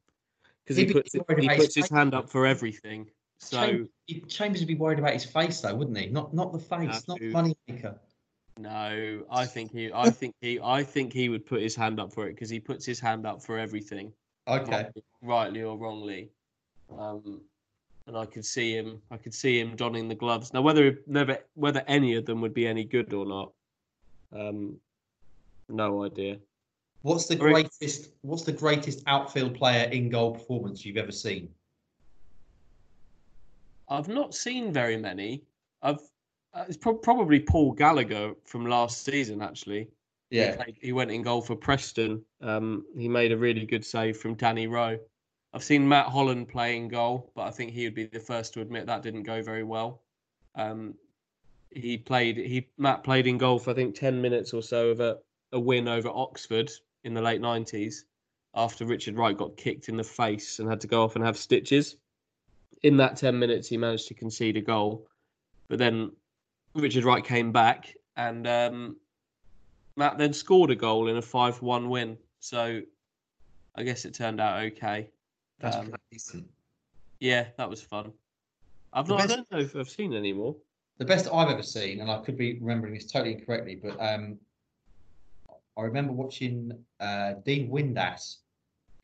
because 0.64 0.77
he 0.77 0.85
He'd 0.85 0.92
puts 0.92 1.12
he 1.12 1.21
puts 1.57 1.75
his 1.75 1.88
hand 1.88 2.14
up 2.14 2.29
for 2.31 2.47
everything. 2.47 3.11
So 3.42 3.61
Chambers, 3.61 3.88
Chambers 4.28 4.61
would 4.61 4.68
be 4.68 4.76
worried 4.76 4.98
about 5.00 5.12
his 5.14 5.24
face, 5.24 5.61
though, 5.61 5.74
wouldn't 5.74 5.98
he? 5.98 6.07
Not 6.07 6.33
not 6.33 6.52
the 6.52 6.59
face, 6.59 7.07
not 7.09 7.18
the 7.18 7.31
money 7.31 7.57
maker. 7.68 7.98
no, 8.59 9.24
I 9.31 9.46
think 9.46 9.72
he 9.72 9.90
I 9.92 10.11
think 10.11 10.35
he 10.40 10.61
I 10.62 10.85
think 10.85 11.12
he 11.12 11.28
would 11.28 11.44
put 11.44 11.61
his 11.61 11.74
hand 11.74 11.98
up 11.98 12.12
for 12.12 12.26
it 12.28 12.35
because 12.35 12.48
he 12.50 12.61
puts 12.61 12.87
his 12.87 13.00
hand 13.00 13.26
up 13.26 13.42
for 13.42 13.59
everything. 13.59 14.12
Okay. 14.46 14.70
rightly- 14.70 15.02
rightly 15.22 15.62
or 15.62 15.76
wrongly. 15.76 16.31
Um, 16.96 17.40
and 18.07 18.16
I 18.16 18.26
could 18.26 18.44
see 18.44 18.76
him. 18.76 19.00
I 19.11 19.16
could 19.16 19.35
see 19.35 19.59
him 19.59 19.76
donning 19.76 20.09
the 20.09 20.14
gloves. 20.14 20.52
Now, 20.52 20.62
whether 20.62 21.00
never 21.07 21.38
whether 21.55 21.83
any 21.88 22.14
of 22.14 22.24
them 22.26 22.40
would 22.40 22.55
be 22.55 22.66
any 22.66 22.85
good 22.85 23.12
or 23.12 23.26
not, 23.26 23.52
um, 24.33 24.76
no 25.68 26.05
idea. 26.05 26.38
What's 27.02 27.26
the 27.26 27.37
greatest? 27.37 28.11
What's 28.22 28.44
the 28.44 28.52
greatest 28.52 29.02
outfield 29.07 29.55
player 29.57 29.88
in 29.90 30.09
goal 30.11 30.33
performance 30.33 30.85
you've 30.85 30.96
ever 30.96 31.12
seen? 31.12 31.48
I've 33.92 34.09
not 34.09 34.35
seen 34.35 34.72
very 34.72 34.96
many. 34.96 35.44
I've 35.83 36.00
uh, 36.55 36.64
it's 36.68 36.76
prob 36.76 37.02
probably 37.02 37.40
Paul 37.40 37.72
Gallagher 37.72 38.33
from 38.44 38.66
last 38.66 39.05
season. 39.05 39.42
Actually, 39.42 39.88
he, 40.31 40.38
Yeah, 40.38 40.57
played, 40.57 40.76
he 40.81 40.92
went 40.92 41.11
in 41.11 41.22
goal 41.22 41.42
for 41.42 41.57
Preston. 41.57 42.24
Um, 42.40 42.85
he 42.96 43.09
made 43.09 43.33
a 43.33 43.37
really 43.37 43.66
good 43.66 43.85
save 43.85 44.16
from 44.16 44.35
Danny 44.35 44.66
Rowe. 44.66 44.98
I've 45.55 45.62
seen 45.62 45.87
Matt 45.87 46.07
Holland 46.07 46.48
playing 46.48 46.88
goal, 46.88 47.31
but 47.35 47.42
I 47.42 47.50
think 47.50 47.72
he 47.72 47.85
would 47.85 47.94
be 47.94 48.07
the 48.07 48.18
first 48.18 48.55
to 48.55 48.62
admit 48.62 48.87
that 48.87 49.02
didn't 49.02 49.24
go 49.24 49.42
very 49.42 49.62
well. 49.62 50.00
Um, 50.55 50.94
he 51.70 51.98
played. 51.98 52.37
He 52.38 52.68
Matt 52.78 53.05
played 53.05 53.26
in 53.26 53.38
goal 53.38 53.59
for 53.59 53.70
I 53.70 53.74
think 53.74 53.94
ten 53.94 54.20
minutes 54.20 54.55
or 54.55 54.62
so 54.62 54.88
of 54.88 55.00
a, 55.00 55.18
a 55.52 55.61
win 55.61 55.88
over 55.88 56.09
Oxford 56.09 56.70
in 57.05 57.12
the 57.12 57.22
late 57.22 57.40
nineties, 57.40 58.07
after 58.55 58.87
Richard 58.87 59.16
Wright 59.16 59.37
got 59.37 59.57
kicked 59.57 59.88
in 59.88 59.96
the 59.96 60.05
face 60.05 60.59
and 60.59 60.68
had 60.68 60.81
to 60.81 60.87
go 60.87 61.02
off 61.02 61.16
and 61.16 61.24
have 61.24 61.37
stitches. 61.37 61.96
In 62.83 62.97
that 62.97 63.16
ten 63.16 63.38
minutes, 63.38 63.68
he 63.68 63.77
managed 63.77 64.09
to 64.09 64.14
concede 64.14 64.57
a 64.57 64.61
goal, 64.61 65.07
but 65.68 65.79
then 65.79 66.11
Richard 66.75 67.05
Wright 67.05 67.25
came 67.25 67.53
back 67.53 67.95
and 68.16 68.47
um, 68.47 68.97
Matt 69.97 70.18
then 70.18 70.33
scored 70.33 70.71
a 70.71 70.77
goal 70.77 71.09
in 71.09 71.16
a 71.16 71.23
five-one 71.23 71.88
win. 71.88 72.18
So 72.40 72.81
I 73.77 73.83
guess 73.85 74.05
it 74.05 74.14
turned 74.14 74.40
out 74.40 74.62
okay. 74.64 75.09
that's 75.61 75.77
Um, 75.77 75.87
pretty 75.90 76.03
decent. 76.11 76.51
Yeah, 77.21 77.47
that 77.57 77.71
was 77.71 77.81
fun. 77.81 78.12
I've 78.92 79.07
The 79.07 79.14
not. 79.14 79.21
best- 79.21 79.33
I 79.33 79.37
don't 79.37 79.51
know 79.53 79.59
if 79.61 79.77
I've 79.77 79.88
seen 79.88 80.12
any 80.14 80.33
more. 80.33 80.57
The 80.99 81.05
best 81.05 81.27
I've 81.33 81.49
ever 81.49 81.62
seen, 81.62 82.01
and 82.01 82.11
I 82.11 82.18
could 82.21 82.37
be 82.37 82.59
remembering 82.59 82.95
this 82.95 83.07
totally 83.11 83.35
incorrectly, 83.35 83.77
but 83.77 83.97
um, 84.01 84.38
I 85.79 85.83
remember 85.83 86.12
watching 86.12 86.72
uh, 87.01 87.35
Dean 87.45 87.70
Windass 87.70 88.39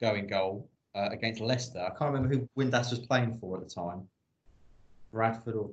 go 0.01 0.15
in 0.15 0.27
goal 0.27 0.69
uh, 0.99 1.09
against 1.13 1.41
Leicester. 1.41 1.79
I 1.81 1.91
can't 1.99 2.13
remember 2.13 2.29
who 2.35 2.49
Windass 2.61 2.91
was 2.91 2.99
playing 2.99 3.39
for 3.41 3.57
at 3.57 3.63
the 3.67 3.73
time. 3.73 4.03
Bradford 5.13 5.55
or 5.55 5.71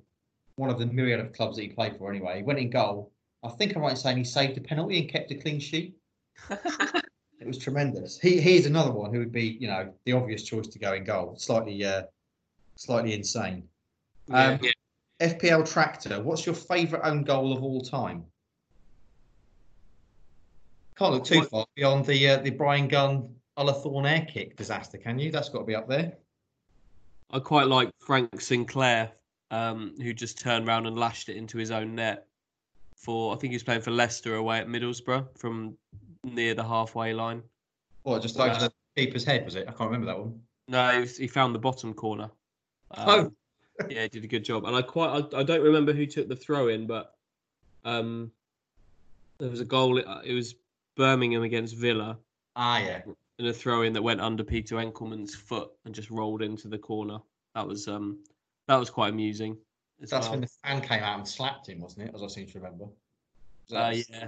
one 0.55 0.69
of 0.69 0.79
the 0.79 0.85
myriad 0.85 1.19
of 1.19 1.33
clubs 1.33 1.57
that 1.57 1.63
he 1.63 1.69
played 1.69 1.97
for 1.97 2.09
anyway. 2.09 2.37
He 2.37 2.43
went 2.43 2.59
in 2.59 2.69
goal. 2.69 3.11
I 3.43 3.49
think 3.49 3.75
I'm 3.75 3.81
right 3.81 3.91
in 3.91 3.97
saying 3.97 4.17
he 4.17 4.23
saved 4.23 4.57
a 4.57 4.61
penalty 4.61 4.99
and 4.99 5.09
kept 5.09 5.31
a 5.31 5.35
clean 5.35 5.59
sheet. 5.59 5.95
It 7.37 7.47
was 7.47 7.57
tremendous. 7.57 8.17
He 8.17 8.39
he's 8.39 8.65
another 8.65 8.91
one 8.91 9.13
who 9.13 9.19
would 9.19 9.33
be, 9.33 9.57
you 9.59 9.67
know, 9.67 9.93
the 10.05 10.13
obvious 10.13 10.41
choice 10.43 10.67
to 10.67 10.79
go 10.79 10.93
in 10.93 11.03
goal. 11.03 11.35
Slightly 11.37 11.83
uh 11.83 12.03
slightly 12.77 13.13
insane. 13.13 13.67
Um, 14.31 14.57
FPL 15.19 15.69
Tractor, 15.69 16.23
what's 16.23 16.45
your 16.45 16.55
favourite 16.55 17.05
own 17.05 17.23
goal 17.23 17.51
of 17.55 17.61
all 17.61 17.81
time? 17.81 18.23
Can't 20.97 21.13
look 21.13 21.25
too 21.25 21.39
What- 21.39 21.49
far 21.49 21.65
beyond 21.75 22.05
the 22.05 22.29
uh, 22.29 22.37
the 22.37 22.51
Bryan 22.51 22.87
Gunn 22.87 23.35
Ullathorne 23.57 24.05
air 24.09 24.25
kick 24.31 24.55
disaster, 24.57 24.97
can 24.97 25.17
you? 25.19 25.31
That's 25.31 25.49
got 25.49 25.59
to 25.59 25.65
be 25.65 25.75
up 25.75 25.87
there. 25.87 26.13
I 27.31 27.39
quite 27.39 27.67
like 27.67 27.89
Frank 27.99 28.39
Sinclair, 28.41 29.11
um, 29.51 29.93
who 30.01 30.13
just 30.13 30.39
turned 30.39 30.67
around 30.67 30.85
and 30.85 30.97
lashed 30.97 31.29
it 31.29 31.37
into 31.37 31.57
his 31.57 31.71
own 31.71 31.95
net. 31.95 32.27
For 32.97 33.33
I 33.33 33.37
think 33.37 33.51
he 33.51 33.55
was 33.55 33.63
playing 33.63 33.81
for 33.81 33.91
Leicester 33.91 34.35
away 34.35 34.59
at 34.59 34.67
Middlesbrough 34.67 35.37
from 35.37 35.77
near 36.23 36.53
the 36.53 36.63
halfway 36.63 37.13
line. 37.13 37.41
Or 38.03 38.19
just 38.19 38.39
over 38.39 38.53
the 38.59 38.71
keeper's 38.95 39.23
head, 39.23 39.45
was 39.45 39.55
it? 39.55 39.65
I 39.67 39.71
can't 39.71 39.89
remember 39.91 40.07
that 40.07 40.19
one. 40.19 40.39
No, 40.67 40.91
he, 40.91 40.99
was- 41.01 41.17
he 41.17 41.27
found 41.27 41.53
the 41.53 41.59
bottom 41.59 41.93
corner. 41.93 42.29
Oh. 42.97 43.19
Um, 43.21 43.35
yeah, 43.89 44.03
he 44.03 44.07
did 44.09 44.23
a 44.23 44.27
good 44.27 44.43
job. 44.45 44.65
And 44.65 44.75
I 44.75 44.81
quite 44.81 45.09
I, 45.33 45.39
I 45.39 45.43
don't 45.43 45.61
remember 45.61 45.91
who 45.93 46.05
took 46.05 46.27
the 46.29 46.35
throw 46.35 46.69
in, 46.69 46.87
but 46.87 47.13
um, 47.83 48.31
There 49.39 49.49
was 49.49 49.59
a 49.59 49.65
goal. 49.65 49.99
uh, 49.99 50.21
It 50.23 50.33
was 50.33 50.55
Birmingham 50.95 51.43
against 51.43 51.75
Villa 51.75 52.17
Ah, 52.55 52.79
yeah. 52.79 53.01
In 53.37 53.47
a 53.47 53.53
throw 53.53 53.81
in 53.81 53.93
that 53.93 54.01
went 54.01 54.21
under 54.21 54.43
Peter 54.43 54.75
Enckelman's 54.75 55.35
foot 55.35 55.69
and 55.83 55.93
just 55.93 56.09
rolled 56.09 56.41
into 56.41 56.67
the 56.67 56.77
corner. 56.77 57.19
That 57.53 57.67
was 57.67 57.87
um 57.87 58.19
that 58.67 58.77
was 58.77 58.89
quite 58.89 59.09
amusing. 59.09 59.57
That's 59.99 60.11
well. 60.11 60.31
when 60.31 60.41
the 60.41 60.49
fan 60.63 60.81
came 60.81 61.03
out 61.03 61.17
and 61.17 61.27
slapped 61.27 61.69
him, 61.69 61.79
wasn't 61.79 62.09
it? 62.09 62.15
As 62.15 62.23
I 62.23 62.27
seem 62.27 62.47
to 62.47 62.59
remember. 62.59 62.85
So 63.67 63.77
Uh, 63.77 63.95
yeah. 64.09 64.27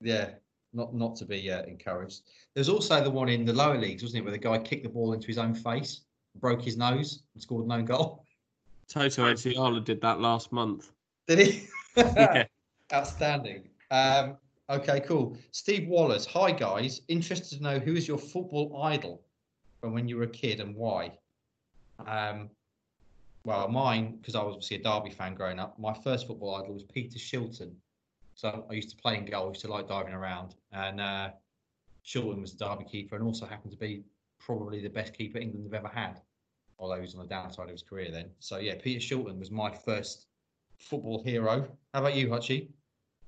Yeah, 0.00 0.30
not 0.72 0.94
not 0.94 1.16
to 1.16 1.24
be 1.24 1.50
uh, 1.50 1.62
encouraged. 1.62 2.22
There's 2.54 2.68
also 2.68 3.02
the 3.02 3.10
one 3.10 3.28
in 3.28 3.44
the 3.44 3.52
lower 3.52 3.78
leagues, 3.78 4.02
wasn't 4.02 4.20
it, 4.20 4.22
where 4.22 4.32
the 4.32 4.38
guy 4.38 4.58
kicked 4.58 4.84
the 4.84 4.88
ball 4.88 5.12
into 5.12 5.26
his 5.26 5.38
own 5.38 5.54
face, 5.54 6.02
broke 6.36 6.62
his 6.62 6.76
nose, 6.76 7.22
and 7.34 7.42
scored 7.42 7.66
no 7.66 7.82
goal. 7.82 8.24
Toto 8.88 9.32
Nsiala 9.32 9.84
did 9.84 10.00
that 10.00 10.20
last 10.20 10.50
month. 10.52 10.92
Did 11.26 11.38
he? 11.40 11.66
Yeah. 11.96 12.44
Outstanding. 12.92 13.68
Um, 13.90 14.36
okay, 14.70 15.00
cool. 15.00 15.36
Steve 15.50 15.88
Wallace. 15.88 16.26
Hi 16.26 16.50
guys. 16.50 17.00
Interested 17.08 17.58
to 17.58 17.62
know 17.62 17.78
who 17.78 17.94
is 17.94 18.06
your 18.06 18.18
football 18.18 18.82
idol 18.82 19.22
from 19.80 19.94
when 19.94 20.08
you 20.08 20.16
were 20.16 20.24
a 20.24 20.28
kid 20.28 20.60
and 20.60 20.74
why? 20.74 21.12
Um, 22.06 22.50
well, 23.44 23.68
mine, 23.68 24.16
because 24.20 24.34
I 24.34 24.42
was 24.42 24.54
obviously 24.54 24.78
a 24.78 24.82
Derby 24.82 25.10
fan 25.10 25.34
growing 25.34 25.58
up. 25.58 25.78
My 25.78 25.94
first 25.94 26.26
football 26.26 26.56
idol 26.56 26.74
was 26.74 26.82
Peter 26.82 27.18
Shilton. 27.18 27.72
So 28.34 28.66
I 28.70 28.74
used 28.74 28.90
to 28.90 28.96
play 28.96 29.16
in 29.16 29.24
goal. 29.24 29.46
I 29.46 29.48
used 29.48 29.62
to 29.62 29.68
like 29.68 29.88
diving 29.88 30.14
around, 30.14 30.54
and 30.70 31.00
uh, 31.00 31.30
Shilton 32.06 32.40
was 32.40 32.54
the 32.54 32.64
Derby 32.64 32.84
keeper, 32.84 33.16
and 33.16 33.24
also 33.24 33.46
happened 33.46 33.72
to 33.72 33.78
be 33.78 34.04
probably 34.38 34.80
the 34.80 34.90
best 34.90 35.12
keeper 35.12 35.38
England 35.38 35.64
have 35.64 35.84
ever 35.84 35.92
had. 35.92 36.20
Although 36.78 36.96
he 36.96 37.00
was 37.00 37.14
on 37.14 37.22
the 37.22 37.26
downside 37.26 37.64
of 37.64 37.72
his 37.72 37.82
career 37.82 38.12
then. 38.12 38.30
So 38.38 38.58
yeah, 38.58 38.74
Peter 38.80 39.00
Shilton 39.00 39.38
was 39.38 39.50
my 39.50 39.70
first 39.70 40.26
football 40.78 41.22
hero. 41.24 41.66
How 41.92 42.00
about 42.00 42.14
you, 42.14 42.28
Hutchie? 42.28 42.68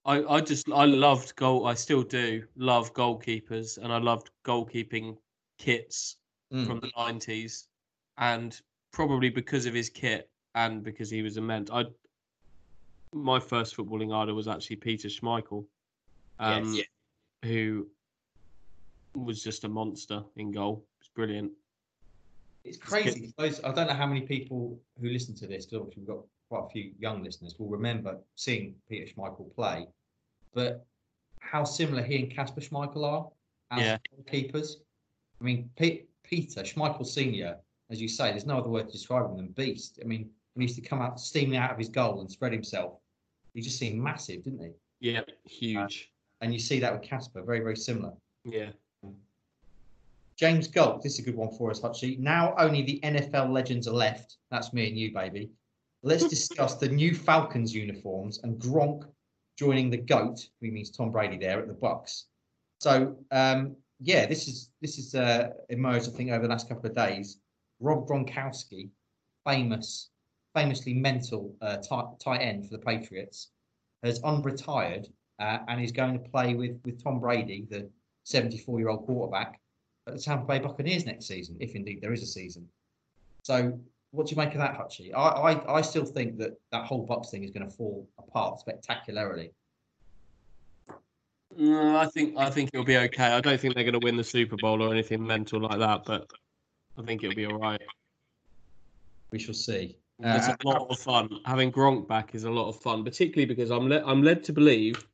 I, 0.05 0.23
I 0.25 0.41
just 0.41 0.71
I 0.71 0.85
loved 0.85 1.37
goal. 1.37 1.67
I 1.67 1.75
still 1.75 2.03
do 2.03 2.43
love 2.57 2.95
goalkeepers, 2.95 3.79
and 3.79 3.93
I 3.93 3.99
loved 3.99 4.31
goalkeeping 4.45 5.17
kits 5.59 6.17
Mm. 6.53 6.67
from 6.67 6.81
the 6.81 6.91
nineties, 6.97 7.69
and 8.19 8.61
probably 8.93 9.31
because 9.31 9.67
of 9.67 9.75
his 9.75 9.89
kit 9.89 10.29
and 10.57 10.83
because 10.83 11.09
he 11.09 11.23
was 11.23 11.37
immense. 11.37 11.71
I 11.71 11.85
my 13.13 13.39
first 13.39 13.77
footballing 13.77 14.13
idol 14.13 14.35
was 14.35 14.49
actually 14.49 14.77
Peter 14.77 15.07
Schmeichel, 15.07 15.65
um, 16.41 16.75
Yes. 16.75 16.87
who 17.45 17.89
was 19.15 19.45
just 19.45 19.63
a 19.63 19.69
monster 19.69 20.25
in 20.37 20.51
goal. 20.51 20.85
It's 21.01 21.11
brilliant. 21.11 21.53
It's 22.65 22.79
crazy. 22.79 23.33
Those, 23.39 23.63
I 23.63 23.73
don't 23.73 23.87
know 23.87 23.95
how 23.95 24.07
many 24.07 24.23
people 24.23 24.79
who 25.01 25.09
listen 25.09 25.35
to 25.37 25.47
this, 25.47 25.67
because 25.67 25.81
obviously 25.83 26.03
we've 26.03 26.09
got 26.09 26.25
quite 26.51 26.65
a 26.67 26.69
few 26.69 26.91
young 26.99 27.23
listeners, 27.23 27.55
will 27.59 27.69
remember 27.69 28.19
seeing 28.35 28.75
Peter 28.89 29.07
Schmeichel 29.11 29.55
play. 29.55 29.87
But 30.53 30.85
how 31.41 31.63
similar 31.65 32.03
he 32.03 32.19
and 32.23 32.31
Kasper 32.35 32.61
Schmeichel 32.61 33.05
are 33.05 33.31
as 33.71 33.83
Yeah. 33.83 33.99
keepers. 34.27 34.79
I 35.41 35.45
mean, 35.45 35.71
Pe- 35.77 36.03
Peter 36.25 36.63
Schmeichel 36.63 37.07
Senior, 37.07 37.57
as 37.89 38.01
you 38.03 38.09
say, 38.09 38.31
there's 38.31 38.47
no 38.47 38.59
other 38.59 38.69
word 38.69 38.87
to 38.89 38.93
describe 38.93 39.31
him 39.31 39.37
than 39.37 39.49
beast. 39.53 40.01
I 40.03 40.07
mean, 40.07 40.29
when 40.55 40.63
he 40.63 40.65
used 40.65 40.75
to 40.75 40.83
come 40.83 41.01
out 41.01 41.21
steaming 41.21 41.57
out 41.57 41.71
of 41.71 41.79
his 41.79 41.89
goal 41.89 42.21
and 42.21 42.31
spread 42.31 42.53
himself, 42.53 42.99
he 43.55 43.61
just 43.61 43.79
seemed 43.79 44.01
massive, 44.03 44.43
didn't 44.43 44.61
he? 44.65 45.11
Yeah, 45.13 45.21
huge. 45.45 46.11
Uh, 46.41 46.45
and 46.45 46.53
you 46.53 46.59
see 46.59 46.81
that 46.81 46.93
with 46.93 47.03
Kasper, 47.03 47.43
very 47.43 47.61
very 47.61 47.77
similar. 47.77 48.13
yeah. 48.45 48.73
James 50.37 50.69
Galt, 50.69 51.03
this 51.03 51.15
is 51.15 51.19
a 51.19 51.23
good 51.23 51.37
one 51.37 51.51
for 51.51 51.71
us, 51.71 51.81
Hutchie. 51.81 52.19
Now 52.19 52.55
only 52.57 52.81
the 52.83 52.99
NFL 53.03 53.51
legends 53.53 53.87
are 53.87 53.93
left. 53.95 54.39
That's 54.51 54.73
me 54.73 54.89
and 54.89 54.99
you, 54.99 55.13
baby. 55.13 55.51
Let's 56.03 56.25
discuss 56.25 56.77
the 56.77 56.89
new 56.89 57.15
Falcons 57.15 57.75
uniforms 57.75 58.41
and 58.43 58.59
Gronk 58.59 59.05
joining 59.59 59.91
the 59.91 59.99
GOAT, 59.99 60.49
who 60.61 60.71
means 60.71 60.91
Tom 60.91 61.13
Brady 61.13 61.37
there 61.37 61.61
at 61.61 61.69
the 61.69 61.75
Bucs. 61.75 62.25
So 62.81 63.19
um, 63.31 63.77
yeah, 64.01 64.25
this 64.27 64.49
is 64.49 64.71
this 64.81 64.99
is 64.99 65.15
uh, 65.15 65.51
emerged, 65.69 66.09
I 66.09 66.13
think, 66.13 66.31
over 66.31 66.43
the 66.43 66.49
last 66.49 66.69
couple 66.69 66.89
of 66.89 66.97
days. 66.97 67.39
Rob 67.81 68.09
Gronkowski, 68.09 68.89
famous, 69.47 70.09
famously 70.55 70.95
mental 70.95 71.55
uh, 71.61 71.77
tight, 71.77 72.07
tight 72.19 72.39
end 72.39 72.65
for 72.65 72.77
the 72.77 72.83
Patriots, 72.83 73.49
has 74.03 74.21
unretired 74.21 75.07
uh, 75.39 75.59
and 75.69 75.83
is 75.83 75.93
going 75.93 76.15
to 76.15 76.31
play 76.31 76.55
with 76.55 76.81
with 76.85 77.03
Tom 77.03 77.21
Brady, 77.21 77.67
the 77.71 77.91
74 78.25 78.79
year 78.79 78.89
old 78.89 79.05
quarterback, 79.05 79.61
at 80.07 80.15
the 80.15 80.21
Tampa 80.21 80.47
Bay 80.47 80.59
Buccaneers 80.59 81.05
next 81.05 81.27
season, 81.27 81.57
if 81.61 81.75
indeed 81.75 82.01
there 82.01 82.15
is 82.15 82.23
a 82.23 82.27
season. 82.27 82.67
So, 83.43 83.79
what 84.13 84.27
do 84.27 84.31
you 84.33 84.37
make 84.37 84.53
of 84.53 84.59
that, 84.59 84.77
Hutchie? 84.77 85.13
I, 85.15 85.19
I, 85.53 85.79
I 85.79 85.81
still 85.83 86.05
think 86.05 86.39
that 86.39 86.59
that 86.73 86.85
whole 86.85 87.07
Bucs 87.07 87.31
thing 87.31 87.45
is 87.45 87.51
going 87.51 87.69
to 87.69 87.75
fall 87.75 88.09
apart 88.19 88.61
spectacularly. 88.61 89.53
No, 91.57 91.97
I 91.97 92.07
think 92.07 92.37
I 92.39 92.49
think 92.51 92.71
it'll 92.73 92.85
be 92.87 92.97
okay. 92.97 93.25
I 93.25 93.41
don't 93.41 93.61
think 93.61 93.75
they're 93.75 93.85
going 93.85 93.99
to 93.99 94.05
win 94.05 94.17
the 94.17 94.25
Super 94.25 94.57
Bowl 94.57 94.83
or 94.83 94.93
anything 94.93 95.27
mental 95.27 95.61
like 95.61 95.79
that, 95.79 96.05
but 96.05 96.31
I 96.97 97.03
think 97.03 97.23
it'll 97.25 97.35
be 97.35 97.47
all 97.47 97.59
right. 97.59 97.81
We 99.33 99.39
shall 99.39 99.55
see. 99.55 99.97
It's 100.23 100.49
Uh, 100.49 100.57
a 100.65 100.69
lot 100.69 100.89
of 100.91 100.99
fun. 100.99 101.29
Having 101.47 101.73
Gronk 101.73 102.07
back 102.07 102.35
is 102.35 102.45
a 102.45 102.51
lot 102.51 102.69
of 102.69 102.81
fun, 102.81 103.05
particularly 103.05 103.47
because 103.47 103.71
I'm 103.71 103.89
led 103.89 104.03
I'm 104.05 104.23
led 104.23 104.45
to 104.45 104.53
believe 104.53 105.05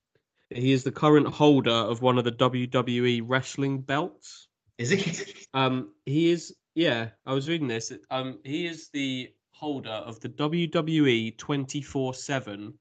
that 0.51 0.59
he 0.59 0.73
is 0.73 0.85
the 0.85 0.93
current 0.93 1.27
holder 1.27 1.71
of 1.71 2.03
one 2.03 2.19
of 2.19 2.25
the 2.25 2.33
WWE 2.33 3.23
wrestling 3.25 3.81
belts. 3.81 4.49
Is 4.79 4.93
it? 4.93 5.47
Um, 5.55 5.93
he 6.05 6.31
is. 6.31 6.55
Yeah, 6.77 7.09
I 7.25 7.33
was 7.33 7.49
reading 7.49 7.69
this. 7.69 7.91
Um, 8.11 8.39
he 8.45 8.67
is 8.67 8.91
the 8.91 9.33
holder 9.51 9.89
of 9.91 10.21
the 10.21 10.29
WWE 10.29 11.37
24 11.39 12.15
seven 12.15 12.75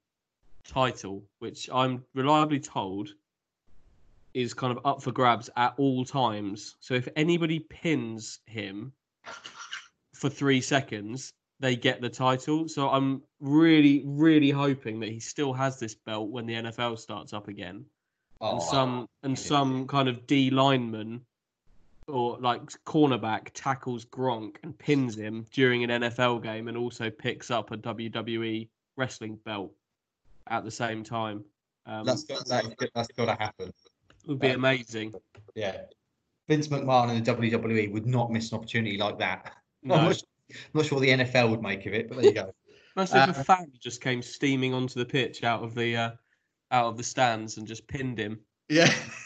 title, 0.67 1.23
which 1.39 1.69
I'm 1.73 2.03
reliably 2.13 2.59
told 2.59 3.09
is 4.33 4.53
kind 4.53 4.77
of 4.77 4.85
up 4.85 5.01
for 5.01 5.13
grabs 5.13 5.49
at 5.55 5.73
all 5.77 6.03
times. 6.03 6.75
So 6.81 6.93
if 6.93 7.07
anybody 7.15 7.59
pins 7.59 8.41
him 8.47 8.91
for 10.13 10.29
three 10.29 10.59
seconds, 10.59 11.31
they 11.61 11.77
get 11.77 12.01
the 12.01 12.09
title. 12.09 12.67
So 12.67 12.89
I'm 12.89 13.23
really, 13.39 14.03
really 14.05 14.49
hoping 14.49 14.99
that 14.99 15.09
he 15.09 15.21
still 15.21 15.53
has 15.53 15.79
this 15.79 15.95
belt 15.95 16.29
when 16.29 16.45
the 16.45 16.55
NFL 16.55 16.99
starts 16.99 17.31
up 17.31 17.47
again 17.47 17.85
Oh, 18.41 18.53
and 18.53 18.61
some 18.61 19.07
and 19.23 19.39
some 19.39 19.87
kind 19.87 20.09
of 20.09 20.27
D 20.27 20.49
lineman 20.49 21.21
or 22.07 22.37
like 22.39 22.61
cornerback 22.85 23.49
tackles 23.53 24.05
Gronk 24.05 24.57
and 24.63 24.77
pins 24.77 25.15
him 25.15 25.45
during 25.51 25.83
an 25.83 26.01
NFL 26.01 26.43
game 26.43 26.67
and 26.67 26.77
also 26.77 27.09
picks 27.09 27.49
up 27.49 27.71
a 27.71 27.77
WWE 27.77 28.67
wrestling 28.95 29.39
belt 29.45 29.71
at 30.47 30.63
the 30.63 30.71
same 30.71 31.03
time. 31.03 31.43
Um, 31.85 32.05
that's 32.05 32.23
got, 32.23 32.47
that's, 32.47 32.67
that's 32.93 33.07
got 33.09 33.25
to 33.25 33.43
happen. 33.43 33.69
It 33.69 34.27
would 34.27 34.39
be 34.39 34.49
amazing. 34.49 35.13
Yeah. 35.55 35.81
Vince 36.47 36.67
McMahon 36.67 37.09
and 37.09 37.25
the 37.25 37.33
WWE 37.33 37.91
would 37.91 38.05
not 38.05 38.31
miss 38.31 38.51
an 38.51 38.57
opportunity 38.59 38.97
like 38.97 39.17
that. 39.19 39.53
No. 39.83 39.95
I'm, 39.95 40.05
not, 40.05 40.21
I'm 40.51 40.57
not 40.73 40.85
sure 40.85 40.99
what 40.99 41.01
the 41.01 41.09
NFL 41.09 41.49
would 41.51 41.61
make 41.61 41.85
of 41.85 41.93
it, 41.93 42.07
but 42.07 42.17
there 42.17 42.25
you 42.25 42.33
go. 42.33 42.53
Imagine 42.95 43.29
if 43.29 43.37
Uh, 43.37 43.41
a 43.41 43.43
fan 43.43 43.71
just 43.79 44.01
came 44.01 44.21
steaming 44.21 44.73
onto 44.73 44.99
the 44.99 45.05
pitch 45.05 45.43
out 45.43 45.63
of 45.63 45.75
the 45.75 45.97
uh, 45.97 46.11
out 46.71 46.85
of 46.85 46.97
the 46.97 47.03
stands 47.03 47.57
and 47.57 47.67
just 47.67 47.87
pinned 47.87 48.17
him. 48.17 48.39
yeah. 48.69 48.93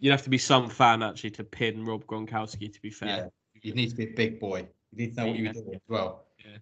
You'd 0.00 0.12
have 0.12 0.22
to 0.22 0.30
be 0.30 0.38
some 0.38 0.68
fan 0.68 1.02
actually 1.02 1.30
to 1.32 1.44
pin 1.44 1.84
Rob 1.84 2.04
Gronkowski. 2.06 2.72
To 2.72 2.80
be 2.80 2.90
fair, 2.90 3.08
Yeah. 3.08 3.28
You 3.62 3.74
need 3.74 3.90
to 3.90 3.96
be 3.96 4.04
a 4.04 4.12
big 4.14 4.38
boy. 4.38 4.60
You 4.92 4.98
need 5.06 5.14
to 5.16 5.20
know 5.20 5.26
what 5.28 5.36
Yeah. 5.36 5.42
you're 5.42 5.52
doing 5.52 5.74
as 5.74 5.80
well. 5.88 6.26
Yeah. 6.44 6.58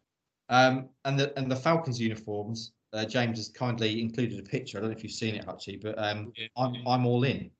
Um, 0.48 0.88
and 1.04 1.18
the 1.18 1.38
and 1.38 1.50
the 1.50 1.56
Falcons 1.56 2.00
uniforms. 2.00 2.72
Uh, 2.92 3.04
James 3.04 3.36
has 3.36 3.48
kindly 3.48 4.00
included 4.00 4.38
a 4.38 4.42
picture. 4.42 4.78
I 4.78 4.80
don't 4.80 4.90
know 4.90 4.96
if 4.96 5.02
you've 5.02 5.12
seen 5.12 5.34
it, 5.34 5.44
Hutchie, 5.44 5.80
but 5.80 5.98
um, 5.98 6.32
Yeah. 6.36 6.46
I'm 6.56 6.76
I'm 6.86 7.04
all 7.04 7.24
in. 7.24 7.50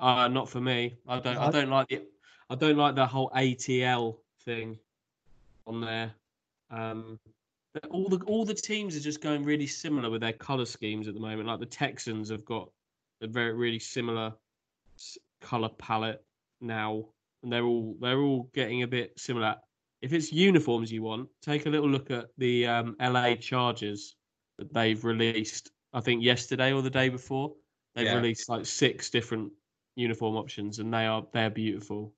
Uh, 0.00 0.26
not 0.28 0.48
for 0.48 0.60
me. 0.60 0.96
I 1.06 1.20
don't. 1.20 1.36
I 1.36 1.50
don't 1.50 1.70
like 1.70 1.88
the. 1.88 2.02
I 2.50 2.54
don't 2.56 2.76
like 2.76 2.94
that 2.96 3.08
whole 3.08 3.30
ATL 3.36 4.18
thing 4.44 4.78
on 5.66 5.80
there. 5.80 6.12
Um, 6.70 7.20
all 7.90 8.08
the 8.08 8.18
all 8.24 8.44
the 8.44 8.54
teams 8.54 8.96
are 8.96 9.00
just 9.00 9.20
going 9.20 9.44
really 9.44 9.66
similar 9.66 10.10
with 10.10 10.22
their 10.22 10.32
color 10.32 10.64
schemes 10.64 11.06
at 11.06 11.14
the 11.14 11.20
moment. 11.20 11.46
Like 11.46 11.60
the 11.60 11.66
Texans 11.66 12.30
have 12.30 12.44
got 12.44 12.68
a 13.20 13.28
very 13.28 13.52
really 13.52 13.78
similar 13.78 14.32
color 15.40 15.68
palette 15.78 16.24
now, 16.60 17.04
and 17.42 17.52
they're 17.52 17.64
all 17.64 17.96
they're 18.00 18.20
all 18.20 18.50
getting 18.54 18.82
a 18.82 18.86
bit 18.86 19.18
similar. 19.18 19.56
If 20.00 20.12
it's 20.12 20.32
uniforms 20.32 20.92
you 20.92 21.02
want, 21.02 21.28
take 21.42 21.66
a 21.66 21.70
little 21.70 21.88
look 21.88 22.10
at 22.10 22.26
the 22.38 22.66
um, 22.66 22.96
LA 23.00 23.34
Chargers 23.34 24.16
that 24.58 24.72
they've 24.72 25.02
released. 25.04 25.70
I 25.92 26.00
think 26.00 26.22
yesterday 26.22 26.72
or 26.72 26.82
the 26.82 26.90
day 26.90 27.08
before. 27.08 27.54
They've 27.94 28.06
Yeah. 28.06 28.16
released 28.16 28.48
like 28.48 28.64
six 28.66 29.10
different 29.10 29.50
uniform 29.96 30.36
options, 30.36 30.78
and 30.78 30.92
they 30.92 31.06
are 31.06 31.26
they're 31.32 31.50
beautiful. 31.50 32.12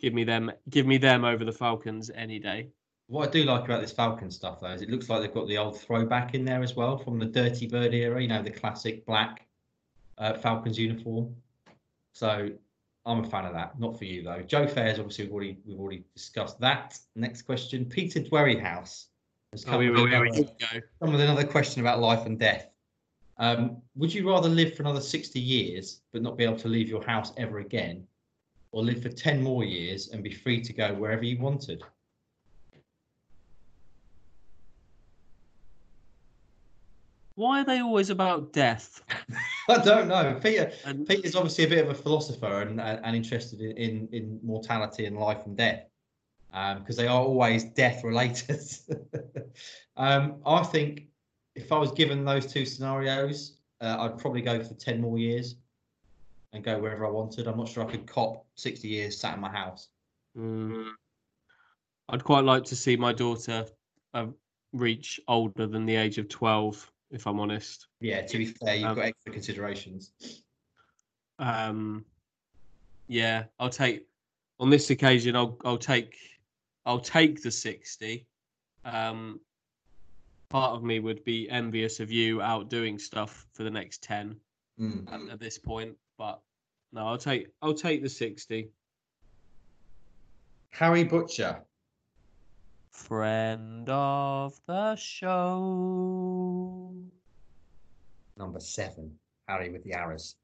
Give 0.00 0.14
me 0.14 0.24
them. 0.24 0.50
Give 0.70 0.86
me 0.86 0.96
them 0.98 1.24
over 1.24 1.44
the 1.44 1.52
Falcons 1.52 2.10
any 2.14 2.38
day. 2.38 2.70
What 3.06 3.28
I 3.28 3.32
do 3.32 3.44
like 3.44 3.64
about 3.64 3.80
this 3.80 3.92
Falcon 3.92 4.30
stuff, 4.30 4.60
though, 4.60 4.68
is 4.68 4.82
it 4.82 4.88
looks 4.88 5.08
like 5.08 5.20
they've 5.20 5.34
got 5.34 5.48
the 5.48 5.58
old 5.58 5.78
throwback 5.78 6.34
in 6.34 6.44
there 6.44 6.62
as 6.62 6.76
well 6.76 6.96
from 6.96 7.18
the 7.18 7.26
Dirty 7.26 7.66
Bird 7.66 7.92
era. 7.92 8.22
You 8.22 8.28
know, 8.28 8.42
the 8.42 8.50
classic 8.50 9.04
black 9.04 9.46
uh, 10.18 10.34
Falcons 10.34 10.78
uniform. 10.78 11.34
So 12.12 12.50
I'm 13.06 13.24
a 13.24 13.28
fan 13.28 13.46
of 13.46 13.54
that. 13.54 13.78
Not 13.78 13.98
for 13.98 14.04
you 14.04 14.22
though. 14.22 14.42
Joe 14.42 14.66
Fairs, 14.66 14.98
obviously, 14.98 15.24
we've 15.24 15.32
already 15.34 15.58
we've 15.64 15.80
already 15.80 16.04
discussed 16.14 16.60
that. 16.60 16.98
Next 17.16 17.42
question: 17.42 17.84
Peter 17.84 18.20
Dwerryhouse 18.20 19.06
has 19.52 19.64
Oh, 19.66 19.70
come, 19.70 19.78
with 19.78 19.90
we, 19.90 20.02
we 20.02 20.14
another, 20.14 20.42
go. 20.42 20.80
come 21.00 21.12
with 21.12 21.20
another 21.20 21.46
question 21.46 21.80
about 21.80 22.00
life 22.00 22.26
and 22.26 22.38
death. 22.38 22.68
Um, 23.38 23.78
would 23.96 24.12
you 24.12 24.28
rather 24.28 24.48
live 24.50 24.76
for 24.76 24.82
another 24.82 25.00
60 25.00 25.40
years 25.40 26.02
but 26.12 26.20
not 26.20 26.36
be 26.36 26.44
able 26.44 26.58
to 26.58 26.68
leave 26.68 26.88
your 26.88 27.02
house 27.02 27.32
ever 27.38 27.60
again, 27.60 28.06
or 28.72 28.82
live 28.82 29.02
for 29.02 29.08
10 29.08 29.42
more 29.42 29.64
years 29.64 30.08
and 30.08 30.22
be 30.22 30.30
free 30.32 30.60
to 30.60 30.72
go 30.74 30.92
wherever 30.92 31.24
you 31.24 31.38
wanted? 31.38 31.82
Why 37.34 37.60
are 37.60 37.64
they 37.64 37.80
always 37.80 38.10
about 38.10 38.52
death? 38.52 39.02
I 39.68 39.78
don't 39.78 40.08
know. 40.08 40.38
Peter 40.42 40.72
And 40.84 41.06
Peter's 41.06 41.36
obviously 41.36 41.64
a 41.64 41.68
bit 41.68 41.84
of 41.84 41.90
a 41.90 41.94
philosopher 41.94 42.62
and 42.62 42.80
and, 42.80 43.16
interested 43.16 43.60
in, 43.60 43.76
in 43.76 44.08
in 44.12 44.40
mortality 44.42 45.06
and 45.06 45.16
life 45.16 45.46
and 45.46 45.56
death, 45.56 45.86
because 46.50 46.96
they 46.96 47.06
are 47.06 47.22
always 47.22 47.64
death 47.64 48.04
related. 48.04 48.60
um, 49.96 50.36
I 50.44 50.62
think 50.64 51.06
if 51.54 51.72
I 51.72 51.78
was 51.78 51.92
given 51.92 52.24
those 52.24 52.46
two 52.46 52.66
scenarios, 52.66 53.58
uh, 53.80 53.96
I'd 54.00 54.18
probably 54.18 54.42
go 54.42 54.62
for 54.62 54.74
ten 54.74 55.00
more 55.00 55.18
years 55.18 55.56
and 56.52 56.64
go 56.64 56.78
wherever 56.78 57.06
I 57.06 57.10
wanted. 57.10 57.46
I'm 57.46 57.56
not 57.56 57.68
sure 57.68 57.86
I 57.86 57.90
could 57.90 58.06
cop 58.06 58.44
sixty 58.56 58.88
years 58.88 59.18
sat 59.18 59.34
in 59.34 59.40
my 59.40 59.50
house. 59.50 59.88
Mm. 60.36 60.90
I'd 62.10 62.24
quite 62.24 62.44
like 62.44 62.64
to 62.64 62.76
see 62.76 62.96
my 62.96 63.12
daughter 63.12 63.66
uh, 64.14 64.26
reach 64.72 65.20
older 65.28 65.66
than 65.66 65.86
the 65.86 65.96
age 65.96 66.18
of 66.18 66.28
12, 66.28 66.89
if 67.10 67.26
I'm 67.26 67.40
honest. 67.40 67.88
Yeah, 68.00 68.22
to 68.22 68.38
be 68.38 68.46
fair, 68.46 68.76
you've 68.76 68.88
Um, 68.90 68.96
got 68.96 69.04
extra 69.06 69.32
considerations. 69.32 70.12
Um, 71.38 72.04
yeah, 73.08 73.44
I'll 73.58 73.70
take 73.70 74.06
on 74.58 74.70
this 74.70 74.90
occasion. 74.90 75.34
I'll 75.36 75.56
I'll 75.64 75.78
take 75.78 76.16
I'll 76.86 77.00
take 77.00 77.42
the 77.42 77.50
60. 77.50 78.26
Um, 78.84 79.40
part 80.48 80.72
of 80.74 80.82
me 80.82 80.98
would 81.00 81.22
be 81.24 81.48
envious 81.50 82.00
of 82.00 82.10
you 82.10 82.40
out 82.42 82.68
doing 82.70 82.98
stuff 82.98 83.46
for 83.52 83.62
the 83.62 83.70
next 83.70 84.02
10 84.02 84.36
Mm. 84.78 85.12
at, 85.12 85.32
at 85.34 85.40
this 85.40 85.58
point, 85.58 85.94
but 86.16 86.40
no, 86.92 87.06
I'll 87.06 87.18
take 87.18 87.48
I'll 87.60 87.74
take 87.74 88.02
the 88.02 88.08
60. 88.08 88.70
Harry 90.70 91.04
Butcher. 91.04 91.62
Friend 92.90 93.88
of 93.88 94.60
the 94.66 94.96
show. 94.96 96.94
number 98.36 98.60
seven, 98.60 99.18
Harry 99.48 99.70
with 99.70 99.84
the 99.84 99.92
arrows. 99.92 100.36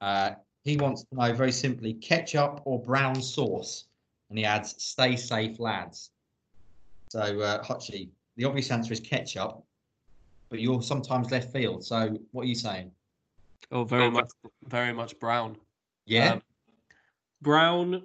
Uh, 0.00 0.32
he 0.64 0.76
wants 0.76 1.04
to 1.04 1.14
know 1.14 1.32
very 1.32 1.52
simply 1.52 1.94
ketchup 1.94 2.60
or 2.64 2.80
brown 2.82 3.20
sauce, 3.20 3.86
and 4.28 4.38
he 4.38 4.44
adds 4.44 4.74
"Stay 4.82 5.16
safe, 5.16 5.58
lads." 5.60 6.10
So, 7.10 7.20
uh, 7.40 7.62
Hutchie, 7.62 8.10
the 8.36 8.44
obvious 8.44 8.70
answer 8.70 8.92
is 8.92 9.00
ketchup, 9.00 9.62
but 10.50 10.60
you're 10.60 10.82
sometimes 10.82 11.30
left 11.30 11.52
field. 11.52 11.84
So, 11.84 12.18
what 12.32 12.42
are 12.42 12.48
you 12.48 12.54
saying? 12.54 12.90
Oh, 13.70 13.84
very 13.84 14.10
much, 14.10 14.30
very 14.64 14.92
much 14.92 15.18
brown. 15.20 15.56
Yeah, 16.06 16.32
Um, 16.34 16.42
brown, 17.40 18.02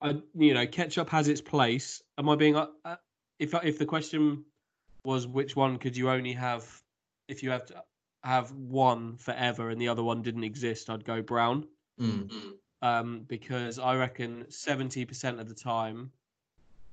I 0.00 0.20
you 0.34 0.54
know, 0.54 0.66
ketchup 0.66 1.08
has 1.10 1.28
its 1.28 1.40
place. 1.40 2.02
Am 2.18 2.28
I 2.28 2.36
being 2.36 2.56
uh, 2.56 2.66
uh, 2.84 2.96
if 3.40 3.54
if 3.64 3.78
the 3.78 3.86
question 3.86 4.44
was 5.02 5.26
which 5.26 5.56
one 5.56 5.78
could 5.78 5.96
you 5.96 6.10
only 6.10 6.34
have 6.34 6.64
if 7.26 7.42
you 7.42 7.50
have 7.50 7.66
to 7.66 7.82
have 8.22 8.52
one 8.52 9.16
forever 9.16 9.70
and 9.70 9.80
the 9.80 9.88
other 9.88 10.02
one 10.02 10.20
didn't 10.20 10.44
exist, 10.44 10.90
I'd 10.90 11.04
go 11.04 11.22
brown. 11.22 11.66
Mm. 11.98 12.30
Um, 12.82 13.24
because 13.26 13.78
I 13.78 13.96
reckon 13.96 14.44
seventy 14.50 15.04
percent 15.04 15.40
of 15.40 15.48
the 15.48 15.54
time 15.54 16.12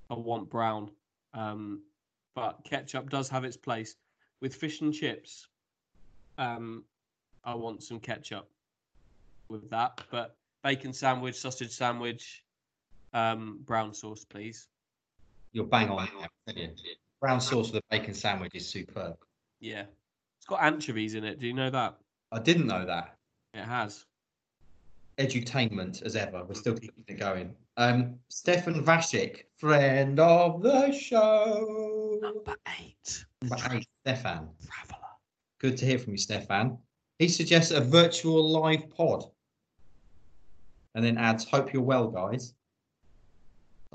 I 0.09 0.15
want 0.15 0.49
brown. 0.49 0.89
Um, 1.33 1.81
but 2.33 2.63
ketchup 2.63 3.09
does 3.09 3.29
have 3.29 3.43
its 3.43 3.57
place 3.57 3.95
with 4.41 4.55
fish 4.55 4.81
and 4.81 4.93
chips. 4.93 5.47
Um, 6.37 6.83
I 7.43 7.55
want 7.55 7.83
some 7.83 7.99
ketchup 7.99 8.49
with 9.49 9.69
that, 9.69 10.01
but 10.11 10.35
bacon 10.63 10.93
sandwich, 10.93 11.35
sausage 11.35 11.71
sandwich, 11.71 12.43
um, 13.13 13.59
brown 13.65 13.93
sauce, 13.93 14.23
please. 14.23 14.67
You're 15.53 15.65
bang 15.65 15.89
on. 15.89 16.07
Brown 17.21 17.41
sauce 17.41 17.71
with 17.71 17.81
a 17.83 17.85
bacon 17.89 18.13
sandwich 18.13 18.51
is 18.55 18.67
superb. 18.67 19.15
Yeah, 19.59 19.83
it's 20.37 20.45
got 20.47 20.61
anchovies 20.61 21.15
in 21.15 21.23
it. 21.23 21.39
Do 21.39 21.47
you 21.47 21.53
know 21.53 21.69
that? 21.69 21.97
I 22.31 22.39
didn't 22.39 22.67
know 22.67 22.85
that. 22.85 23.15
It 23.53 23.63
has. 23.63 24.05
Edutainment 25.17 26.03
as 26.03 26.15
ever. 26.15 26.43
We're 26.45 26.53
still 26.53 26.75
keeping 26.75 27.03
it 27.07 27.19
going. 27.19 27.55
Um, 27.77 28.15
Stefan 28.29 28.83
Vashik, 28.85 29.43
friend 29.57 30.19
of 30.19 30.61
the 30.61 30.91
show. 30.91 32.19
Number 32.21 32.55
eight, 32.79 33.25
Number 33.41 33.55
eight, 33.77 33.87
Stefan. 34.05 34.49
traveller. 34.65 35.07
Good 35.59 35.77
to 35.77 35.85
hear 35.85 35.97
from 35.97 36.11
you, 36.13 36.17
Stefan. 36.19 36.77
He 37.17 37.27
suggests 37.27 37.71
a 37.71 37.81
virtual 37.81 38.47
live 38.47 38.89
pod 38.91 39.23
and 40.93 41.03
then 41.03 41.17
adds, 41.17 41.45
Hope 41.49 41.73
you're 41.73 41.81
well, 41.81 42.07
guys. 42.09 42.53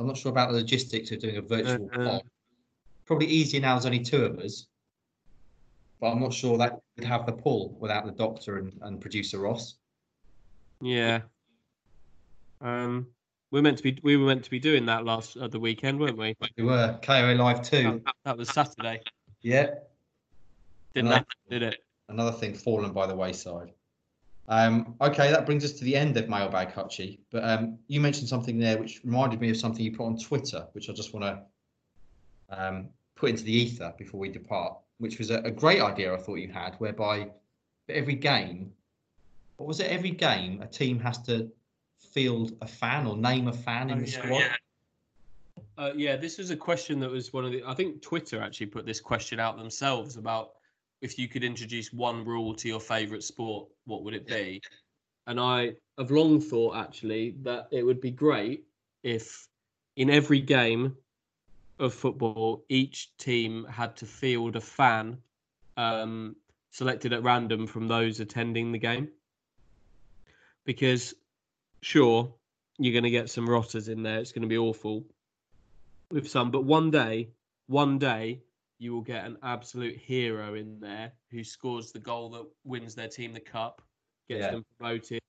I'm 0.03 0.09
not 0.09 0.17
sure 0.19 0.31
about 0.33 0.51
the 0.51 0.57
logistics 0.59 1.13
of 1.13 1.21
doing 1.21 1.37
a 1.37 1.43
virtual 1.43 1.89
Uh, 1.95 2.01
uh. 2.01 2.05
pod. 2.11 2.23
Probably 3.07 3.27
easier 3.29 3.61
now, 3.61 3.75
there's 3.75 3.87
only 3.87 4.01
two 4.01 4.25
of 4.25 4.39
us. 4.41 4.67
But 6.01 6.11
I'm 6.11 6.21
not 6.21 6.33
sure 6.33 6.59
that 6.59 6.81
would 6.97 7.05
have 7.07 7.25
the 7.27 7.33
pull 7.33 7.77
without 7.79 8.05
the 8.05 8.13
doctor 8.13 8.59
and, 8.59 8.73
and 8.83 9.01
producer 9.01 9.39
Ross. 9.39 9.77
Yeah. 10.81 11.21
Um, 12.61 13.07
we 13.53 13.61
are 13.61 13.63
meant 13.63 13.77
to 13.79 13.83
be 13.85 13.99
we 14.03 14.17
were 14.17 14.27
meant 14.27 14.43
to 14.45 14.51
be 14.51 14.59
doing 14.59 14.87
that 14.87 15.05
last 15.05 15.37
uh, 15.37 15.47
the 15.47 15.61
weekend, 15.61 16.01
weren't 16.01 16.17
we? 16.19 16.35
We 16.57 16.65
were 16.65 16.99
KO 17.03 17.35
Live 17.39 17.63
2. 17.63 18.03
That, 18.05 18.15
that 18.25 18.37
was 18.37 18.49
Saturday. 18.49 19.01
Yeah, 19.43 19.71
Didn't 20.95 21.11
No. 21.11 21.15
happen, 21.17 21.37
did 21.51 21.63
it? 21.63 21.85
another 22.09 22.33
thing 22.33 22.55
fallen 22.55 22.93
by 22.93 23.07
the 23.07 23.15
wayside. 23.17 23.73
Um, 24.49 24.97
okay, 25.01 25.31
that 25.31 25.47
brings 25.47 25.65
us 25.65 25.73
to 25.73 25.85
the 25.85 25.97
end 25.97 26.17
of 26.17 26.29
Mailbag 26.29 26.75
Hutchie. 26.75 27.21
But 27.31 27.45
um, 27.45 27.79
you 27.89 28.01
mentioned 28.01 28.29
something 28.29 28.59
there 28.59 28.79
which 28.79 29.01
reminded 29.05 29.41
me 29.41 29.51
of 29.51 29.57
something 29.57 29.85
you 29.85 29.97
put 29.97 30.07
on 30.07 30.19
Twitter, 30.19 30.67
which 30.73 30.91
I 30.91 30.93
just 30.93 31.15
want 31.15 31.25
to 31.25 31.43
um, 32.51 32.89
put 33.15 33.31
into 33.31 33.45
the 33.45 33.53
ether 33.53 33.95
before 33.97 34.21
we 34.21 34.29
depart, 34.29 34.77
which 34.99 35.19
was 35.19 35.31
a, 35.31 35.39
a 35.39 35.51
great 35.51 35.81
idea 35.81 36.13
I 36.13 36.19
thought 36.19 36.37
you 36.37 36.53
had, 36.53 36.75
whereby 36.79 37.31
for 37.87 37.93
every 37.93 38.15
game, 38.15 38.73
what 39.57 39.69
was 39.69 39.81
it? 39.81 39.91
Every 39.91 40.11
game, 40.11 40.61
a 40.61 40.67
team 40.67 40.99
has 41.01 41.19
to 41.23 41.51
field 41.99 42.53
a 42.61 42.67
fan 42.67 43.07
or 43.07 43.17
name 43.17 43.49
a 43.49 43.53
fan 43.53 43.91
in 43.91 43.99
Oh, 43.99 44.01
the 44.01 44.11
yeah, 44.11 44.23
squad. 44.23 44.43
Uh, 45.79 45.93
yeah, 45.97 46.17
this 46.17 46.39
was 46.39 46.51
a 46.51 46.57
question 46.57 47.01
that 47.01 47.11
was 47.11 47.33
one 47.33 47.45
of 47.45 47.53
the. 47.53 47.63
I 47.65 47.75
think 47.75 48.03
Twitter 48.03 48.43
actually 48.43 48.67
put 48.67 48.85
this 48.85 49.01
question 49.01 49.41
out 49.41 49.57
themselves 49.57 50.17
about 50.17 50.53
if 51.03 51.19
you 51.19 51.29
could 51.29 51.45
introduce 51.45 51.93
one 51.93 52.25
rule 52.25 52.55
to 52.55 52.69
your 52.69 52.81
favorite 52.81 53.25
sport, 53.25 53.69
what 53.85 54.05
would 54.05 54.15
it 54.15 54.27
be? 54.27 54.63
And 55.27 55.39
I 55.39 55.75
have 55.99 56.11
long 56.11 56.41
thought 56.41 56.77
actually 56.77 57.35
that 57.43 57.69
it 57.71 57.83
would 57.83 58.01
be 58.01 58.11
great 58.11 58.65
if 59.03 59.47
in 59.97 60.09
every 60.09 60.41
game 60.41 60.97
of 61.79 61.93
football, 61.93 62.65
each 62.69 63.17
team 63.17 63.67
had 63.69 63.97
to 63.97 64.07
field 64.07 64.57
a 64.57 64.61
fan 64.61 65.19
um, 65.77 66.37
selected 66.71 67.13
at 67.13 67.25
random 67.25 67.67
from 67.67 67.89
those 67.89 68.21
attending 68.21 68.71
the 68.71 68.79
game. 68.79 69.09
Because, 70.65 71.15
sure, 71.81 72.33
you're 72.79 72.93
going 72.93 73.03
to 73.03 73.11
get 73.11 73.29
some 73.29 73.51
rotters 73.51 73.89
in 73.89 74.05
there. 74.05 74.21
It's 74.21 74.33
going 74.33 74.43
to 74.43 74.49
be 74.49 74.59
awful 74.59 75.05
with 76.13 76.29
some, 76.29 76.53
but 76.53 76.65
one 76.65 76.91
day, 76.91 77.31
one 77.67 77.99
day, 77.99 78.43
you 78.83 78.93
will 78.93 79.01
get 79.01 79.25
an 79.25 79.39
absolute 79.45 79.97
hero 79.97 80.55
in 80.55 80.81
there 80.81 81.13
who 81.31 81.45
scores 81.45 81.93
the 81.93 82.01
goal 82.01 82.29
that 82.31 82.45
wins 82.65 82.97
their 82.97 83.07
team 83.07 83.33
the 83.33 83.39
cup, 83.39 83.81
gets 84.29 84.41
Yeah. 84.41 84.51
them 84.51 84.65
promoted. 84.77 85.23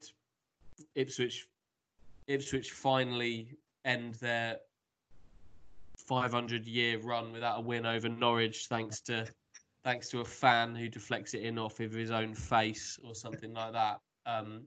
Ipswich, 0.95 1.47
Ipswich 2.27 2.71
finally 2.71 3.55
end 3.85 4.15
their 4.15 4.59
500 5.97 6.65
year 6.65 6.97
run 6.97 7.31
without 7.31 7.59
a 7.59 7.61
win 7.61 7.85
over 7.85 8.09
Norwich, 8.09 8.65
thanks 8.65 8.99
to 9.01 9.31
thanks 9.83 10.09
to 10.09 10.21
a 10.21 10.25
fan 10.25 10.75
who 10.75 10.89
deflects 10.89 11.35
it 11.35 11.43
in 11.43 11.59
off 11.59 11.79
of 11.79 11.91
his 11.91 12.09
own 12.09 12.33
face 12.33 12.97
or 13.03 13.13
something 13.13 13.53
like 13.53 13.73
that. 13.73 13.99
Um, 14.25 14.65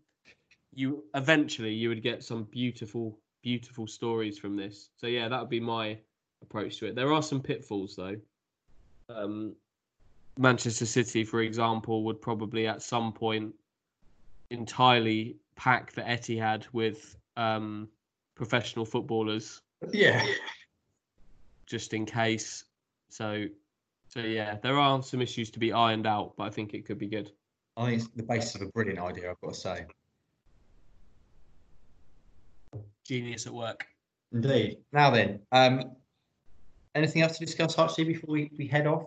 you 0.72 1.04
eventually 1.14 1.72
you 1.72 1.88
would 1.88 2.02
get 2.02 2.22
some 2.22 2.44
beautiful, 2.44 3.18
beautiful 3.42 3.88
stories 3.88 4.38
from 4.38 4.54
this. 4.54 4.90
So 4.96 5.08
yeah, 5.08 5.28
that 5.28 5.40
would 5.40 5.50
be 5.50 5.58
my 5.58 5.98
approach 6.42 6.78
to 6.78 6.86
it. 6.86 6.94
There 6.94 7.12
are 7.12 7.22
some 7.22 7.42
pitfalls 7.42 7.96
though. 7.96 8.20
Um, 9.08 9.54
Manchester 10.38 10.86
City, 10.86 11.24
for 11.24 11.40
example, 11.40 12.04
would 12.04 12.20
probably 12.20 12.66
at 12.66 12.82
some 12.82 13.12
point 13.12 13.54
entirely 14.50 15.36
pack 15.56 15.92
the 15.92 16.02
Etihad 16.02 16.64
with 16.72 17.16
um, 17.36 17.88
professional 18.34 18.84
footballers 18.84 19.62
Yeah. 19.92 20.24
just 21.66 21.94
in 21.94 22.04
case. 22.04 22.64
So, 23.08 23.46
so 24.08 24.20
yeah, 24.20 24.56
there 24.62 24.78
are 24.78 25.02
some 25.02 25.22
issues 25.22 25.50
to 25.50 25.58
be 25.58 25.72
ironed 25.72 26.06
out, 26.06 26.34
but 26.36 26.44
I 26.44 26.50
think 26.50 26.74
it 26.74 26.84
could 26.84 26.98
be 26.98 27.08
good. 27.08 27.32
I 27.76 27.86
think 27.86 28.02
it's 28.02 28.10
the 28.14 28.22
basis 28.22 28.54
of 28.56 28.62
a 28.62 28.66
brilliant 28.66 28.98
idea, 28.98 29.30
I've 29.30 29.40
got 29.40 29.54
to 29.54 29.60
say. 29.60 29.86
Genius 33.04 33.46
at 33.46 33.52
work. 33.52 33.86
Indeed. 34.32 34.78
Now 34.92 35.10
then, 35.10 35.40
um, 35.52 35.92
anything 36.96 37.22
else 37.22 37.38
to 37.38 37.44
discuss, 37.44 37.76
Hutchie, 37.76 38.06
before 38.06 38.32
we, 38.32 38.50
we 38.56 38.66
head 38.66 38.86
off? 38.86 39.06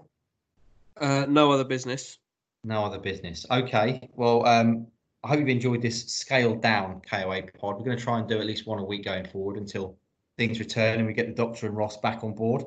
Uh, 1.00 1.26
no 1.28 1.52
other 1.52 1.64
business. 1.64 2.18
No 2.64 2.84
other 2.84 3.00
business. 3.00 3.46
Okay. 3.50 4.10
Well, 4.16 4.46
um, 4.46 4.88
I 5.24 5.30
hope 5.30 5.40
you've 5.40 5.50
enjoyed 5.50 5.82
this 5.82 6.06
scaled 6.06 6.62
down 6.62 7.02
KOA 7.10 7.44
pod. 7.58 7.78
We're 7.78 7.86
going 7.86 7.98
to 7.98 8.04
try 8.04 8.20
and 8.20 8.28
do 8.28 8.40
at 8.40 8.46
least 8.46 8.68
one 8.68 8.80
a 8.80 8.84
week 8.84 9.06
going 9.06 9.26
forward 9.26 9.58
until 9.58 9.98
things 10.38 10.60
return 10.60 11.00
and 11.00 11.08
we 11.08 11.14
get 11.14 11.28
the 11.28 11.34
doctor 11.34 11.68
and 11.68 11.76
Ross 11.76 11.98
back 11.98 12.24
on 12.24 12.34
board. 12.34 12.64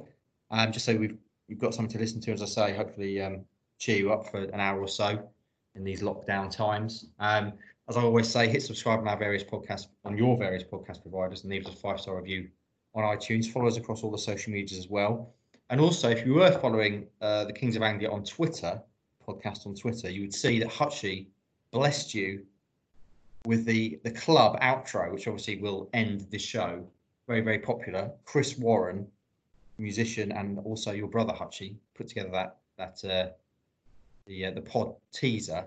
Um, 0.50 0.72
just 0.72 0.84
so 0.84 0.94
we've 0.94 1.16
you've 1.48 1.58
got 1.58 1.74
something 1.74 1.92
to 1.92 1.98
listen 1.98 2.20
to, 2.22 2.32
as 2.32 2.42
I 2.42 2.46
say, 2.46 2.76
hopefully 2.76 3.20
um, 3.20 3.44
cheer 3.78 3.96
you 3.96 4.12
up 4.12 4.30
for 4.30 4.42
an 4.42 4.60
hour 4.60 4.80
or 4.80 4.88
so 4.88 5.28
in 5.74 5.84
these 5.84 6.02
lockdown 6.02 6.50
times. 6.50 7.06
Um, 7.18 7.52
as 7.88 7.96
I 7.96 8.02
always 8.02 8.28
say, 8.28 8.48
hit 8.48 8.62
subscribe 8.62 9.00
on 9.00 9.08
our 9.08 9.16
various 9.16 9.42
podcasts 9.42 9.88
on 10.04 10.16
your 10.16 10.36
various 10.36 10.62
podcast 10.62 11.02
providers 11.02 11.42
and 11.42 11.50
leave 11.50 11.66
us 11.66 11.74
a 11.74 11.76
five 11.76 12.00
star 12.00 12.16
review 12.16 12.48
on 12.94 13.04
iTunes. 13.04 13.46
Follow 13.46 13.66
us 13.66 13.76
across 13.76 14.02
all 14.02 14.10
the 14.10 14.18
social 14.18 14.52
medias 14.52 14.78
as 14.78 14.88
well. 14.88 15.32
And 15.70 15.80
also, 15.80 16.10
if 16.10 16.26
you 16.26 16.34
were 16.34 16.52
following 16.52 17.06
uh, 17.20 17.44
the 17.44 17.52
Kings 17.52 17.76
of 17.76 17.82
Anglia 17.82 18.10
on 18.10 18.24
Twitter, 18.24 18.80
podcast 19.26 19.66
on 19.66 19.74
Twitter, 19.74 20.10
you 20.10 20.20
would 20.20 20.34
see 20.34 20.58
that 20.58 20.68
Hutchie 20.68 21.26
blessed 21.70 22.14
you 22.14 22.44
with 23.46 23.64
the 23.64 23.98
the 24.04 24.10
club 24.10 24.60
outro, 24.60 25.12
which 25.12 25.26
obviously 25.26 25.56
will 25.56 25.88
end 25.94 26.26
this 26.30 26.42
show. 26.42 26.86
Very 27.26 27.40
very 27.40 27.58
popular. 27.58 28.10
Chris 28.24 28.58
Warren, 28.58 29.06
musician, 29.78 30.32
and 30.32 30.58
also 30.60 30.92
your 30.92 31.08
brother 31.08 31.32
Hutchie 31.32 31.74
put 31.94 32.08
together 32.08 32.30
that 32.30 32.56
that 32.76 33.04
uh, 33.04 33.30
the 34.26 34.46
uh, 34.46 34.50
the 34.50 34.60
pod 34.60 34.94
teaser. 35.12 35.64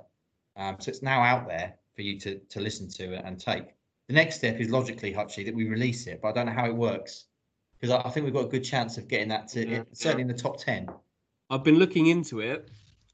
Um, 0.57 0.77
so 0.79 0.89
it's 0.89 1.01
now 1.01 1.21
out 1.21 1.47
there 1.47 1.73
for 1.95 2.01
you 2.01 2.19
to 2.19 2.37
to 2.37 2.59
listen 2.59 2.87
to 2.89 3.15
and 3.25 3.39
take. 3.39 3.73
The 4.07 4.13
next 4.13 4.35
step 4.35 4.59
is 4.59 4.69
logically 4.69 5.13
Hutchie 5.13 5.45
that 5.45 5.55
we 5.55 5.67
release 5.67 6.05
it, 6.07 6.21
but 6.21 6.29
I 6.29 6.31
don't 6.33 6.45
know 6.45 6.51
how 6.51 6.65
it 6.67 6.75
works 6.75 7.25
because 7.79 7.91
I, 7.93 8.07
I 8.07 8.11
think 8.11 8.25
we've 8.25 8.33
got 8.33 8.45
a 8.45 8.49
good 8.49 8.63
chance 8.63 8.97
of 8.97 9.07
getting 9.07 9.29
that 9.29 9.47
to 9.49 9.67
Yeah. 9.67 9.83
certainly 9.93 10.21
in 10.21 10.27
the 10.27 10.33
top 10.33 10.57
ten. 10.59 10.87
I've 11.49 11.63
been 11.63 11.75
looking 11.79 12.07
into 12.07 12.39
it. 12.39 12.69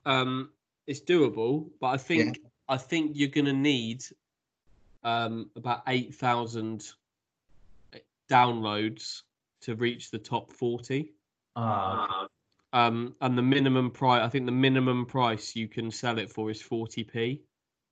Um, 0.05 0.49
it's 0.87 0.99
doable, 1.01 1.69
but 1.79 1.87
I 1.87 1.97
think 1.97 2.39
I 2.67 2.77
think 2.77 3.11
you're 3.15 3.29
going 3.29 3.45
to 3.45 3.53
need 3.53 4.03
um, 5.03 5.49
about 5.55 5.83
eight 5.87 6.13
thousand 6.15 6.91
downloads 8.29 9.21
to 9.61 9.75
reach 9.75 10.11
the 10.11 10.17
top 10.17 10.51
forty. 10.51 11.13
Ah, 11.55 12.27
Um, 12.73 13.15
and 13.21 13.37
the 13.37 13.41
minimum 13.41 13.91
price, 13.91 14.23
I 14.23 14.29
think 14.29 14.45
the 14.45 14.51
minimum 14.53 15.05
price 15.05 15.55
you 15.55 15.67
can 15.67 15.91
sell 15.91 16.17
it 16.17 16.31
for 16.31 16.49
is 16.49 16.61
forty 16.61 17.03
p. 17.03 17.41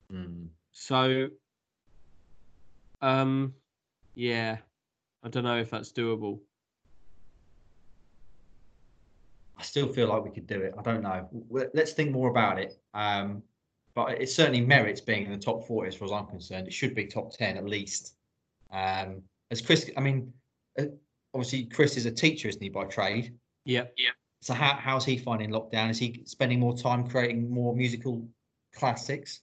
hmm. 0.09 0.45
So, 0.71 1.27
um, 3.01 3.53
yeah, 4.15 4.57
I 5.23 5.29
don't 5.29 5.43
know 5.43 5.57
if 5.57 5.69
that's 5.69 5.91
doable. 5.91 6.39
I 9.57 9.63
still 9.63 9.87
feel 9.87 10.07
like 10.07 10.23
we 10.23 10.29
could 10.29 10.47
do 10.47 10.61
it. 10.61 10.73
I 10.77 10.81
don't 10.81 11.01
know. 11.01 11.27
Let's 11.49 11.91
think 11.91 12.11
more 12.11 12.29
about 12.29 12.59
it. 12.59 12.79
Um, 12.93 13.43
but 13.93 14.21
it 14.21 14.29
certainly 14.29 14.61
merits 14.61 15.01
being 15.01 15.25
in 15.25 15.31
the 15.31 15.37
top 15.37 15.67
40 15.67 15.89
as 15.89 15.95
far 15.95 16.05
as 16.05 16.11
I'm 16.13 16.27
concerned. 16.27 16.67
It 16.67 16.73
should 16.73 16.95
be 16.95 17.05
top 17.05 17.33
10 17.35 17.57
at 17.57 17.65
least. 17.65 18.15
Um, 18.71 19.21
as 19.51 19.61
Chris, 19.61 19.91
I 19.97 19.99
mean, 19.99 20.31
uh, 20.79 20.85
obviously 21.33 21.65
Chris 21.65 21.97
is 21.97 22.05
a 22.05 22.11
teacher, 22.11 22.47
isn't 22.47 22.61
he, 22.61 22.69
by 22.69 22.85
trade? 22.85 23.33
Yeah, 23.65 23.85
yeah. 23.97 24.11
So 24.41 24.53
how, 24.53 24.75
how's 24.79 25.03
he 25.03 25.17
finding 25.17 25.49
lockdown? 25.49 25.89
Is 25.89 25.97
he 25.97 26.21
spending 26.25 26.59
more 26.59 26.77
time 26.77 27.07
creating 27.07 27.49
more 27.49 27.75
musical 27.75 28.25
classics? 28.73 29.41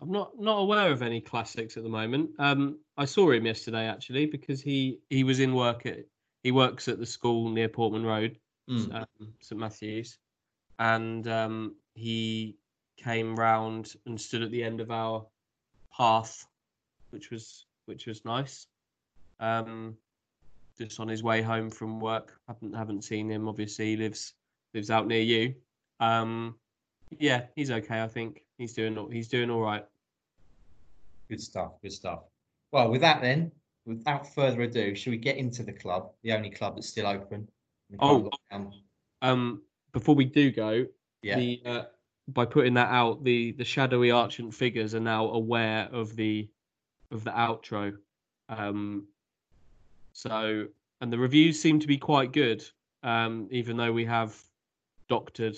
I'm 0.00 0.10
not 0.12 0.38
not 0.38 0.58
aware 0.58 0.90
of 0.92 1.02
any 1.02 1.20
classics 1.20 1.76
at 1.76 1.82
the 1.82 1.88
moment. 1.88 2.30
Um, 2.38 2.78
I 2.96 3.04
saw 3.04 3.30
him 3.32 3.46
yesterday 3.46 3.86
actually 3.86 4.26
because 4.26 4.60
he 4.60 5.00
he 5.10 5.24
was 5.24 5.40
in 5.40 5.54
work 5.54 5.86
at 5.86 5.98
he 6.42 6.52
works 6.52 6.86
at 6.88 6.98
the 6.98 7.06
school 7.06 7.48
near 7.50 7.68
Portman 7.68 8.04
Road, 8.06 8.38
Mm. 8.70 8.94
um, 8.94 9.32
St 9.40 9.58
Matthews, 9.58 10.18
and 10.78 11.26
um, 11.26 11.74
he 11.94 12.54
came 12.96 13.34
round 13.34 13.94
and 14.06 14.20
stood 14.20 14.42
at 14.42 14.50
the 14.50 14.62
end 14.62 14.80
of 14.80 14.90
our 14.90 15.26
path, 15.96 16.46
which 17.10 17.30
was 17.30 17.64
which 17.86 18.06
was 18.06 18.24
nice. 18.24 18.66
Um, 19.40 19.96
just 20.76 21.00
on 21.00 21.08
his 21.08 21.22
way 21.24 21.42
home 21.42 21.70
from 21.70 21.98
work. 21.98 22.38
haven't 22.46 22.74
haven't 22.74 23.02
seen 23.04 23.30
him. 23.30 23.48
Obviously, 23.48 23.86
he 23.86 23.96
lives 23.96 24.34
lives 24.74 24.90
out 24.90 25.06
near 25.08 25.22
you. 25.22 25.54
Um, 25.98 26.54
yeah, 27.18 27.46
he's 27.56 27.70
okay. 27.70 28.02
I 28.02 28.08
think 28.08 28.44
he's 28.58 28.72
doing 28.74 28.96
all- 28.98 29.08
he's 29.08 29.28
doing 29.28 29.50
all 29.50 29.60
right. 29.60 29.84
Good 31.28 31.40
stuff. 31.40 31.72
Good 31.82 31.92
stuff. 31.92 32.24
Well, 32.72 32.90
with 32.90 33.00
that 33.02 33.20
then, 33.20 33.52
without 33.86 34.32
further 34.34 34.62
ado, 34.62 34.94
should 34.94 35.10
we 35.10 35.16
get 35.16 35.36
into 35.36 35.62
the 35.62 35.72
club, 35.72 36.12
the 36.22 36.32
only 36.32 36.50
club 36.50 36.74
that's 36.76 36.88
still 36.88 37.06
open? 37.06 37.48
in 37.90 37.96
the 37.96 37.98
current 37.98 38.24
Oh. 38.24 38.30
lockdown? 38.56 38.72
Um, 39.22 39.62
before 39.92 40.14
we 40.14 40.26
do 40.26 40.50
go, 40.50 40.86
yeah. 41.22 41.36
the 41.38 41.62
uh, 41.64 41.84
by 42.28 42.44
putting 42.44 42.74
that 42.74 42.90
out, 42.90 43.24
the 43.24 43.52
the 43.52 43.64
shadowy 43.64 44.10
archant 44.10 44.52
figures 44.54 44.94
are 44.94 45.00
now 45.00 45.28
aware 45.30 45.88
of 45.90 46.14
the 46.16 46.48
of 47.10 47.24
the 47.24 47.30
outro. 47.30 47.96
Um, 48.50 49.08
so 50.12 50.68
and 51.00 51.12
the 51.12 51.18
reviews 51.18 51.60
seem 51.60 51.80
to 51.80 51.86
be 51.86 51.96
quite 51.96 52.32
good, 52.32 52.62
um, 53.02 53.48
even 53.50 53.76
though 53.76 53.92
we 53.92 54.04
have 54.04 54.36
doctored 55.08 55.56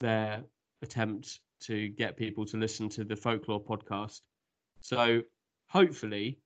their 0.00 0.42
attempt 0.82 1.40
to 1.62 1.88
get 1.88 2.16
people 2.16 2.44
to 2.46 2.56
listen 2.56 2.88
to 2.90 3.04
the 3.04 3.16
folklore 3.16 3.62
podcast. 3.62 4.20
So 4.80 5.22
hopefully, 5.68 6.38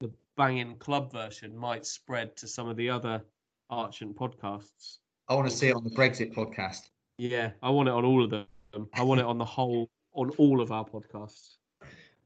the 0.00 0.10
banging 0.36 0.76
club 0.76 1.10
version 1.12 1.56
might 1.56 1.86
spread 1.86 2.36
to 2.36 2.46
some 2.46 2.68
of 2.68 2.76
the 2.76 2.90
other 2.90 3.22
archant 3.70 4.14
podcasts. 4.14 4.98
I 5.28 5.34
want 5.34 5.48
to 5.50 5.54
see 5.56 5.68
it 5.68 5.76
on 5.76 5.84
the 5.84 5.90
Brexit 5.90 6.34
podcast. 6.34 6.90
Yeah, 7.18 7.50
I 7.62 7.70
want 7.70 7.88
it 7.88 7.92
on 7.92 8.04
all 8.04 8.22
of 8.22 8.30
them. 8.30 8.46
I 8.94 9.02
want 9.02 9.20
it 9.20 9.26
on 9.26 9.38
the 9.38 9.44
whole, 9.44 9.90
on 10.12 10.30
all 10.38 10.60
of 10.60 10.70
our 10.72 10.84
podcasts. 10.84 11.56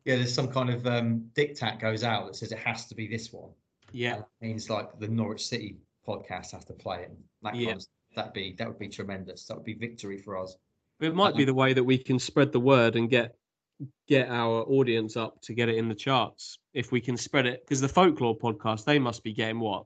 Yeah, 0.04 0.16
there's 0.16 0.34
some 0.34 0.48
kind 0.48 0.68
of 0.70 0.86
um, 0.86 1.30
diktat 1.34 1.80
goes 1.80 2.02
out 2.02 2.26
that 2.26 2.36
says 2.36 2.50
it 2.52 2.58
has 2.58 2.86
to 2.86 2.94
be 2.94 3.06
this 3.06 3.32
one. 3.32 3.50
Yeah, 3.92 4.22
means 4.40 4.68
like 4.68 4.98
the 4.98 5.06
Norwich 5.08 5.46
City 5.46 5.76
podcast 6.06 6.50
has 6.52 6.64
to 6.64 6.72
play 6.72 7.02
it. 7.02 7.12
That 7.42 7.54
Yeah. 7.54 7.66
kind 7.66 7.80
of, 7.80 7.86
that'd 8.14 8.32
be 8.32 8.54
that 8.58 8.68
would 8.68 8.78
be 8.78 8.88
tremendous. 8.88 9.44
That 9.46 9.56
would 9.56 9.64
be 9.64 9.74
victory 9.74 10.18
for 10.18 10.36
us. 10.38 10.56
it 11.00 11.14
might 11.14 11.36
be 11.36 11.44
the 11.44 11.54
way 11.54 11.72
that 11.72 11.82
we 11.84 11.98
can 11.98 12.18
spread 12.18 12.52
the 12.52 12.60
word 12.60 12.96
and 12.96 13.08
get 13.10 13.36
get 14.06 14.28
our 14.28 14.62
audience 14.68 15.16
up 15.16 15.40
to 15.42 15.54
get 15.54 15.68
it 15.68 15.76
in 15.76 15.88
the 15.88 15.94
charts. 15.94 16.58
If 16.74 16.92
we 16.92 17.00
can 17.00 17.16
spread 17.16 17.46
it, 17.46 17.64
because 17.64 17.80
the 17.80 17.88
folklore 17.88 18.36
podcast, 18.38 18.84
they 18.84 18.98
must 18.98 19.22
be 19.24 19.32
getting 19.32 19.58
what 19.58 19.84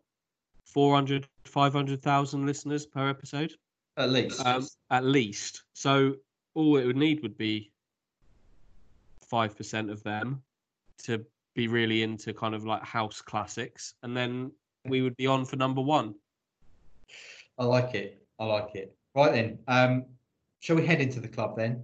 400, 0.66 1.26
500,000 1.44 2.44
listeners 2.44 2.84
per 2.86 3.08
episode, 3.08 3.54
At 3.96 4.10
least. 4.10 4.44
um, 4.44 4.66
at 4.90 5.04
least. 5.04 5.62
So 5.72 6.16
all 6.54 6.76
it 6.76 6.84
would 6.86 6.96
need 6.96 7.22
would 7.22 7.38
be 7.38 7.70
five 9.28 9.56
percent 9.56 9.90
of 9.90 10.02
them 10.02 10.42
to 11.04 11.24
be 11.54 11.68
really 11.68 12.02
into 12.02 12.34
kind 12.34 12.54
of 12.54 12.64
like 12.66 12.82
house 12.82 13.20
classics, 13.22 13.94
and 14.02 14.16
then 14.16 14.52
we 14.84 15.00
would 15.02 15.16
be 15.16 15.26
on 15.26 15.44
for 15.44 15.56
number 15.56 15.80
one. 15.80 16.14
I 17.58 17.64
like 17.64 17.94
it. 17.94 18.22
I 18.38 18.44
like 18.44 18.74
it. 18.74 18.94
Right 19.14 19.32
then. 19.32 19.58
Um, 19.68 20.04
shall 20.60 20.76
we 20.76 20.86
head 20.86 21.00
into 21.00 21.20
the 21.20 21.28
club 21.28 21.56
then? 21.56 21.82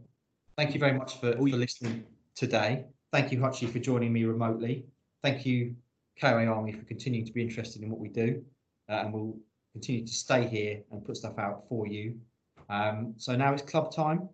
Thank 0.57 0.75
you 0.75 0.81
very 0.81 0.93
much 0.93 1.19
for, 1.19 1.33
for 1.33 1.43
listening 1.43 2.05
today. 2.35 2.85
Thank 3.11 3.33
you, 3.33 3.39
Hutchie, 3.39 3.71
for 3.71 3.79
joining 3.79 4.13
me 4.13 4.25
remotely. 4.25 4.85
Thank 5.23 5.47
you, 5.47 5.75
KOA 6.21 6.47
Army, 6.47 6.73
for 6.73 6.85
continuing 6.85 7.27
to 7.27 7.33
be 7.33 7.43
interested 7.43 7.83
in 7.83 7.91
what 7.91 8.01
we 8.01 8.09
do. 8.09 8.43
Uh, 8.89 8.93
and 8.93 9.13
we'll 9.13 9.37
continue 9.73 10.07
to 10.07 10.13
stay 10.13 10.47
here 10.47 10.83
and 10.91 11.05
put 11.05 11.17
stuff 11.17 11.39
out 11.39 11.65
for 11.69 11.87
you. 11.87 12.17
Um, 12.69 13.15
so 13.17 13.35
now 13.35 13.53
it's 13.53 13.63
club 13.63 13.95
time. 13.95 14.29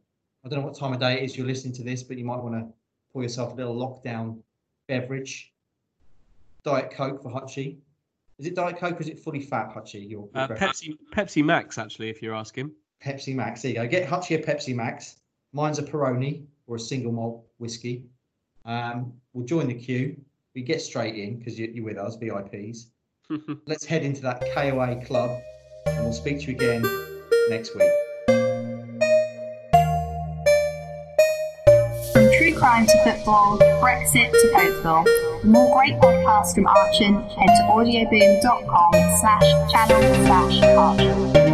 I 0.45 0.49
don't 0.49 0.61
know 0.61 0.67
what 0.67 0.79
time 0.79 0.93
of 0.93 1.01
day 1.01 1.19
it 1.19 1.25
is 1.25 1.37
you're 1.37 1.47
listening 1.47 1.75
to 1.75 1.83
this, 1.83 2.03
but 2.03 2.17
you 2.19 2.25
might 2.25 2.39
want 2.39 2.55
to 2.55 2.73
pour 3.13 3.23
yourself 3.23 3.53
a 3.53 3.57
little 3.57 3.77
lockdown 3.77 4.41
beverage. 4.87 5.53
Diet 6.65 6.91
Coke 6.91 7.23
for 7.23 7.31
Hutchie. 7.31 7.79
Is 8.39 8.47
it 8.47 8.55
Diet 8.55 8.79
Coke 8.79 8.99
or 8.99 9.03
is 9.03 9.09
it 9.09 9.19
fully 9.19 9.41
fat, 9.41 9.75
Hutchie? 9.75 10.09
Your, 10.09 10.09
your 10.11 10.31
Uh, 10.35 10.47
preference? 10.47 10.83
Pepsi, 10.83 10.97
Pepsi 11.13 11.45
Max, 11.45 11.77
actually, 11.77 12.09
if 12.09 12.23
you're 12.23 12.35
asking. 12.35 12.71
Pepsi 13.05 13.35
Max. 13.35 13.63
There 13.63 13.73
you 13.73 13.77
go. 13.79 13.87
Get 13.89 14.09
Hutchie 14.09 14.37
a 14.37 14.43
Pepsi 14.43 14.75
Max. 14.75 15.17
Mine's 15.53 15.79
a 15.79 15.83
Peroni 15.83 16.45
or 16.67 16.77
a 16.77 16.81
single 16.81 17.11
malt 17.11 17.45
whiskey. 17.59 18.05
Um, 18.65 19.13
we'll 19.33 19.47
join 19.47 19.67
the 19.67 19.75
queue. 19.75 20.17
We 20.55 20.63
get 20.63 20.81
straight 20.81 21.17
in 21.17 21.39
because 21.39 21.59
you, 21.59 21.71
you're 21.73 21.85
with 21.85 21.99
us, 21.99 22.17
VIPs. 22.17 22.87
Let's 23.67 23.85
head 23.85 24.05
into 24.05 24.21
that 24.23 24.41
KOA 24.55 25.05
club 25.05 25.41
and 25.87 26.05
we'll 26.05 26.13
speak 26.13 26.41
to 26.41 26.51
you 26.53 26.57
again 26.57 26.83
next 27.49 27.75
week. 27.75 27.91
From 32.13 32.29
true 32.37 32.55
crime 32.57 32.87
to 32.87 33.05
football, 33.05 33.59
Brexit 33.59 34.31
to 34.31 34.53
Folklore. 34.53 35.05
For 35.41 35.47
more 35.47 35.77
great 35.77 35.95
podcasts 36.01 36.55
from 36.55 36.67
Archant, 36.67 37.31
head 37.31 37.47
to 37.47 37.63
audioboom.com 37.71 38.93
slash 39.21 39.71
channel 39.71 40.27
slash 40.27 40.61
Archant. 40.63 41.48